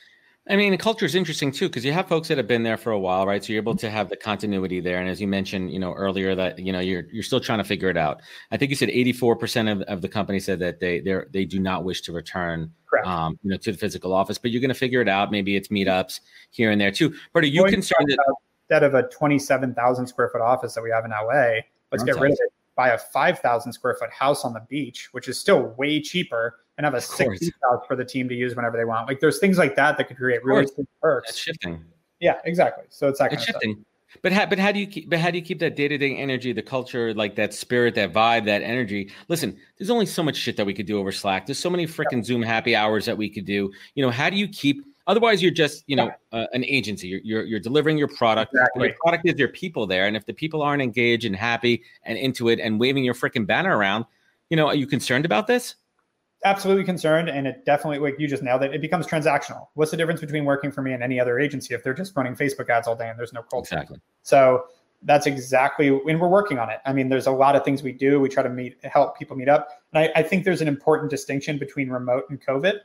I 0.46 0.56
mean, 0.56 0.72
the 0.72 0.78
culture 0.78 1.06
is 1.06 1.14
interesting 1.14 1.52
too 1.52 1.68
because 1.68 1.86
you 1.86 1.92
have 1.92 2.06
folks 2.06 2.28
that 2.28 2.36
have 2.36 2.46
been 2.46 2.64
there 2.64 2.76
for 2.76 2.92
a 2.92 2.98
while, 2.98 3.26
right? 3.26 3.42
So 3.42 3.52
you're 3.52 3.62
able 3.62 3.76
to 3.76 3.88
have 3.88 4.10
the 4.10 4.16
continuity 4.16 4.78
there. 4.78 4.98
And 4.98 5.08
as 5.08 5.18
you 5.18 5.26
mentioned, 5.26 5.72
you 5.72 5.78
know 5.78 5.94
earlier 5.94 6.34
that 6.34 6.58
you 6.58 6.70
know 6.70 6.80
you're 6.80 7.04
you're 7.10 7.22
still 7.22 7.40
trying 7.40 7.58
to 7.58 7.64
figure 7.64 7.88
it 7.88 7.96
out. 7.96 8.20
I 8.50 8.58
think 8.58 8.68
you 8.68 8.76
said 8.76 8.90
84 8.90 9.36
percent 9.36 9.68
of, 9.70 9.80
of 9.82 10.02
the 10.02 10.08
company 10.08 10.40
said 10.40 10.58
that 10.58 10.80
they 10.80 11.00
they 11.00 11.16
they 11.30 11.44
do 11.46 11.58
not 11.58 11.84
wish 11.84 12.02
to 12.02 12.12
return, 12.12 12.70
um, 13.06 13.38
you 13.42 13.50
know, 13.50 13.56
to 13.56 13.72
the 13.72 13.78
physical 13.78 14.12
office. 14.12 14.36
But 14.36 14.50
you're 14.50 14.60
going 14.60 14.68
to 14.68 14.74
figure 14.74 15.00
it 15.00 15.08
out. 15.08 15.30
Maybe 15.30 15.56
it's 15.56 15.68
meetups 15.68 16.20
here 16.50 16.70
and 16.70 16.78
there 16.78 16.90
too. 16.90 17.14
But 17.32 17.44
are 17.44 17.46
you 17.46 17.64
concerned 17.64 18.08
that 18.08 18.18
instead 18.68 18.82
of 18.82 18.94
a 18.94 19.08
27,000 19.08 20.06
square 20.06 20.28
foot 20.28 20.40
office 20.40 20.74
that 20.74 20.82
we 20.82 20.90
have 20.90 21.04
in 21.04 21.10
LA, 21.10 21.60
let's 21.90 22.04
get 22.04 22.18
rid 22.18 22.32
of 22.32 22.38
it. 22.40 22.52
Buy 22.76 22.90
a 22.90 22.98
5,000 22.98 23.72
square 23.72 23.94
foot 23.94 24.10
house 24.10 24.44
on 24.44 24.52
the 24.52 24.62
beach, 24.68 25.08
which 25.12 25.28
is 25.28 25.38
still 25.38 25.74
way 25.78 26.00
cheaper 26.00 26.60
and 26.76 26.84
have 26.84 26.94
a 26.94 27.00
sick 27.00 27.28
beach 27.38 27.52
house 27.62 27.84
for 27.86 27.96
the 27.96 28.04
team 28.04 28.28
to 28.28 28.34
use 28.34 28.56
whenever 28.56 28.76
they 28.76 28.84
want. 28.84 29.06
Like 29.06 29.20
there's 29.20 29.38
things 29.38 29.58
like 29.58 29.76
that 29.76 29.96
that 29.96 30.08
could 30.08 30.16
create 30.16 30.44
really 30.44 30.66
perks. 31.00 31.30
It's 31.30 31.38
shifting. 31.38 31.84
Yeah, 32.20 32.38
exactly. 32.44 32.84
So 32.88 33.08
it's 33.08 33.18
that 33.18 33.32
it's 33.32 33.44
shifting. 33.44 33.84
But 34.22 34.32
how, 34.32 34.46
but 34.46 34.58
how 34.58 34.72
do 34.72 34.78
you 34.78 34.86
keep 34.86 35.10
but 35.10 35.18
how 35.18 35.30
do 35.30 35.38
you 35.38 35.44
keep 35.44 35.58
that 35.58 35.76
day 35.76 35.88
to 35.88 35.98
day 35.98 36.16
energy, 36.16 36.52
the 36.52 36.62
culture, 36.62 37.12
like 37.14 37.34
that 37.36 37.52
spirit, 37.52 37.94
that 37.96 38.12
vibe, 38.12 38.44
that 38.46 38.62
energy? 38.62 39.10
Listen, 39.28 39.56
there's 39.78 39.90
only 39.90 40.06
so 40.06 40.22
much 40.22 40.36
shit 40.36 40.56
that 40.56 40.66
we 40.66 40.74
could 40.74 40.86
do 40.86 40.98
over 40.98 41.12
Slack. 41.12 41.46
There's 41.46 41.58
so 41.58 41.70
many 41.70 41.86
freaking 41.86 42.18
yeah. 42.18 42.22
Zoom 42.22 42.42
happy 42.42 42.76
hours 42.76 43.06
that 43.06 43.16
we 43.16 43.28
could 43.28 43.44
do. 43.44 43.72
You 43.94 44.04
know, 44.04 44.10
how 44.10 44.30
do 44.30 44.36
you 44.36 44.48
keep? 44.48 44.84
Otherwise, 45.06 45.42
you're 45.42 45.52
just 45.52 45.84
you 45.86 45.96
know 45.96 46.10
uh, 46.32 46.46
an 46.52 46.64
agency. 46.64 47.08
You're, 47.08 47.20
you're, 47.22 47.44
you're 47.44 47.60
delivering 47.60 47.98
your 47.98 48.08
product. 48.08 48.52
Exactly. 48.54 48.88
Your 48.88 48.96
product 49.00 49.26
is 49.26 49.38
your 49.38 49.48
people 49.48 49.86
there, 49.86 50.06
and 50.06 50.16
if 50.16 50.26
the 50.26 50.32
people 50.32 50.62
aren't 50.62 50.82
engaged 50.82 51.24
and 51.24 51.36
happy 51.36 51.82
and 52.04 52.18
into 52.18 52.48
it 52.48 52.58
and 52.60 52.80
waving 52.80 53.04
your 53.04 53.14
freaking 53.14 53.46
banner 53.46 53.76
around, 53.76 54.04
you 54.50 54.56
know, 54.56 54.66
are 54.66 54.74
you 54.74 54.86
concerned 54.86 55.24
about 55.24 55.46
this? 55.46 55.76
absolutely 56.44 56.84
concerned. 56.84 57.28
And 57.28 57.46
it 57.46 57.64
definitely 57.64 57.98
like 57.98 58.20
you 58.20 58.28
just 58.28 58.42
nailed 58.42 58.62
it 58.62 58.74
it 58.74 58.80
becomes 58.80 59.06
transactional. 59.06 59.68
What's 59.74 59.90
the 59.90 59.96
difference 59.96 60.20
between 60.20 60.44
working 60.44 60.70
for 60.70 60.82
me 60.82 60.92
and 60.92 61.02
any 61.02 61.18
other 61.18 61.38
agency 61.38 61.74
if 61.74 61.82
they're 61.82 61.94
just 61.94 62.14
running 62.16 62.36
facebook 62.36 62.68
ads 62.68 62.86
all 62.86 62.94
day 62.94 63.08
and 63.08 63.18
there's 63.18 63.32
no 63.32 63.42
culture? 63.42 63.74
Exactly. 63.74 63.98
So 64.22 64.66
that's 65.02 65.26
exactly 65.26 65.88
and 65.88 66.20
we're 66.20 66.28
working 66.28 66.58
on 66.58 66.70
it. 66.70 66.80
I 66.84 66.92
mean 66.92 67.08
there's 67.08 67.26
a 67.26 67.32
lot 67.32 67.56
of 67.56 67.64
things 67.64 67.82
we 67.82 67.92
do. 67.92 68.20
We 68.20 68.28
try 68.28 68.42
to 68.42 68.50
meet 68.50 68.76
help 68.84 69.18
people 69.18 69.36
meet 69.36 69.48
up. 69.48 69.68
And 69.92 70.04
i, 70.04 70.20
I 70.20 70.22
think 70.22 70.44
there's 70.44 70.60
an 70.60 70.68
important 70.68 71.10
distinction 71.10 71.58
between 71.58 71.88
remote 71.88 72.24
and 72.30 72.40
covid 72.44 72.80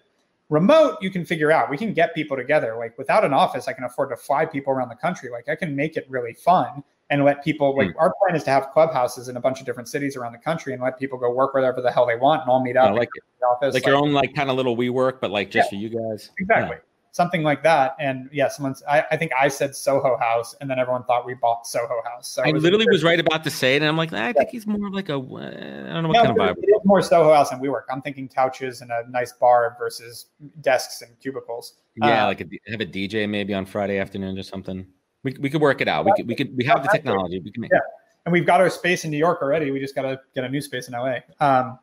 remote 0.49 0.97
you 1.01 1.09
can 1.09 1.23
figure 1.23 1.51
out 1.51 1.69
we 1.69 1.77
can 1.77 1.93
get 1.93 2.13
people 2.15 2.35
together 2.35 2.75
like 2.77 2.97
without 2.97 3.23
an 3.23 3.33
office 3.33 3.67
i 3.67 3.73
can 3.73 3.83
afford 3.83 4.09
to 4.09 4.15
fly 4.15 4.45
people 4.45 4.73
around 4.73 4.89
the 4.89 4.95
country 4.95 5.29
like 5.29 5.47
i 5.47 5.55
can 5.55 5.75
make 5.75 5.95
it 5.95 6.05
really 6.09 6.33
fun 6.33 6.83
and 7.09 7.25
let 7.25 7.43
people 7.43 7.75
like 7.75 7.89
mm. 7.89 7.95
our 7.97 8.13
plan 8.21 8.35
is 8.35 8.43
to 8.43 8.51
have 8.51 8.69
clubhouses 8.71 9.29
in 9.29 9.37
a 9.37 9.39
bunch 9.39 9.59
of 9.59 9.65
different 9.65 9.87
cities 9.89 10.15
around 10.15 10.31
the 10.31 10.37
country 10.37 10.73
and 10.73 10.81
let 10.81 10.99
people 10.99 11.17
go 11.17 11.31
work 11.31 11.53
wherever 11.53 11.81
the 11.81 11.91
hell 11.91 12.05
they 12.05 12.15
want 12.15 12.41
and 12.41 12.49
all 12.49 12.61
meet 12.63 12.77
up. 12.77 12.89
I 12.89 12.91
like 12.91 13.09
it. 13.15 13.23
Office, 13.41 13.73
like, 13.73 13.83
like, 13.83 13.87
your 13.87 13.95
own 13.95 14.11
like 14.11 14.35
kind 14.35 14.49
of 14.49 14.57
little 14.57 14.75
WeWork, 14.75 15.21
but 15.21 15.31
like 15.31 15.49
just 15.49 15.71
yeah, 15.71 15.77
for 15.77 15.81
you 15.81 15.89
guys. 15.89 16.29
Exactly. 16.39 16.75
Yeah. 16.75 16.88
Something 17.11 17.41
like 17.41 17.63
that. 17.63 17.95
And 17.99 18.29
yeah, 18.31 18.47
someone's 18.47 18.83
I, 18.87 19.03
I, 19.11 19.17
think 19.17 19.31
I 19.37 19.47
said 19.47 19.75
Soho 19.75 20.15
House 20.17 20.55
and 20.61 20.69
then 20.69 20.77
everyone 20.77 21.03
thought 21.05 21.25
we 21.25 21.33
bought 21.33 21.65
Soho 21.65 22.01
House. 22.05 22.27
So 22.29 22.43
I 22.43 22.51
literally 22.51 22.85
was 22.91 23.03
right 23.03 23.19
about 23.19 23.43
to 23.45 23.49
say 23.49 23.75
it 23.75 23.81
and 23.81 23.89
I'm 23.89 23.97
like, 23.97 24.11
nah, 24.11 24.27
I 24.27 24.33
think 24.33 24.49
he's 24.49 24.67
more 24.67 24.91
like 24.91 25.09
a 25.09 25.13
I 25.13 25.17
don't 25.17 26.03
know 26.03 26.09
what 26.09 26.25
kind 26.25 26.29
of 26.29 26.35
vibe. 26.35 26.57
It 26.61 26.67
is 26.67 26.85
more 26.85 27.01
Soho 27.01 27.33
House 27.33 27.51
and 27.51 27.61
WeWork. 27.61 27.83
I'm 27.91 28.01
thinking 28.01 28.27
couches 28.27 28.81
and 28.81 28.91
a 28.91 29.09
nice 29.09 29.31
bar 29.31 29.75
versus 29.79 30.27
desks 30.61 31.01
and 31.01 31.19
cubicles. 31.19 31.73
Yeah, 31.95 32.25
uh, 32.25 32.27
like 32.27 32.41
a, 32.41 32.45
have 32.71 32.81
a 32.81 32.85
DJ 32.85 33.27
maybe 33.27 33.53
on 33.53 33.65
Friday 33.65 33.97
afternoon 33.97 34.37
or 34.37 34.43
something. 34.43 34.85
We, 35.23 35.35
we 35.39 35.49
could 35.49 35.61
work 35.61 35.81
it 35.81 35.87
out. 35.87 36.05
We 36.05 36.13
could 36.15 36.27
we 36.27 36.35
could 36.35 36.55
we 36.55 36.63
have 36.65 36.83
the 36.83 36.89
technology. 36.89 37.39
We 37.39 37.51
can 37.51 37.61
make 37.61 37.71
yeah. 37.73 37.79
And 38.25 38.33
we've 38.33 38.45
got 38.45 38.61
our 38.61 38.69
space 38.69 39.05
in 39.05 39.11
New 39.11 39.17
York 39.17 39.41
already. 39.41 39.71
We 39.71 39.79
just 39.79 39.95
got 39.95 40.03
to 40.03 40.19
get 40.35 40.43
a 40.43 40.49
new 40.49 40.61
space 40.61 40.87
in 40.87 40.93
LA. 40.93 41.15
Um, 41.39 41.79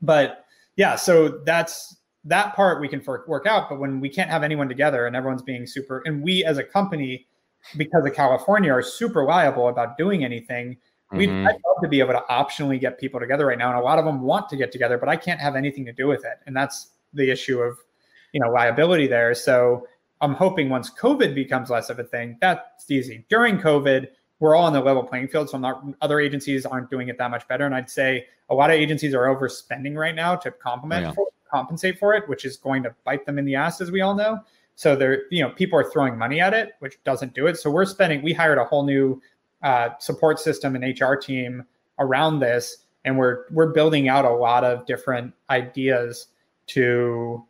but 0.00 0.46
yeah, 0.76 0.96
so 0.96 1.28
that's 1.44 1.96
that 2.24 2.54
part 2.54 2.80
we 2.80 2.88
can 2.88 3.02
work 3.26 3.46
out. 3.46 3.68
But 3.68 3.78
when 3.78 4.00
we 4.00 4.08
can't 4.08 4.30
have 4.30 4.42
anyone 4.42 4.68
together 4.68 5.06
and 5.06 5.14
everyone's 5.14 5.42
being 5.42 5.66
super, 5.66 6.02
and 6.06 6.22
we 6.22 6.44
as 6.44 6.58
a 6.58 6.64
company, 6.64 7.26
because 7.76 8.04
of 8.04 8.14
California, 8.14 8.72
are 8.72 8.82
super 8.82 9.24
liable 9.24 9.68
about 9.68 9.96
doing 9.96 10.24
anything. 10.24 10.76
We'd 11.12 11.28
mm-hmm. 11.28 11.46
I'd 11.46 11.52
love 11.52 11.82
to 11.82 11.88
be 11.88 12.00
able 12.00 12.14
to 12.14 12.24
optionally 12.30 12.80
get 12.80 12.98
people 12.98 13.20
together 13.20 13.46
right 13.46 13.58
now, 13.58 13.70
and 13.70 13.78
a 13.78 13.82
lot 13.82 13.98
of 13.98 14.04
them 14.04 14.22
want 14.22 14.48
to 14.48 14.56
get 14.56 14.72
together, 14.72 14.98
but 14.98 15.08
I 15.08 15.16
can't 15.16 15.40
have 15.40 15.54
anything 15.54 15.84
to 15.84 15.92
do 15.92 16.06
with 16.06 16.24
it, 16.24 16.38
and 16.46 16.56
that's 16.56 16.90
the 17.12 17.30
issue 17.30 17.60
of 17.60 17.78
you 18.32 18.40
know 18.40 18.50
liability 18.50 19.06
there. 19.06 19.34
So 19.34 19.86
I'm 20.20 20.34
hoping 20.34 20.70
once 20.70 20.90
COVID 20.90 21.34
becomes 21.34 21.70
less 21.70 21.90
of 21.90 21.98
a 21.98 22.04
thing, 22.04 22.38
that's 22.40 22.90
easy. 22.90 23.24
During 23.28 23.58
COVID, 23.58 24.08
we're 24.40 24.56
all 24.56 24.64
on 24.64 24.72
the 24.72 24.80
level 24.80 25.02
playing 25.02 25.28
field. 25.28 25.50
So 25.50 25.56
I'm 25.56 25.62
not 25.62 25.84
other 26.00 26.20
agencies 26.20 26.66
aren't 26.66 26.90
doing 26.90 27.08
it 27.08 27.18
that 27.18 27.30
much 27.30 27.46
better. 27.48 27.66
And 27.66 27.74
I'd 27.74 27.90
say 27.90 28.26
a 28.50 28.54
lot 28.54 28.70
of 28.70 28.76
agencies 28.76 29.14
are 29.14 29.26
overspending 29.26 29.96
right 29.96 30.14
now 30.14 30.36
to 30.36 30.50
complement 30.50 31.06
yeah. 31.06 31.24
Compensate 31.54 31.98
for 31.98 32.14
it, 32.14 32.28
which 32.28 32.44
is 32.44 32.56
going 32.56 32.82
to 32.82 32.94
bite 33.04 33.24
them 33.26 33.38
in 33.38 33.44
the 33.44 33.54
ass, 33.54 33.80
as 33.80 33.90
we 33.90 34.00
all 34.00 34.14
know. 34.14 34.40
So 34.74 34.96
they're, 34.96 35.22
you 35.30 35.42
know, 35.42 35.50
people 35.50 35.78
are 35.78 35.88
throwing 35.90 36.18
money 36.18 36.40
at 36.40 36.52
it, 36.52 36.72
which 36.80 36.98
doesn't 37.04 37.32
do 37.34 37.46
it. 37.46 37.56
So 37.56 37.70
we're 37.70 37.84
spending, 37.84 38.22
we 38.22 38.32
hired 38.32 38.58
a 38.58 38.64
whole 38.64 38.84
new 38.84 39.22
uh, 39.62 39.90
support 39.98 40.40
system 40.40 40.74
and 40.74 41.00
HR 41.00 41.14
team 41.14 41.64
around 41.98 42.40
this. 42.40 42.78
And 43.04 43.18
we're 43.18 43.44
we're 43.50 43.72
building 43.72 44.08
out 44.08 44.24
a 44.24 44.30
lot 44.30 44.64
of 44.64 44.86
different 44.86 45.34
ideas 45.50 46.28
to 46.68 47.44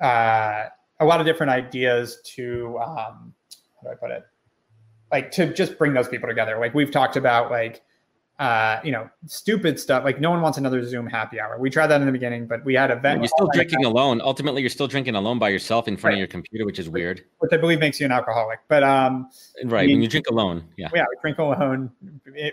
uh, 0.00 0.66
a 1.00 1.04
lot 1.04 1.20
of 1.20 1.26
different 1.26 1.50
ideas 1.50 2.20
to 2.36 2.78
um, 2.78 3.34
how 3.76 3.82
do 3.84 3.88
I 3.90 3.94
put 3.94 4.10
it? 4.12 4.22
Like 5.10 5.30
to 5.32 5.52
just 5.52 5.78
bring 5.78 5.94
those 5.94 6.08
people 6.08 6.28
together. 6.28 6.58
Like 6.60 6.74
we've 6.74 6.92
talked 6.92 7.16
about, 7.16 7.50
like 7.50 7.82
uh, 8.38 8.80
you 8.84 8.92
know, 8.92 9.10
stupid 9.26 9.80
stuff. 9.80 10.04
Like 10.04 10.20
no 10.20 10.30
one 10.30 10.40
wants 10.40 10.58
another 10.58 10.84
Zoom 10.84 11.06
happy 11.06 11.40
hour. 11.40 11.58
We 11.58 11.70
tried 11.70 11.88
that 11.88 12.00
in 12.00 12.06
the 12.06 12.12
beginning, 12.12 12.46
but 12.46 12.64
we 12.64 12.74
had 12.74 12.90
a 12.90 12.96
event. 12.96 13.20
You're 13.20 13.28
still 13.28 13.50
drinking 13.52 13.84
alone. 13.84 14.20
Ultimately, 14.20 14.60
you're 14.60 14.70
still 14.70 14.86
drinking 14.86 15.16
alone 15.16 15.40
by 15.40 15.48
yourself 15.48 15.88
in 15.88 15.96
front 15.96 16.12
right. 16.12 16.14
of 16.14 16.18
your 16.18 16.28
computer, 16.28 16.64
which 16.64 16.78
is 16.78 16.88
weird. 16.88 17.24
Which 17.38 17.52
I 17.52 17.56
believe 17.56 17.80
makes 17.80 17.98
you 17.98 18.06
an 18.06 18.12
alcoholic. 18.12 18.60
But 18.68 18.84
um, 18.84 19.28
right 19.64 19.86
mean, 19.86 19.96
when 19.96 20.02
you 20.02 20.08
drink 20.08 20.26
alone, 20.30 20.64
yeah, 20.76 20.88
yeah, 20.94 21.04
drink 21.20 21.38
alone 21.38 21.90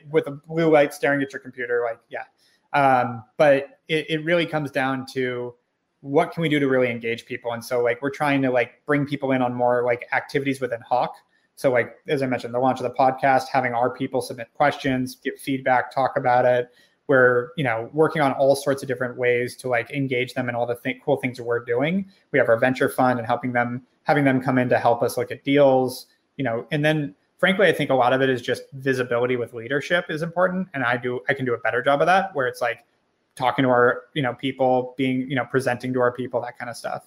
with 0.10 0.26
a 0.28 0.32
blue 0.32 0.72
light 0.72 0.94
staring 0.94 1.22
at 1.22 1.32
your 1.32 1.40
computer. 1.40 1.84
Like 1.86 2.00
yeah, 2.10 2.24
um, 2.74 3.24
but 3.38 3.80
it, 3.88 4.10
it 4.10 4.26
really 4.26 4.48
comes 4.48 4.72
down 4.72 5.06
to 5.14 5.54
what 6.02 6.32
can 6.32 6.42
we 6.42 6.50
do 6.50 6.60
to 6.60 6.68
really 6.68 6.92
engage 6.92 7.26
people 7.26 7.54
and 7.54 7.66
so 7.66 7.82
like 7.82 8.00
we're 8.00 8.12
trying 8.12 8.40
to 8.40 8.52
like 8.52 8.80
bring 8.86 9.08
people 9.08 9.32
in 9.32 9.42
on 9.42 9.56
more 9.56 9.84
like 9.84 10.06
activities 10.14 10.62
within 10.62 10.80
hawke 10.82 11.16
so 11.56 11.72
like 11.72 11.96
as 12.08 12.22
i 12.22 12.26
mentioned 12.26 12.54
the 12.54 12.60
launch 12.60 12.80
of 12.80 12.84
the 12.84 12.98
podcast 12.98 13.44
having 13.52 13.74
our 13.74 13.90
people 13.90 14.22
submit 14.22 14.48
questions 14.54 15.18
give 15.24 15.36
feedback 15.40 15.94
talk 15.94 16.18
about 16.18 16.46
it. 16.46 16.70
We're 17.08 17.50
you 17.56 17.64
know 17.64 17.90
working 17.94 18.22
on 18.22 18.32
all 18.34 18.56
sorts 18.56 18.82
of 18.82 18.88
different 18.88 19.18
ways 19.18 19.56
to 19.58 19.68
like 19.68 19.92
engage 19.92 20.34
them 20.34 20.50
in 20.50 20.56
all 20.56 20.66
the 20.66 20.76
th- 20.76 20.98
cool 21.06 21.18
things 21.18 21.40
we're 21.40 21.64
doing. 21.64 22.10
We 22.32 22.40
have 22.40 22.50
our 22.50 22.58
venture 22.58 22.90
fund 22.90 23.20
and 23.20 23.28
helping 23.28 23.54
them 23.54 23.84
having 24.04 24.24
them 24.24 24.42
come 24.42 24.58
in 24.58 24.70
to 24.70 24.80
help 24.80 25.04
us 25.04 25.18
look 25.18 25.32
at 25.32 25.44
deals 25.44 26.08
you 26.38 26.44
know. 26.44 26.68
And 26.72 26.84
then 26.84 27.16
frankly 27.38 27.68
i 27.68 27.72
think 27.72 27.90
a 27.90 27.94
lot 27.94 28.14
of 28.14 28.22
it 28.22 28.30
is 28.30 28.42
just 28.42 28.64
visibility 28.74 29.36
with 29.36 29.54
leadership 29.54 30.06
is 30.10 30.22
important 30.22 30.66
and 30.74 30.86
i 30.86 30.96
do 30.96 31.20
i 31.28 31.34
can 31.34 31.46
do 31.46 31.54
a 31.54 31.58
better 31.58 31.82
job 31.82 32.02
of 32.02 32.08
that 32.08 32.34
where 32.34 32.48
it's 32.48 32.62
like 32.62 32.86
talking 33.36 33.64
to 33.64 33.70
our 33.70 34.04
you 34.14 34.22
know 34.22 34.34
people 34.34 34.94
being 34.98 35.30
you 35.30 35.36
know 35.36 35.46
presenting 35.46 35.94
to 35.94 36.00
our 36.00 36.12
people 36.12 36.42
that 36.42 36.58
kind 36.58 36.70
of 36.70 36.78
stuff. 36.78 37.06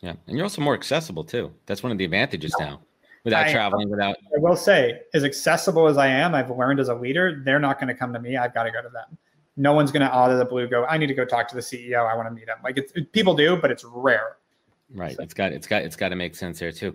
Yeah 0.00 0.14
and 0.26 0.36
you're 0.36 0.44
also 0.44 0.62
more 0.62 0.74
accessible 0.74 1.24
too. 1.24 1.52
That's 1.66 1.82
one 1.82 1.92
of 1.92 1.98
the 1.98 2.04
advantages 2.04 2.54
now 2.58 2.80
without 3.26 3.46
I, 3.48 3.52
traveling 3.52 3.90
without 3.90 4.16
i 4.34 4.38
will 4.38 4.56
say 4.56 5.00
as 5.12 5.24
accessible 5.24 5.88
as 5.88 5.98
i 5.98 6.06
am 6.06 6.34
i've 6.34 6.50
learned 6.50 6.80
as 6.80 6.88
a 6.88 6.94
leader 6.94 7.42
they're 7.44 7.58
not 7.58 7.78
going 7.78 7.88
to 7.88 7.94
come 7.94 8.12
to 8.12 8.20
me 8.20 8.36
i've 8.36 8.54
got 8.54 8.62
to 8.62 8.70
go 8.70 8.80
to 8.80 8.88
them. 8.88 9.18
No 9.58 9.72
one's 9.72 9.90
going 9.90 10.02
to 10.02 10.14
out 10.14 10.30
of 10.30 10.38
the 10.38 10.44
blue 10.44 10.68
go 10.68 10.84
i 10.86 10.96
need 10.96 11.08
to 11.08 11.14
go 11.14 11.24
talk 11.24 11.48
to 11.48 11.54
the 11.56 11.60
ceo 11.60 12.10
i 12.10 12.14
want 12.14 12.28
to 12.28 12.34
meet 12.34 12.48
him. 12.48 12.56
Like 12.62 12.78
it's 12.78 12.92
it, 12.94 13.12
people 13.12 13.34
do 13.34 13.56
but 13.56 13.70
it's 13.70 13.84
rare. 13.84 14.36
Right 14.94 15.16
so. 15.16 15.22
it's 15.22 15.34
got 15.34 15.52
it's 15.52 15.66
got 15.66 15.82
it's 15.82 15.96
got 15.96 16.10
to 16.10 16.16
make 16.16 16.34
sense 16.34 16.60
there 16.60 16.72
too. 16.72 16.94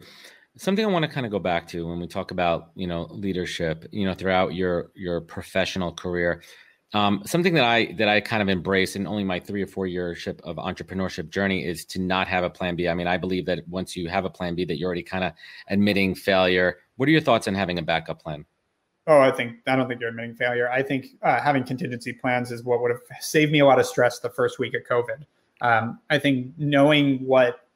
Something 0.58 0.86
i 0.86 0.88
want 0.88 1.04
to 1.04 1.12
kind 1.12 1.26
of 1.26 1.32
go 1.32 1.40
back 1.40 1.68
to 1.70 1.88
when 1.88 2.00
we 2.00 2.08
talk 2.08 2.32
about 2.32 2.72
you 2.76 2.88
know 2.88 3.08
leadership 3.10 3.86
you 3.92 4.06
know 4.06 4.14
throughout 4.14 4.54
your 4.54 4.92
your 4.96 5.22
professional 5.22 5.92
career 5.92 6.42
um, 6.94 7.22
something 7.26 7.54
that 7.54 7.64
I 7.64 7.94
that 7.94 8.10
I 8.10 8.20
kind 8.20 8.42
of 8.42 8.50
embrace 8.50 8.96
in 8.96 9.08
only 9.08 9.24
my 9.24 9.40
three 9.40 9.62
or 9.62 9.68
four 9.68 9.88
yearship 9.88 10.42
of 10.44 10.58
entrepreneurship 10.58 11.30
journey 11.30 11.66
is 11.66 11.86
to 11.86 12.00
not 12.00 12.28
have 12.28 12.44
a 12.44 12.50
plan 12.50 12.76
B. 12.76 12.90
I 12.90 12.94
mean, 12.94 13.08
I 13.08 13.18
believe 13.18 13.46
that 13.46 13.66
once 13.68 13.96
you 13.96 14.10
have 14.10 14.26
a 14.26 14.30
plan 14.30 14.56
B, 14.56 14.66
that 14.66 14.78
you're 14.78 14.88
already 14.88 15.04
kind 15.04 15.24
of 15.24 15.34
admitting 15.70 16.16
failure. 16.16 16.80
What 16.98 17.08
are 17.08 17.12
your 17.12 17.22
thoughts 17.22 17.48
on 17.48 17.56
having 17.56 17.80
a 17.80 17.82
backup 17.82 18.22
plan? 18.22 18.46
Oh, 19.08 19.20
I 19.20 19.32
think 19.32 19.58
I 19.68 19.76
don't 19.76 19.88
think 19.88 20.02
you're 20.02 20.10
admitting 20.10 20.36
failure. 20.36 20.70
I 20.70 20.84
think 20.84 21.08
uh, 21.24 21.40
having 21.42 21.64
contingency 21.64 22.14
plans 22.14 22.52
is 22.52 22.64
what 22.64 22.82
would 22.82 22.92
have 22.92 23.02
saved 23.22 23.52
me 23.52 23.60
a 23.60 23.66
lot 23.66 23.80
of 23.80 23.86
stress 23.86 24.20
the 24.20 24.30
first 24.30 24.60
week 24.60 24.74
of 24.74 24.84
COVID. 24.84 25.26
Um, 25.62 26.00
I 26.10 26.20
think 26.20 26.54
knowing 26.58 27.26
what 27.26 27.68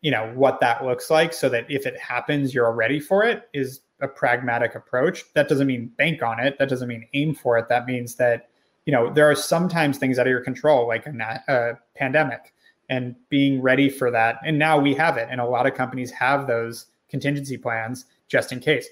you 0.00 0.10
know 0.10 0.32
what 0.34 0.58
that 0.60 0.84
looks 0.84 1.10
like, 1.10 1.34
so 1.34 1.50
that 1.50 1.70
if 1.70 1.86
it 1.86 1.98
happens, 2.00 2.54
you're 2.54 2.72
ready 2.72 2.98
for 2.98 3.24
it, 3.24 3.48
is 3.52 3.82
a 4.00 4.08
pragmatic 4.08 4.74
approach. 4.74 5.32
That 5.34 5.48
doesn't 5.48 5.66
mean 5.66 5.92
bank 5.96 6.22
on 6.22 6.40
it. 6.40 6.58
That 6.58 6.68
doesn't 6.68 6.88
mean 6.88 7.06
aim 7.12 7.34
for 7.34 7.58
it. 7.58 7.68
That 7.68 7.86
means 7.86 8.14
that 8.16 8.48
you 8.86 8.92
know 8.92 9.12
there 9.12 9.30
are 9.30 9.34
sometimes 9.34 9.98
things 9.98 10.18
out 10.18 10.26
of 10.26 10.30
your 10.30 10.40
control 10.40 10.86
like 10.86 11.06
a, 11.06 11.42
a 11.48 11.72
pandemic 11.96 12.52
and 12.90 13.16
being 13.28 13.62
ready 13.62 13.88
for 13.88 14.10
that 14.10 14.38
and 14.44 14.58
now 14.58 14.78
we 14.78 14.94
have 14.94 15.16
it 15.16 15.28
and 15.30 15.40
a 15.40 15.44
lot 15.44 15.66
of 15.66 15.74
companies 15.74 16.10
have 16.10 16.46
those 16.46 16.86
contingency 17.14 17.56
plans 17.56 18.06
just 18.26 18.50
in 18.50 18.58
case. 18.58 18.88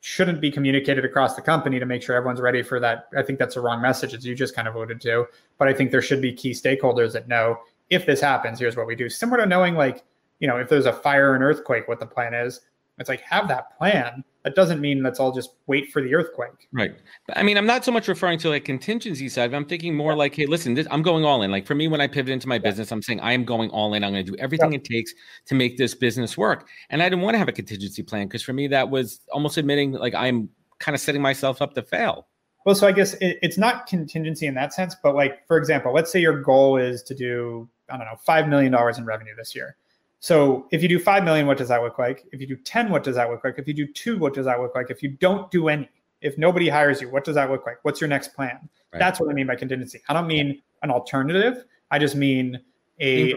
Shouldn't 0.00 0.40
be 0.40 0.50
communicated 0.50 1.04
across 1.04 1.36
the 1.36 1.42
company 1.42 1.78
to 1.78 1.86
make 1.86 2.02
sure 2.02 2.14
everyone's 2.14 2.40
ready 2.40 2.62
for 2.62 2.78
that. 2.80 3.08
I 3.16 3.22
think 3.22 3.38
that's 3.38 3.56
a 3.56 3.60
wrong 3.60 3.80
message, 3.80 4.12
as 4.12 4.26
you 4.26 4.34
just 4.34 4.54
kind 4.54 4.68
of 4.68 4.74
alluded 4.74 5.00
to. 5.02 5.26
But 5.58 5.68
I 5.68 5.72
think 5.72 5.90
there 5.90 6.02
should 6.02 6.20
be 6.20 6.32
key 6.32 6.50
stakeholders 6.50 7.12
that 7.12 7.28
know 7.28 7.58
if 7.88 8.04
this 8.04 8.20
happens, 8.20 8.58
here's 8.58 8.76
what 8.76 8.86
we 8.86 8.96
do. 8.96 9.08
Similar 9.08 9.42
to 9.42 9.46
knowing, 9.46 9.74
like, 9.74 10.02
you 10.40 10.48
know, 10.48 10.56
if 10.56 10.68
there's 10.68 10.86
a 10.86 10.92
fire 10.92 11.34
and 11.34 11.44
earthquake, 11.44 11.88
what 11.88 12.00
the 12.00 12.06
plan 12.06 12.34
is. 12.34 12.60
It's 12.98 13.08
like 13.08 13.20
have 13.22 13.48
that 13.48 13.76
plan. 13.78 14.24
That 14.44 14.54
doesn't 14.54 14.80
mean 14.80 15.02
let's 15.02 15.20
all 15.20 15.32
just 15.32 15.50
wait 15.66 15.92
for 15.92 16.02
the 16.02 16.14
earthquake. 16.14 16.68
Right. 16.72 16.94
I 17.34 17.42
mean, 17.42 17.56
I'm 17.56 17.66
not 17.66 17.84
so 17.84 17.92
much 17.92 18.08
referring 18.08 18.38
to 18.40 18.48
like 18.48 18.64
contingency 18.64 19.28
side. 19.28 19.50
but 19.52 19.56
I'm 19.56 19.64
thinking 19.64 19.94
more 19.94 20.12
yeah. 20.12 20.18
like, 20.18 20.34
hey, 20.34 20.46
listen, 20.46 20.74
this, 20.74 20.86
I'm 20.90 21.02
going 21.02 21.24
all 21.24 21.42
in. 21.42 21.50
Like 21.50 21.66
for 21.66 21.74
me, 21.74 21.86
when 21.88 22.00
I 22.00 22.08
pivot 22.08 22.32
into 22.32 22.48
my 22.48 22.56
yeah. 22.56 22.62
business, 22.62 22.90
I'm 22.90 23.02
saying 23.02 23.20
I 23.20 23.32
am 23.32 23.44
going 23.44 23.70
all 23.70 23.94
in. 23.94 24.02
I'm 24.02 24.12
going 24.12 24.24
to 24.24 24.32
do 24.32 24.36
everything 24.38 24.72
yeah. 24.72 24.78
it 24.78 24.84
takes 24.84 25.12
to 25.46 25.54
make 25.54 25.78
this 25.78 25.94
business 25.94 26.36
work. 26.36 26.68
And 26.90 27.02
I 27.02 27.08
didn't 27.08 27.22
want 27.22 27.34
to 27.34 27.38
have 27.38 27.48
a 27.48 27.52
contingency 27.52 28.02
plan 28.02 28.26
because 28.26 28.42
for 28.42 28.52
me, 28.52 28.66
that 28.68 28.90
was 28.90 29.20
almost 29.32 29.58
admitting 29.58 29.92
like 29.92 30.14
I'm 30.14 30.48
kind 30.80 30.94
of 30.94 31.00
setting 31.00 31.22
myself 31.22 31.62
up 31.62 31.74
to 31.74 31.82
fail. 31.82 32.26
Well, 32.64 32.74
so 32.74 32.86
I 32.86 32.92
guess 32.92 33.14
it, 33.14 33.38
it's 33.42 33.58
not 33.58 33.86
contingency 33.86 34.46
in 34.46 34.54
that 34.54 34.72
sense, 34.72 34.94
but 35.02 35.14
like 35.14 35.46
for 35.46 35.56
example, 35.56 35.92
let's 35.92 36.12
say 36.12 36.20
your 36.20 36.40
goal 36.42 36.76
is 36.76 37.02
to 37.04 37.14
do 37.14 37.68
I 37.88 37.96
don't 37.96 38.06
know 38.06 38.16
five 38.24 38.48
million 38.48 38.72
dollars 38.72 38.98
in 38.98 39.04
revenue 39.04 39.34
this 39.36 39.54
year. 39.54 39.76
So 40.22 40.68
if 40.70 40.84
you 40.84 40.88
do 40.88 41.00
5 41.00 41.24
million, 41.24 41.48
what 41.48 41.58
does 41.58 41.66
that 41.66 41.82
look 41.82 41.98
like? 41.98 42.24
If 42.30 42.40
you 42.40 42.46
do 42.46 42.54
10, 42.54 42.90
what 42.90 43.02
does 43.02 43.16
that 43.16 43.28
look 43.28 43.42
like? 43.42 43.58
If 43.58 43.66
you 43.66 43.74
do 43.74 43.88
two, 43.88 44.16
what 44.18 44.32
does 44.32 44.46
that 44.46 44.60
look 44.60 44.72
like? 44.72 44.88
If 44.88 45.02
you 45.02 45.08
don't 45.08 45.50
do 45.50 45.68
any, 45.68 45.90
if 46.20 46.38
nobody 46.38 46.68
hires 46.68 47.00
you, 47.00 47.10
what 47.10 47.24
does 47.24 47.34
that 47.34 47.50
look 47.50 47.66
like? 47.66 47.78
What's 47.82 48.00
your 48.00 48.06
next 48.06 48.28
plan? 48.28 48.68
Right. 48.92 49.00
That's 49.00 49.18
what 49.18 49.28
I 49.28 49.32
mean 49.32 49.48
by 49.48 49.56
contingency. 49.56 50.00
I 50.08 50.12
don't 50.12 50.28
mean 50.28 50.62
an 50.84 50.92
alternative. 50.92 51.64
I 51.90 51.98
just 51.98 52.14
mean 52.14 52.60
a, 53.00 53.32
a 53.32 53.36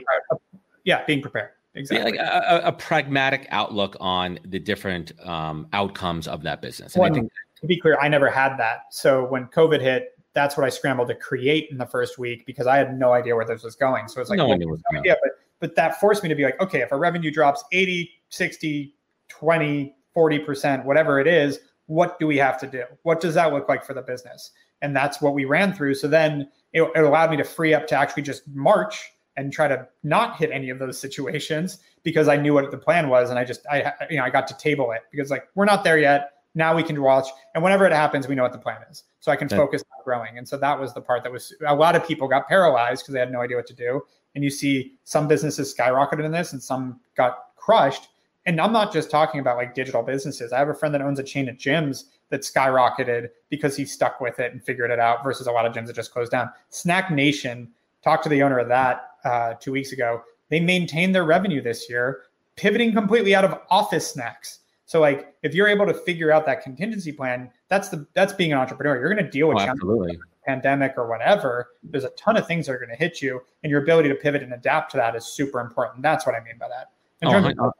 yeah, 0.83 1.03
being 1.05 1.23
prepared. 1.23 1.49
Exactly. 1.73 2.17
Yeah, 2.17 2.23
like 2.23 2.63
a, 2.63 2.67
a, 2.67 2.71
pragmatic 2.71 3.47
outlook 3.49 3.97
on 3.99 4.37
the 4.45 4.59
different 4.59 5.11
um, 5.27 5.67
outcomes 5.73 6.27
of 6.27 6.43
that 6.43 6.61
business. 6.61 6.93
And 6.93 7.01
well, 7.01 7.11
I 7.11 7.15
think 7.15 7.31
to 7.61 7.65
be 7.65 7.79
clear, 7.79 7.97
I 7.99 8.09
never 8.09 8.29
had 8.29 8.57
that. 8.57 8.81
So 8.91 9.25
when 9.25 9.47
COVID 9.47 9.81
hit, 9.81 10.19
that's 10.33 10.55
what 10.55 10.67
I 10.67 10.69
scrambled 10.69 11.07
to 11.07 11.15
create 11.15 11.69
in 11.71 11.79
the 11.79 11.87
first 11.87 12.19
week 12.19 12.45
because 12.45 12.67
I 12.67 12.77
had 12.77 12.95
no 12.95 13.11
idea 13.11 13.35
where 13.35 13.45
this 13.45 13.63
was 13.63 13.75
going. 13.75 14.07
So 14.07 14.21
it's 14.21 14.29
like, 14.29 14.37
no 14.37 14.47
well, 14.47 14.57
no 14.59 14.99
idea, 14.99 15.17
but 15.23 15.31
but 15.59 15.75
that 15.75 15.99
forced 15.99 16.23
me 16.23 16.29
to 16.29 16.35
be 16.35 16.43
like, 16.43 16.59
okay, 16.61 16.81
if 16.81 16.91
our 16.91 16.99
revenue 16.99 17.31
drops 17.31 17.63
80, 17.71 18.09
60, 18.29 18.95
20, 19.29 19.95
40%, 20.15 20.85
whatever 20.85 21.19
it 21.19 21.27
is, 21.27 21.59
what 21.87 22.19
do 22.19 22.27
we 22.27 22.37
have 22.37 22.59
to 22.59 22.67
do? 22.67 22.83
What 23.03 23.21
does 23.21 23.35
that 23.35 23.53
look 23.53 23.69
like 23.69 23.83
for 23.83 23.93
the 23.93 24.01
business? 24.01 24.51
And 24.81 24.95
that's 24.95 25.21
what 25.21 25.33
we 25.33 25.45
ran 25.45 25.73
through. 25.73 25.95
So 25.95 26.07
then 26.07 26.49
it, 26.73 26.81
it 26.95 27.03
allowed 27.03 27.31
me 27.31 27.37
to 27.37 27.43
free 27.43 27.73
up 27.73 27.87
to 27.87 27.95
actually 27.95 28.23
just 28.23 28.47
march 28.47 29.11
and 29.37 29.51
try 29.51 29.67
to 29.67 29.87
not 30.03 30.37
hit 30.37 30.51
any 30.51 30.69
of 30.69 30.79
those 30.79 30.99
situations 30.99 31.79
because 32.03 32.27
I 32.27 32.37
knew 32.37 32.53
what 32.53 32.69
the 32.71 32.77
plan 32.77 33.09
was. 33.09 33.29
And 33.29 33.37
I 33.37 33.43
just, 33.43 33.65
I, 33.69 33.93
you 34.09 34.17
know, 34.17 34.23
I 34.23 34.29
got 34.29 34.47
to 34.47 34.57
table 34.57 34.91
it 34.91 35.01
because 35.11 35.29
like, 35.29 35.47
we're 35.55 35.65
not 35.65 35.83
there 35.83 35.97
yet. 35.97 36.31
Now 36.53 36.73
we 36.73 36.83
can 36.83 37.01
watch. 37.01 37.27
And 37.53 37.63
whenever 37.63 37.85
it 37.85 37.91
happens, 37.91 38.27
we 38.27 38.35
know 38.35 38.43
what 38.43 38.53
the 38.53 38.59
plan 38.59 38.79
is. 38.89 39.03
So 39.19 39.31
I 39.31 39.35
can 39.35 39.49
focus 39.49 39.83
on 39.97 40.03
growing. 40.05 40.37
And 40.37 40.47
so 40.47 40.57
that 40.57 40.79
was 40.79 40.93
the 40.93 41.01
part 41.01 41.23
that 41.23 41.31
was 41.31 41.53
a 41.67 41.75
lot 41.75 41.95
of 41.95 42.07
people 42.07 42.29
got 42.29 42.47
paralyzed 42.47 43.03
because 43.03 43.13
they 43.13 43.19
had 43.19 43.31
no 43.31 43.41
idea 43.41 43.57
what 43.57 43.67
to 43.67 43.73
do 43.73 44.01
and 44.35 44.43
you 44.43 44.49
see 44.49 44.93
some 45.03 45.27
businesses 45.27 45.73
skyrocketed 45.73 46.25
in 46.25 46.31
this 46.31 46.53
and 46.53 46.61
some 46.61 46.99
got 47.15 47.55
crushed. 47.55 48.09
And 48.45 48.61
I'm 48.61 48.71
not 48.71 48.93
just 48.93 49.09
talking 49.09 49.39
about 49.39 49.57
like 49.57 49.73
digital 49.73 50.03
businesses. 50.03 50.53
I 50.53 50.59
have 50.59 50.69
a 50.69 50.73
friend 50.73 50.93
that 50.93 51.01
owns 51.01 51.17
a 51.17 51.23
chain 51.23 51.49
of 51.49 51.55
gyms 51.55 52.03
that 52.29 52.41
skyrocketed 52.41 53.29
because 53.49 53.75
he 53.75 53.85
stuck 53.85 54.21
with 54.21 54.39
it 54.39 54.51
and 54.51 54.63
figured 54.63 54.91
it 54.91 54.99
out 54.99 55.23
versus 55.23 55.47
a 55.47 55.51
lot 55.51 55.65
of 55.65 55.73
gyms 55.73 55.87
that 55.87 55.95
just 55.95 56.11
closed 56.11 56.31
down. 56.31 56.51
SnackNation, 56.71 57.67
talked 58.03 58.23
to 58.23 58.29
the 58.29 58.43
owner 58.43 58.59
of 58.59 58.67
that 58.67 59.11
uh, 59.23 59.55
two 59.59 59.71
weeks 59.71 59.91
ago. 59.91 60.21
They 60.49 60.59
maintained 60.59 61.15
their 61.15 61.25
revenue 61.25 61.61
this 61.61 61.89
year, 61.89 62.23
pivoting 62.55 62.93
completely 62.93 63.33
out 63.33 63.45
of 63.45 63.59
office 63.71 64.11
snacks. 64.11 64.59
So 64.85 64.99
like 64.99 65.33
if 65.41 65.55
you're 65.55 65.67
able 65.67 65.87
to 65.87 65.93
figure 65.93 66.31
out 66.31 66.45
that 66.45 66.61
contingency 66.61 67.11
plan, 67.11 67.49
that's 67.67 67.89
the 67.89 68.05
that's 68.13 68.33
being 68.33 68.51
an 68.51 68.59
entrepreneur. 68.59 68.99
You're 68.99 69.11
going 69.11 69.25
to 69.25 69.31
deal 69.31 69.47
with 69.47 69.57
oh, 69.57 69.61
absolutely 69.61 70.19
pandemic 70.45 70.93
or 70.97 71.07
whatever, 71.07 71.69
there's 71.83 72.03
a 72.03 72.09
ton 72.11 72.37
of 72.37 72.47
things 72.47 72.67
that 72.67 72.73
are 72.73 72.79
going 72.79 72.89
to 72.89 72.95
hit 72.95 73.21
you, 73.21 73.41
and 73.63 73.71
your 73.71 73.83
ability 73.83 74.09
to 74.09 74.15
pivot 74.15 74.43
and 74.43 74.53
adapt 74.53 74.91
to 74.91 74.97
that 74.97 75.15
is 75.15 75.25
super 75.25 75.59
important. 75.59 76.01
That's 76.01 76.25
what 76.25 76.35
I 76.35 76.43
mean 76.43 76.57
by 76.59 76.67
that. 76.67 76.91
In 77.21 77.27
oh, 77.27 77.31
terms 77.31 77.55
oh, 77.59 77.67
of, 77.67 77.73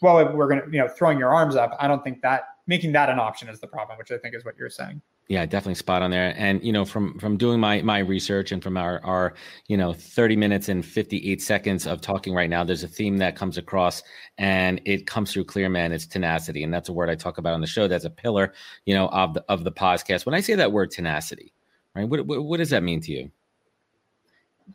well, 0.00 0.32
we're 0.34 0.48
going 0.48 0.62
to, 0.62 0.66
you 0.70 0.78
know, 0.78 0.88
throwing 0.88 1.18
your 1.18 1.34
arms 1.34 1.56
up, 1.56 1.76
I 1.78 1.88
don't 1.88 2.02
think 2.04 2.22
that 2.22 2.44
making 2.66 2.92
that 2.92 3.08
an 3.08 3.18
option 3.18 3.48
is 3.48 3.60
the 3.60 3.66
problem, 3.66 3.98
which 3.98 4.10
I 4.10 4.18
think 4.18 4.34
is 4.34 4.44
what 4.44 4.56
you're 4.58 4.70
saying. 4.70 5.00
Yeah, 5.28 5.44
definitely 5.44 5.74
spot 5.74 6.02
on 6.02 6.12
there. 6.12 6.34
And 6.36 6.62
you 6.62 6.72
know, 6.72 6.84
from 6.84 7.18
from 7.18 7.36
doing 7.36 7.58
my 7.58 7.82
my 7.82 7.98
research 7.98 8.52
and 8.52 8.62
from 8.62 8.76
our 8.76 9.04
our 9.04 9.34
you 9.66 9.76
know 9.76 9.92
30 9.92 10.36
minutes 10.36 10.68
and 10.68 10.86
58 10.86 11.42
seconds 11.42 11.84
of 11.84 12.00
talking 12.00 12.32
right 12.32 12.48
now, 12.48 12.62
there's 12.62 12.84
a 12.84 12.88
theme 12.88 13.16
that 13.16 13.34
comes 13.34 13.58
across, 13.58 14.04
and 14.38 14.80
it 14.84 15.08
comes 15.08 15.32
through 15.32 15.44
clear, 15.44 15.68
man. 15.68 15.90
It's 15.90 16.06
tenacity, 16.06 16.62
and 16.62 16.72
that's 16.72 16.88
a 16.88 16.92
word 16.92 17.10
I 17.10 17.16
talk 17.16 17.38
about 17.38 17.54
on 17.54 17.60
the 17.60 17.66
show. 17.66 17.88
That's 17.88 18.04
a 18.04 18.10
pillar, 18.10 18.52
you 18.84 18.94
know, 18.94 19.08
of 19.08 19.34
the 19.34 19.44
of 19.48 19.64
the 19.64 19.72
podcast. 19.72 20.26
When 20.26 20.34
I 20.34 20.40
say 20.40 20.54
that 20.54 20.70
word 20.70 20.92
tenacity, 20.92 21.52
right? 21.96 22.08
What, 22.08 22.26
what, 22.26 22.44
what 22.44 22.58
does 22.58 22.70
that 22.70 22.82
mean 22.82 23.00
to 23.00 23.12
you? 23.12 23.30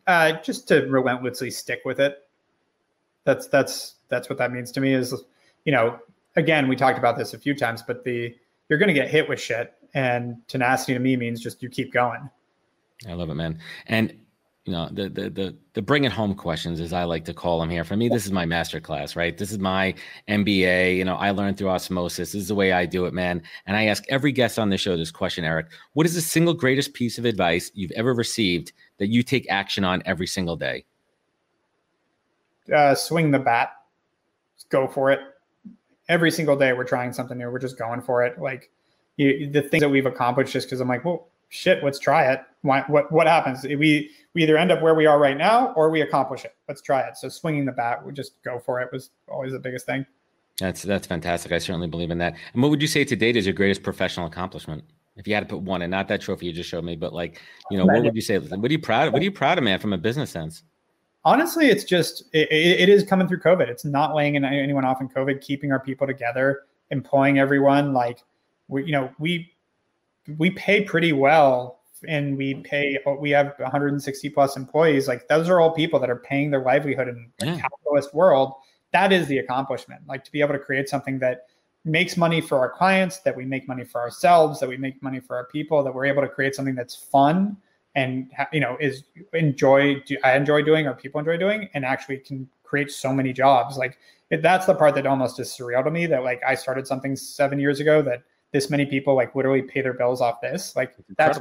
Uh, 0.06 0.32
just 0.42 0.68
to 0.68 0.86
relentlessly 0.86 1.50
stick 1.50 1.82
with 1.84 2.00
it. 2.00 2.18
That's 3.24 3.46
that's 3.46 3.96
that's 4.08 4.28
what 4.28 4.38
that 4.38 4.52
means 4.52 4.72
to 4.72 4.80
me. 4.80 4.94
Is 4.94 5.14
you 5.64 5.72
know, 5.72 5.98
again, 6.34 6.66
we 6.66 6.74
talked 6.74 6.98
about 6.98 7.16
this 7.16 7.34
a 7.34 7.38
few 7.38 7.54
times, 7.54 7.82
but 7.82 8.02
the 8.02 8.34
you're 8.68 8.78
going 8.78 8.88
to 8.88 8.94
get 8.94 9.08
hit 9.08 9.28
with 9.28 9.40
shit, 9.40 9.74
and 9.94 10.36
tenacity 10.48 10.94
to 10.94 10.98
me 10.98 11.16
means 11.16 11.40
just 11.40 11.62
you 11.62 11.68
keep 11.68 11.92
going. 11.92 12.28
I 13.06 13.12
love 13.12 13.30
it, 13.30 13.34
man. 13.34 13.58
And 13.86 14.18
you 14.64 14.72
know 14.72 14.88
the 14.92 15.08
the 15.08 15.28
the 15.28 15.56
the 15.74 15.82
bring 15.82 16.04
it 16.04 16.12
home 16.12 16.34
questions 16.34 16.78
as 16.78 16.92
i 16.92 17.02
like 17.02 17.24
to 17.24 17.34
call 17.34 17.58
them 17.58 17.68
here. 17.68 17.82
For 17.82 17.96
me 17.96 18.08
this 18.08 18.26
is 18.26 18.32
my 18.32 18.46
master 18.46 18.80
class 18.80 19.16
right? 19.16 19.36
This 19.36 19.50
is 19.50 19.58
my 19.58 19.94
mba 20.28 20.96
you 20.96 21.04
know 21.04 21.16
i 21.16 21.30
learned 21.30 21.58
through 21.58 21.70
osmosis. 21.70 22.32
This 22.32 22.42
is 22.42 22.48
the 22.48 22.54
way 22.54 22.72
i 22.72 22.86
do 22.86 23.06
it 23.06 23.14
man. 23.14 23.42
And 23.66 23.76
i 23.76 23.86
ask 23.86 24.04
every 24.08 24.30
guest 24.30 24.58
on 24.58 24.70
the 24.70 24.78
show 24.78 24.96
this 24.96 25.10
question 25.10 25.44
Erik. 25.44 25.66
What 25.94 26.06
is 26.06 26.14
the 26.14 26.20
single 26.20 26.54
greatest 26.54 26.94
piece 26.94 27.18
of 27.18 27.24
advice 27.24 27.70
you've 27.74 27.90
ever 27.92 28.14
received 28.14 28.72
that 28.98 29.08
you 29.08 29.22
take 29.22 29.50
action 29.50 29.84
on 29.84 30.02
every 30.06 30.26
single 30.26 30.56
day? 30.56 30.84
Uh, 32.72 32.94
swing 32.94 33.32
the 33.32 33.40
bat. 33.40 33.72
Just 34.54 34.70
go 34.70 34.86
for 34.86 35.10
it. 35.10 35.20
Every 36.08 36.30
single 36.30 36.56
day 36.56 36.72
we're 36.72 36.84
trying 36.84 37.12
something 37.12 37.36
new. 37.36 37.50
We're 37.50 37.58
just 37.58 37.78
going 37.78 38.00
for 38.00 38.24
it. 38.24 38.38
Like 38.38 38.70
you, 39.16 39.50
the 39.50 39.62
things 39.62 39.80
that 39.80 39.88
we've 39.88 40.06
accomplished 40.06 40.52
just 40.52 40.66
because 40.66 40.80
i'm 40.80 40.88
like 40.88 41.04
well 41.04 41.28
shit, 41.52 41.84
let's 41.84 41.98
try 41.98 42.32
it. 42.32 42.40
What, 42.62 42.88
what, 42.88 43.12
what 43.12 43.26
happens? 43.26 43.62
We, 43.62 44.10
we 44.32 44.42
either 44.42 44.56
end 44.56 44.72
up 44.72 44.80
where 44.80 44.94
we 44.94 45.04
are 45.04 45.18
right 45.18 45.36
now 45.36 45.74
or 45.74 45.90
we 45.90 46.00
accomplish 46.00 46.46
it. 46.46 46.56
Let's 46.66 46.80
try 46.80 47.02
it. 47.02 47.18
So 47.18 47.28
swinging 47.28 47.66
the 47.66 47.72
bat, 47.72 48.04
we 48.04 48.12
just 48.12 48.42
go 48.42 48.58
for 48.58 48.80
it 48.80 48.88
was 48.90 49.10
always 49.28 49.52
the 49.52 49.58
biggest 49.58 49.84
thing. 49.84 50.06
That's, 50.58 50.82
that's 50.82 51.06
fantastic. 51.06 51.52
I 51.52 51.58
certainly 51.58 51.88
believe 51.88 52.10
in 52.10 52.16
that. 52.18 52.36
And 52.54 52.62
what 52.62 52.70
would 52.70 52.80
you 52.80 52.88
say 52.88 53.04
to 53.04 53.14
date 53.14 53.36
is 53.36 53.44
your 53.44 53.52
greatest 53.52 53.82
professional 53.82 54.26
accomplishment? 54.26 54.82
If 55.16 55.28
you 55.28 55.34
had 55.34 55.46
to 55.46 55.54
put 55.54 55.62
one 55.62 55.82
and 55.82 55.90
not 55.90 56.08
that 56.08 56.22
trophy 56.22 56.46
you 56.46 56.54
just 56.54 56.70
showed 56.70 56.84
me, 56.84 56.96
but 56.96 57.12
like, 57.12 57.38
you 57.70 57.76
know, 57.76 57.84
what 57.84 58.02
would 58.02 58.14
you 58.14 58.22
say? 58.22 58.38
What 58.38 58.70
are 58.70 58.72
you 58.72 58.78
proud 58.78 59.08
of? 59.08 59.12
What 59.12 59.20
are 59.20 59.24
you 59.24 59.32
proud 59.32 59.58
of, 59.58 59.64
man, 59.64 59.78
from 59.78 59.92
a 59.92 59.98
business 59.98 60.30
sense? 60.30 60.62
Honestly, 61.26 61.68
it's 61.68 61.84
just, 61.84 62.24
it, 62.32 62.50
it 62.50 62.88
is 62.88 63.04
coming 63.04 63.28
through 63.28 63.40
COVID. 63.40 63.68
It's 63.68 63.84
not 63.84 64.14
laying 64.14 64.42
anyone 64.42 64.86
off 64.86 65.02
in 65.02 65.08
COVID, 65.10 65.42
keeping 65.42 65.70
our 65.70 65.80
people 65.80 66.06
together, 66.06 66.62
employing 66.90 67.38
everyone. 67.38 67.92
Like 67.92 68.20
we, 68.68 68.86
you 68.86 68.92
know, 68.92 69.10
we, 69.18 69.51
we 70.38 70.50
pay 70.50 70.82
pretty 70.82 71.12
well 71.12 71.80
and 72.08 72.36
we 72.36 72.54
mm-hmm. 72.54 72.62
pay 72.62 72.98
we 73.18 73.30
have 73.30 73.54
160 73.58 74.30
plus 74.30 74.56
employees. 74.56 75.08
Like 75.08 75.28
those 75.28 75.48
are 75.48 75.60
all 75.60 75.70
people 75.70 75.98
that 76.00 76.10
are 76.10 76.16
paying 76.16 76.50
their 76.50 76.62
livelihood 76.62 77.08
in 77.08 77.30
a 77.42 77.46
yeah. 77.46 77.60
capitalist 77.60 78.14
world. 78.14 78.54
That 78.92 79.12
is 79.12 79.26
the 79.26 79.38
accomplishment 79.38 80.02
like 80.06 80.24
to 80.24 80.32
be 80.32 80.40
able 80.40 80.52
to 80.52 80.58
create 80.58 80.88
something 80.88 81.18
that 81.20 81.46
makes 81.84 82.16
money 82.16 82.40
for 82.40 82.58
our 82.58 82.70
clients 82.70 83.18
that 83.20 83.36
we 83.36 83.44
make 83.44 83.66
money 83.66 83.84
for 83.84 84.00
ourselves 84.00 84.60
that 84.60 84.68
we 84.68 84.76
make 84.76 85.02
money 85.02 85.18
for 85.18 85.34
our 85.34 85.46
people 85.46 85.82
that 85.82 85.92
we're 85.92 86.04
able 86.04 86.22
to 86.22 86.28
create 86.28 86.54
something 86.54 86.76
that's 86.76 86.94
fun 86.94 87.56
and 87.96 88.30
you 88.52 88.60
know 88.60 88.76
is 88.78 89.02
enjoy 89.32 90.00
i 90.22 90.36
enjoy 90.36 90.62
doing 90.62 90.86
or 90.86 90.94
people 90.94 91.18
enjoy 91.18 91.36
doing 91.36 91.68
and 91.74 91.84
actually 91.84 92.18
can 92.18 92.48
create 92.72 92.90
so 92.90 93.12
many 93.12 93.34
jobs. 93.34 93.76
Like 93.76 93.98
that's 94.30 94.64
the 94.64 94.74
part 94.74 94.94
that 94.94 95.06
almost 95.06 95.38
is 95.38 95.50
surreal 95.50 95.84
to 95.84 95.90
me 95.90 96.06
that 96.06 96.24
like 96.24 96.40
i 96.46 96.54
started 96.54 96.86
something 96.86 97.14
seven 97.14 97.60
years 97.60 97.80
ago 97.80 98.00
that 98.00 98.22
this 98.52 98.70
many 98.70 98.86
people 98.86 99.14
like 99.14 99.34
literally 99.34 99.62
pay 99.62 99.80
their 99.80 99.94
bills 99.94 100.20
off 100.20 100.40
this. 100.40 100.76
Like 100.76 100.94
that's 101.16 101.40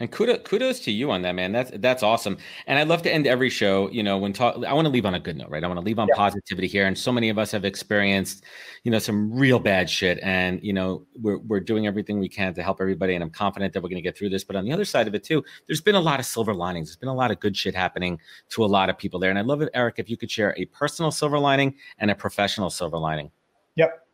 and 0.00 0.10
kudos, 0.12 0.40
kudos 0.44 0.78
to 0.80 0.92
you 0.92 1.10
on 1.10 1.22
that, 1.22 1.32
man. 1.32 1.50
That's 1.50 1.72
that's 1.74 2.04
awesome. 2.04 2.38
And 2.68 2.78
I'd 2.78 2.86
love 2.86 3.02
to 3.02 3.12
end 3.12 3.26
every 3.26 3.50
show, 3.50 3.90
you 3.90 4.04
know, 4.04 4.16
when 4.16 4.32
talk. 4.32 4.64
I 4.64 4.72
want 4.72 4.86
to 4.86 4.90
leave 4.90 5.04
on 5.04 5.14
a 5.14 5.20
good 5.20 5.36
note, 5.36 5.50
right? 5.50 5.62
I 5.62 5.66
want 5.66 5.78
to 5.78 5.84
leave 5.84 5.98
on 5.98 6.06
yeah. 6.08 6.14
positivity 6.14 6.68
here. 6.68 6.86
And 6.86 6.96
so 6.96 7.10
many 7.10 7.30
of 7.30 7.38
us 7.38 7.50
have 7.50 7.64
experienced, 7.64 8.44
you 8.84 8.92
know, 8.92 9.00
some 9.00 9.32
real 9.32 9.58
bad 9.58 9.90
shit. 9.90 10.20
And 10.22 10.62
you 10.62 10.72
know, 10.72 11.04
we're 11.20 11.38
we're 11.38 11.60
doing 11.60 11.88
everything 11.88 12.20
we 12.20 12.28
can 12.28 12.54
to 12.54 12.62
help 12.62 12.80
everybody. 12.80 13.14
And 13.14 13.24
I'm 13.24 13.30
confident 13.30 13.72
that 13.72 13.82
we're 13.82 13.88
going 13.88 13.96
to 13.96 14.02
get 14.02 14.16
through 14.16 14.28
this. 14.28 14.44
But 14.44 14.54
on 14.54 14.64
the 14.64 14.72
other 14.72 14.84
side 14.84 15.08
of 15.08 15.16
it 15.16 15.24
too, 15.24 15.44
there's 15.66 15.80
been 15.80 15.96
a 15.96 16.00
lot 16.00 16.20
of 16.20 16.26
silver 16.26 16.54
linings. 16.54 16.90
There's 16.90 16.96
been 16.96 17.08
a 17.08 17.14
lot 17.14 17.32
of 17.32 17.40
good 17.40 17.56
shit 17.56 17.74
happening 17.74 18.20
to 18.50 18.64
a 18.64 18.66
lot 18.66 18.90
of 18.90 18.98
people 18.98 19.18
there. 19.18 19.30
And 19.30 19.38
I'd 19.38 19.46
love 19.46 19.62
it, 19.62 19.70
Erik, 19.74 19.96
if 19.98 20.08
you 20.08 20.16
could 20.16 20.30
share 20.30 20.54
a 20.56 20.64
personal 20.66 21.10
silver 21.10 21.40
lining 21.40 21.74
and 21.98 22.10
a 22.10 22.14
professional 22.14 22.70
silver 22.70 22.98
lining. 22.98 23.32
Yep. 23.74 24.07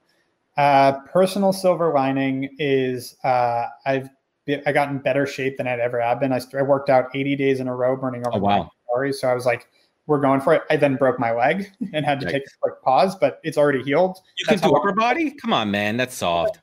Uh, 0.56 1.00
personal 1.12 1.52
silver 1.52 1.92
lining 1.92 2.48
is 2.58 3.16
uh, 3.24 3.66
I've 3.86 4.08
been, 4.44 4.62
I 4.66 4.72
got 4.72 4.88
in 4.88 4.98
better 4.98 5.26
shape 5.26 5.56
than 5.56 5.66
I'd 5.66 5.80
ever 5.80 6.00
have 6.00 6.20
been. 6.20 6.32
I, 6.32 6.40
I 6.56 6.62
worked 6.62 6.90
out 6.90 7.14
80 7.14 7.36
days 7.36 7.60
in 7.60 7.68
a 7.68 7.74
row, 7.74 7.96
burning 7.96 8.26
over 8.26 8.36
oh, 8.36 8.40
wow. 8.40 8.70
calories. 8.88 9.20
So 9.20 9.28
I 9.28 9.34
was 9.34 9.46
like 9.46 9.68
we're 10.06 10.20
going 10.20 10.40
for 10.40 10.54
it. 10.54 10.62
I 10.70 10.76
then 10.76 10.96
broke 10.96 11.18
my 11.18 11.32
leg 11.32 11.70
and 11.92 12.04
had 12.04 12.20
to 12.20 12.30
take 12.30 12.42
a 12.42 12.50
quick 12.60 12.82
pause, 12.82 13.16
but 13.16 13.40
it's 13.42 13.56
already 13.56 13.82
healed. 13.82 14.18
You 14.38 14.46
That's 14.48 14.60
can 14.60 14.70
do 14.70 14.76
upper 14.76 14.92
body? 14.92 15.32
Come 15.32 15.52
on, 15.52 15.70
man. 15.70 15.96
That's 15.96 16.14
soft. 16.14 16.60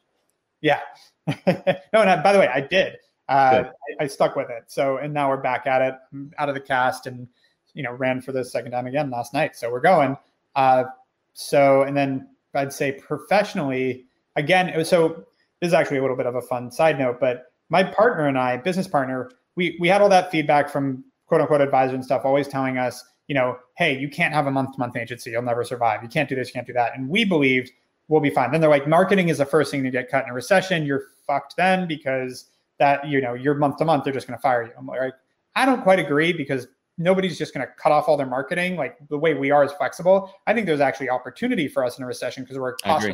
Yeah. 0.62 0.80
no, 1.28 1.34
and 1.48 2.10
I, 2.10 2.22
by 2.22 2.34
the 2.34 2.40
way, 2.40 2.48
I 2.48 2.62
did. 2.62 2.98
Uh, 3.30 3.64
I, 4.00 4.04
I, 4.04 4.08
stuck 4.08 4.36
with 4.36 4.50
it. 4.50 4.64
So, 4.68 4.98
and 4.98 5.14
now 5.14 5.30
we're 5.30 5.38
back 5.38 5.66
at 5.66 5.82
it. 5.82 5.96
I'm 6.12 6.34
out 6.38 6.50
of 6.50 6.56
the 6.56 6.62
cast 6.62 7.08
and, 7.08 7.28
you 7.74 7.82
know, 7.82 7.94
ran 7.94 8.22
for 8.22 8.34
the 8.34 8.44
second 8.44 8.72
time 8.72 8.88
again 8.88 9.10
last 9.10 9.34
night. 9.34 9.56
So 9.56 9.72
we're 9.72 9.80
going. 9.80 10.18
Uh, 10.56 10.86
so, 11.34 11.84
and 11.84 11.96
then 11.96 12.28
I'd 12.54 12.74
say 12.74 12.94
professionally, 12.94 14.06
again, 14.36 14.72
was 14.76 14.90
so 14.90 15.26
this 15.62 15.68
is 15.70 15.74
actually 15.74 15.98
a 15.98 16.02
little 16.02 16.18
bit 16.18 16.26
of 16.26 16.36
a 16.36 16.42
fun 16.42 16.72
side 16.72 16.98
note, 17.00 17.20
but 17.20 17.54
my 17.70 17.84
partner 17.84 18.28
and 18.28 18.38
I, 18.38 18.58
business 18.58 18.88
partner, 18.88 19.32
we 19.56 19.78
we 19.80 19.88
had 19.88 20.02
all 20.02 20.10
that 20.10 20.32
feedback 20.32 20.70
from 20.70 21.04
quote 21.28 21.42
unquote 21.42 21.62
advisor 21.62 21.96
and 21.96 22.04
stuff, 22.04 22.26
always 22.26 22.48
telling 22.48 22.78
us, 22.78 23.04
you 23.28 23.36
know, 23.36 23.58
hey, 23.78 23.98
you 23.98 24.10
can't 24.10 24.34
have 24.34 24.48
a 24.48 24.52
month 24.52 24.74
to 24.74 24.80
month 24.80 24.98
agency, 24.98 25.32
you'll 25.32 25.42
never 25.42 25.64
survive. 25.64 26.04
You 26.04 26.10
can't 26.10 26.28
do 26.28 26.36
this, 26.36 26.50
you 26.50 26.54
can't 26.54 26.68
do 26.68 26.74
that. 26.74 26.98
And 26.98 27.08
we 27.08 27.24
believed 27.24 27.72
we'll 28.08 28.22
be 28.22 28.30
fine. 28.30 28.52
Then 28.52 28.60
they're 28.60 28.70
like, 28.70 28.88
marketing 28.88 29.30
is 29.30 29.38
the 29.38 29.46
first 29.46 29.72
thing 29.72 29.84
to 29.84 29.90
get 29.90 30.10
cut 30.10 30.26
in 30.26 30.32
a 30.32 30.34
recession. 30.34 30.86
You're 30.86 31.06
fucked 31.26 31.56
then 31.56 31.88
because 31.88 32.50
that, 32.78 33.08
you 33.08 33.22
know, 33.22 33.34
you're 33.34 33.54
month 33.54 33.78
to 33.78 33.86
month, 33.86 34.04
they're 34.04 34.12
just 34.12 34.28
going 34.28 34.38
to 34.38 34.42
fire 34.42 34.64
you. 34.64 34.72
I'm 34.78 34.86
like, 34.86 35.14
I 35.56 35.66
don't 35.66 35.82
quite 35.82 36.00
agree 36.00 36.34
because 36.34 36.68
nobody's 36.98 37.38
just 37.38 37.54
going 37.54 37.66
to 37.66 37.74
cut 37.74 37.92
off 37.92 38.08
all 38.08 38.18
their 38.18 38.28
marketing. 38.28 38.76
Like 38.76 38.98
the 39.10 39.18
way 39.18 39.34
we 39.34 39.52
are 39.52 39.64
is 39.64 39.72
flexible. 39.74 40.34
I 40.48 40.54
think 40.54 40.66
there's 40.66 40.82
actually 40.82 41.10
opportunity 41.10 41.68
for 41.68 41.84
us 41.84 41.98
in 41.98 42.04
a 42.04 42.08
recession 42.08 42.44
because 42.44 42.58
we're 42.58 42.72
a 42.72 42.78
cost 42.78 43.08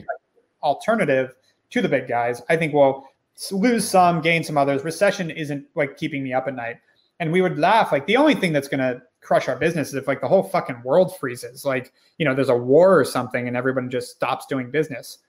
alternative 0.64 1.36
to 1.70 1.82
the 1.82 1.90
big 1.90 2.08
guys. 2.08 2.42
I 2.50 2.58
think 2.58 2.74
we'll 2.74 3.08
lose 3.52 3.88
some, 3.88 4.22
gain 4.22 4.44
some 4.44 4.58
others. 4.58 4.84
Recession 4.84 5.30
isn't 5.30 5.66
like 5.76 5.98
keeping 5.98 6.24
me 6.24 6.34
up 6.34 6.48
at 6.48 6.56
night. 6.56 6.78
And 7.20 7.32
we 7.32 7.42
would 7.42 7.58
laugh 7.58 7.92
like 7.92 8.06
the 8.06 8.18
only 8.18 8.36
thing 8.36 8.54
that's 8.54 8.68
going 8.68 8.80
to 8.80 9.02
crush 9.22 9.48
our 9.48 9.56
business 9.56 9.90
is 9.90 9.96
if 9.96 10.08
like 10.08 10.22
the 10.22 10.28
whole 10.28 10.44
fucking 10.44 10.82
world 10.84 11.18
freezes, 11.18 11.66
like, 11.66 11.92
you 12.18 12.26
know, 12.26 12.36
there's 12.36 12.50
a 12.50 12.56
war 12.56 12.98
or 12.98 13.04
something 13.04 13.48
and 13.48 13.58
everyone 13.58 13.90
just 13.90 14.12
stops 14.12 14.46
doing 14.46 14.70
business. 14.70 15.20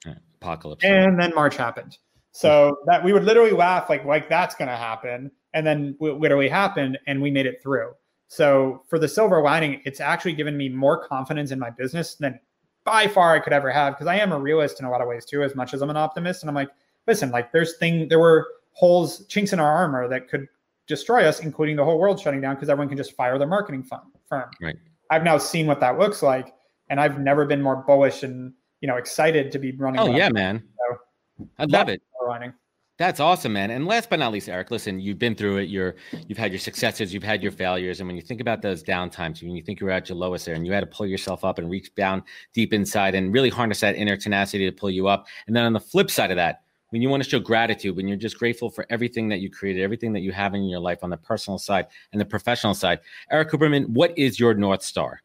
Apocalypse. 0.40 0.84
And 0.84 1.20
then 1.20 1.34
March 1.34 1.56
happened. 1.56 1.98
So 2.32 2.76
that 2.86 3.02
we 3.02 3.12
would 3.12 3.24
literally 3.24 3.52
laugh 3.52 3.88
like, 3.88 4.04
like 4.04 4.28
that's 4.28 4.54
going 4.54 4.68
to 4.68 4.76
happen. 4.76 5.30
And 5.54 5.66
then 5.66 5.96
it 6.00 6.20
literally 6.20 6.48
happened 6.48 6.98
and 7.06 7.22
we 7.22 7.30
made 7.30 7.46
it 7.46 7.62
through. 7.62 7.92
So 8.28 8.82
for 8.86 8.98
the 8.98 9.08
silver 9.08 9.42
lining, 9.42 9.80
it's 9.84 10.00
actually 10.00 10.34
given 10.34 10.56
me 10.56 10.68
more 10.68 11.06
confidence 11.06 11.50
in 11.50 11.58
my 11.58 11.70
business 11.70 12.14
than 12.14 12.38
by 12.84 13.06
far 13.06 13.34
I 13.34 13.40
could 13.40 13.52
ever 13.52 13.70
have 13.70 13.94
because 13.94 14.06
I 14.06 14.16
am 14.16 14.32
a 14.32 14.38
realist 14.38 14.80
in 14.80 14.86
a 14.86 14.90
lot 14.90 15.00
of 15.00 15.08
ways 15.08 15.24
too, 15.24 15.42
as 15.42 15.56
much 15.56 15.74
as 15.74 15.82
I'm 15.82 15.90
an 15.90 15.96
optimist. 15.96 16.42
And 16.42 16.50
I'm 16.50 16.54
like, 16.54 16.68
listen, 17.06 17.30
like 17.30 17.52
there's 17.52 17.78
thing 17.78 18.06
there 18.08 18.18
were 18.18 18.46
holes, 18.72 19.26
chinks 19.26 19.52
in 19.52 19.60
our 19.60 19.72
armor 19.72 20.08
that 20.08 20.28
could 20.28 20.46
destroy 20.86 21.24
us, 21.24 21.40
including 21.40 21.76
the 21.76 21.84
whole 21.84 21.98
world 21.98 22.20
shutting 22.20 22.40
down 22.40 22.54
because 22.54 22.68
everyone 22.68 22.88
can 22.88 22.98
just 22.98 23.12
fire 23.12 23.38
their 23.38 23.48
marketing 23.48 23.82
firm. 23.82 24.50
Right. 24.60 24.76
I've 25.10 25.24
now 25.24 25.38
seen 25.38 25.66
what 25.66 25.80
that 25.80 25.98
looks 25.98 26.22
like, 26.22 26.54
and 26.90 27.00
I've 27.00 27.18
never 27.18 27.46
been 27.46 27.62
more 27.62 27.76
bullish 27.76 28.22
and 28.22 28.52
you 28.82 28.88
know 28.88 28.96
excited 28.96 29.50
to 29.52 29.58
be 29.58 29.72
running. 29.72 30.00
Oh 30.00 30.14
yeah, 30.14 30.28
man. 30.28 30.62
So 30.76 31.48
I 31.58 31.64
love 31.64 31.88
it. 31.88 32.02
Running. 32.26 32.52
That's 32.98 33.20
awesome, 33.20 33.52
man. 33.52 33.70
And 33.70 33.86
last 33.86 34.10
but 34.10 34.18
not 34.18 34.32
least, 34.32 34.48
Erik, 34.48 34.72
listen, 34.72 34.98
you've 34.98 35.20
been 35.20 35.36
through 35.36 35.58
it. 35.58 35.68
You're 35.68 35.94
you've 36.26 36.36
had 36.36 36.50
your 36.50 36.58
successes, 36.58 37.14
you've 37.14 37.22
had 37.22 37.44
your 37.44 37.52
failures. 37.52 38.00
And 38.00 38.08
when 38.08 38.16
you 38.16 38.22
think 38.22 38.40
about 38.40 38.60
those 38.60 38.82
downtimes, 38.82 39.40
when 39.40 39.54
you 39.54 39.62
think 39.62 39.78
you're 39.78 39.90
at 39.90 40.08
your 40.08 40.18
lowest 40.18 40.46
there 40.46 40.56
and 40.56 40.66
you 40.66 40.72
had 40.72 40.80
to 40.80 40.86
pull 40.86 41.06
yourself 41.06 41.44
up 41.44 41.58
and 41.58 41.70
reach 41.70 41.94
down 41.94 42.24
deep 42.52 42.72
inside 42.72 43.14
and 43.14 43.32
really 43.32 43.50
harness 43.50 43.80
that 43.80 43.94
inner 43.94 44.16
tenacity 44.16 44.68
to 44.68 44.72
pull 44.72 44.90
you 44.90 45.06
up. 45.06 45.28
And 45.46 45.54
then 45.54 45.64
on 45.64 45.72
the 45.72 45.80
flip 45.80 46.10
side 46.10 46.32
of 46.32 46.36
that, 46.38 46.62
when 46.90 47.00
you 47.00 47.08
want 47.08 47.22
to 47.22 47.28
show 47.28 47.38
gratitude, 47.38 47.94
when 47.94 48.08
you're 48.08 48.16
just 48.16 48.36
grateful 48.36 48.68
for 48.68 48.84
everything 48.90 49.28
that 49.28 49.38
you 49.38 49.48
created, 49.48 49.82
everything 49.84 50.12
that 50.14 50.20
you 50.20 50.32
have 50.32 50.54
in 50.54 50.64
your 50.64 50.80
life 50.80 51.04
on 51.04 51.10
the 51.10 51.16
personal 51.16 51.58
side 51.58 51.86
and 52.10 52.20
the 52.20 52.24
professional 52.24 52.74
side. 52.74 52.98
Erik 53.30 53.50
Huberman, 53.50 53.86
what 53.90 54.16
is 54.18 54.40
your 54.40 54.54
North 54.54 54.82
Star? 54.82 55.20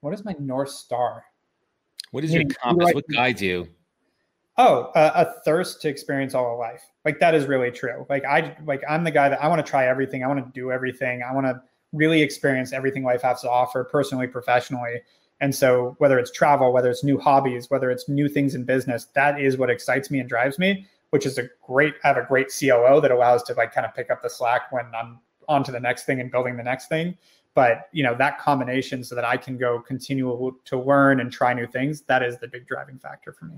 What 0.00 0.12
is 0.12 0.26
my 0.26 0.34
North 0.38 0.70
Star? 0.70 1.24
What 2.10 2.22
is 2.22 2.34
your 2.34 2.44
compass? 2.44 2.92
What 2.92 3.08
guides 3.08 3.40
you? 3.40 3.68
Oh 4.58 4.90
uh, 4.94 5.12
a 5.14 5.40
thirst 5.42 5.80
to 5.82 5.88
experience 5.88 6.34
all 6.34 6.52
of 6.52 6.58
life. 6.58 6.82
Like 7.04 7.18
that 7.20 7.34
is 7.34 7.46
really 7.46 7.70
true. 7.70 8.06
Like 8.08 8.24
i 8.24 8.56
like 8.64 8.82
i'm 8.88 9.04
the 9.04 9.10
guy 9.10 9.28
that 9.28 9.42
i 9.42 9.48
want 9.48 9.64
to 9.64 9.68
try 9.68 9.86
everything. 9.86 10.24
I 10.24 10.28
want 10.28 10.44
to 10.44 10.60
do 10.60 10.70
everything. 10.70 11.22
I 11.22 11.32
want 11.32 11.46
to 11.46 11.62
really 11.92 12.22
experience 12.22 12.72
everything 12.72 13.04
life 13.04 13.22
has 13.22 13.42
to 13.42 13.50
offer 13.50 13.84
personally 13.84 14.26
professionally. 14.26 15.02
And 15.40 15.54
so 15.54 15.96
whether 15.98 16.18
it's 16.18 16.30
travel 16.30 16.72
whether 16.72 16.90
it's 16.90 17.02
new 17.02 17.18
hobbies 17.18 17.68
whether 17.68 17.90
it's 17.90 18.08
new 18.08 18.28
things 18.28 18.54
in 18.54 18.64
business 18.64 19.06
that 19.14 19.40
is 19.40 19.56
what 19.56 19.70
excites 19.70 20.10
me 20.10 20.20
and 20.20 20.28
drives 20.28 20.58
me 20.58 20.86
which 21.10 21.26
is 21.26 21.36
a 21.36 21.48
great 21.66 21.94
i 22.04 22.08
have 22.08 22.16
a 22.16 22.24
great 22.24 22.46
coo 22.46 23.00
that 23.00 23.10
allows 23.10 23.42
to 23.42 23.52
like 23.54 23.74
kind 23.74 23.84
of 23.84 23.92
pick 23.92 24.08
up 24.08 24.22
the 24.22 24.30
slack 24.30 24.70
when 24.70 24.84
i'm 24.94 25.18
on 25.48 25.64
to 25.64 25.72
the 25.72 25.80
next 25.80 26.04
thing 26.04 26.20
and 26.20 26.30
building 26.30 26.56
the 26.56 26.62
next 26.62 26.88
thing. 26.88 27.16
But 27.54 27.88
you 27.92 28.02
know 28.02 28.14
that 28.14 28.38
combination 28.38 29.04
so 29.04 29.14
that 29.14 29.24
i 29.26 29.36
can 29.36 29.58
go 29.58 29.80
continue 29.80 30.56
to 30.64 30.78
learn 30.78 31.20
and 31.20 31.30
try 31.30 31.52
new 31.52 31.66
things 31.66 32.00
that 32.02 32.22
is 32.22 32.38
the 32.38 32.48
big 32.48 32.66
driving 32.66 32.98
factor 32.98 33.32
for 33.32 33.44
me 33.44 33.56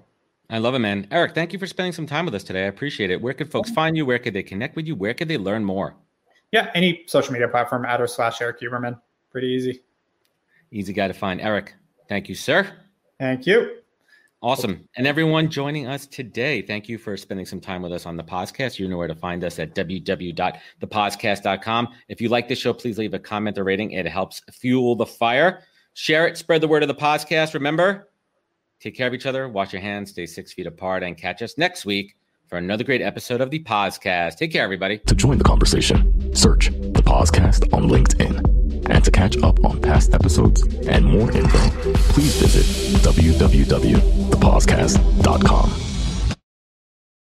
I 0.50 0.58
love 0.58 0.74
it, 0.74 0.80
man. 0.80 1.06
Erik, 1.10 1.34
thank 1.34 1.52
you 1.52 1.58
for 1.58 1.66
spending 1.66 1.92
some 1.92 2.06
time 2.06 2.26
with 2.26 2.34
us 2.34 2.44
today. 2.44 2.64
I 2.64 2.68
appreciate 2.68 3.10
it. 3.10 3.20
Where 3.20 3.34
could 3.34 3.50
folks 3.50 3.70
find 3.70 3.96
you? 3.96 4.04
Where 4.04 4.18
could 4.18 4.34
they 4.34 4.42
connect 4.42 4.76
with 4.76 4.86
you? 4.86 4.94
Where 4.94 5.14
could 5.14 5.28
they 5.28 5.38
learn 5.38 5.64
more? 5.64 5.94
Yeah, 6.52 6.70
any 6.74 7.04
social 7.06 7.32
media 7.32 7.48
platform 7.48 7.86
at 7.86 8.00
or 8.00 8.06
slash 8.06 8.40
Erik 8.40 8.60
Huberman. 8.60 9.00
Pretty 9.32 9.48
easy. 9.48 9.80
Easy 10.70 10.92
guy 10.92 11.08
to 11.08 11.14
find. 11.14 11.40
Erik, 11.40 11.74
thank 12.08 12.28
you, 12.28 12.34
sir. 12.34 12.70
Thank 13.18 13.46
you. 13.46 13.78
Awesome. 14.42 14.86
And 14.96 15.06
everyone 15.06 15.48
joining 15.48 15.86
us 15.86 16.06
today, 16.06 16.60
thank 16.60 16.86
you 16.86 16.98
for 16.98 17.16
spending 17.16 17.46
some 17.46 17.62
time 17.62 17.80
with 17.80 17.92
us 17.92 18.04
on 18.04 18.18
the 18.18 18.22
podcast. 18.22 18.78
You 18.78 18.86
know 18.88 18.98
where 18.98 19.08
to 19.08 19.14
find 19.14 19.42
us 19.42 19.58
at 19.58 19.74
www.thepodcast.com. 19.74 21.88
If 22.08 22.20
you 22.20 22.28
like 22.28 22.48
the 22.48 22.54
show, 22.54 22.74
please 22.74 22.98
leave 22.98 23.14
a 23.14 23.18
comment 23.18 23.56
or 23.56 23.64
rating. 23.64 23.92
It 23.92 24.06
helps 24.06 24.42
fuel 24.52 24.96
the 24.96 25.06
fire. 25.06 25.62
Share 25.94 26.26
it, 26.26 26.36
spread 26.36 26.60
the 26.60 26.68
word 26.68 26.82
of 26.82 26.88
the 26.88 26.94
podcast. 26.94 27.54
Remember, 27.54 28.10
Take 28.80 28.96
care 28.96 29.06
of 29.06 29.14
each 29.14 29.26
other, 29.26 29.48
wash 29.48 29.72
your 29.72 29.82
hands, 29.82 30.10
stay 30.10 30.26
six 30.26 30.52
feet 30.52 30.66
apart, 30.66 31.02
and 31.02 31.16
catch 31.16 31.40
us 31.42 31.56
next 31.56 31.86
week 31.86 32.16
for 32.48 32.58
another 32.58 32.84
great 32.84 33.00
episode 33.00 33.40
of 33.40 33.50
the 33.50 33.64
Podcast. 33.64 34.36
Take 34.36 34.52
care, 34.52 34.62
everybody. 34.62 34.98
To 34.98 35.14
join 35.14 35.38
the 35.38 35.44
conversation, 35.44 36.34
search 36.34 36.68
the 36.68 37.02
Podcast 37.02 37.72
on 37.72 37.88
LinkedIn. 37.88 38.90
And 38.90 39.02
to 39.04 39.10
catch 39.10 39.42
up 39.42 39.64
on 39.64 39.80
past 39.80 40.12
episodes 40.12 40.60
and 40.86 41.06
more 41.06 41.32
info, 41.32 41.70
please 42.12 42.36
visit 42.36 42.66
www.thepodcast.com. 43.02 45.93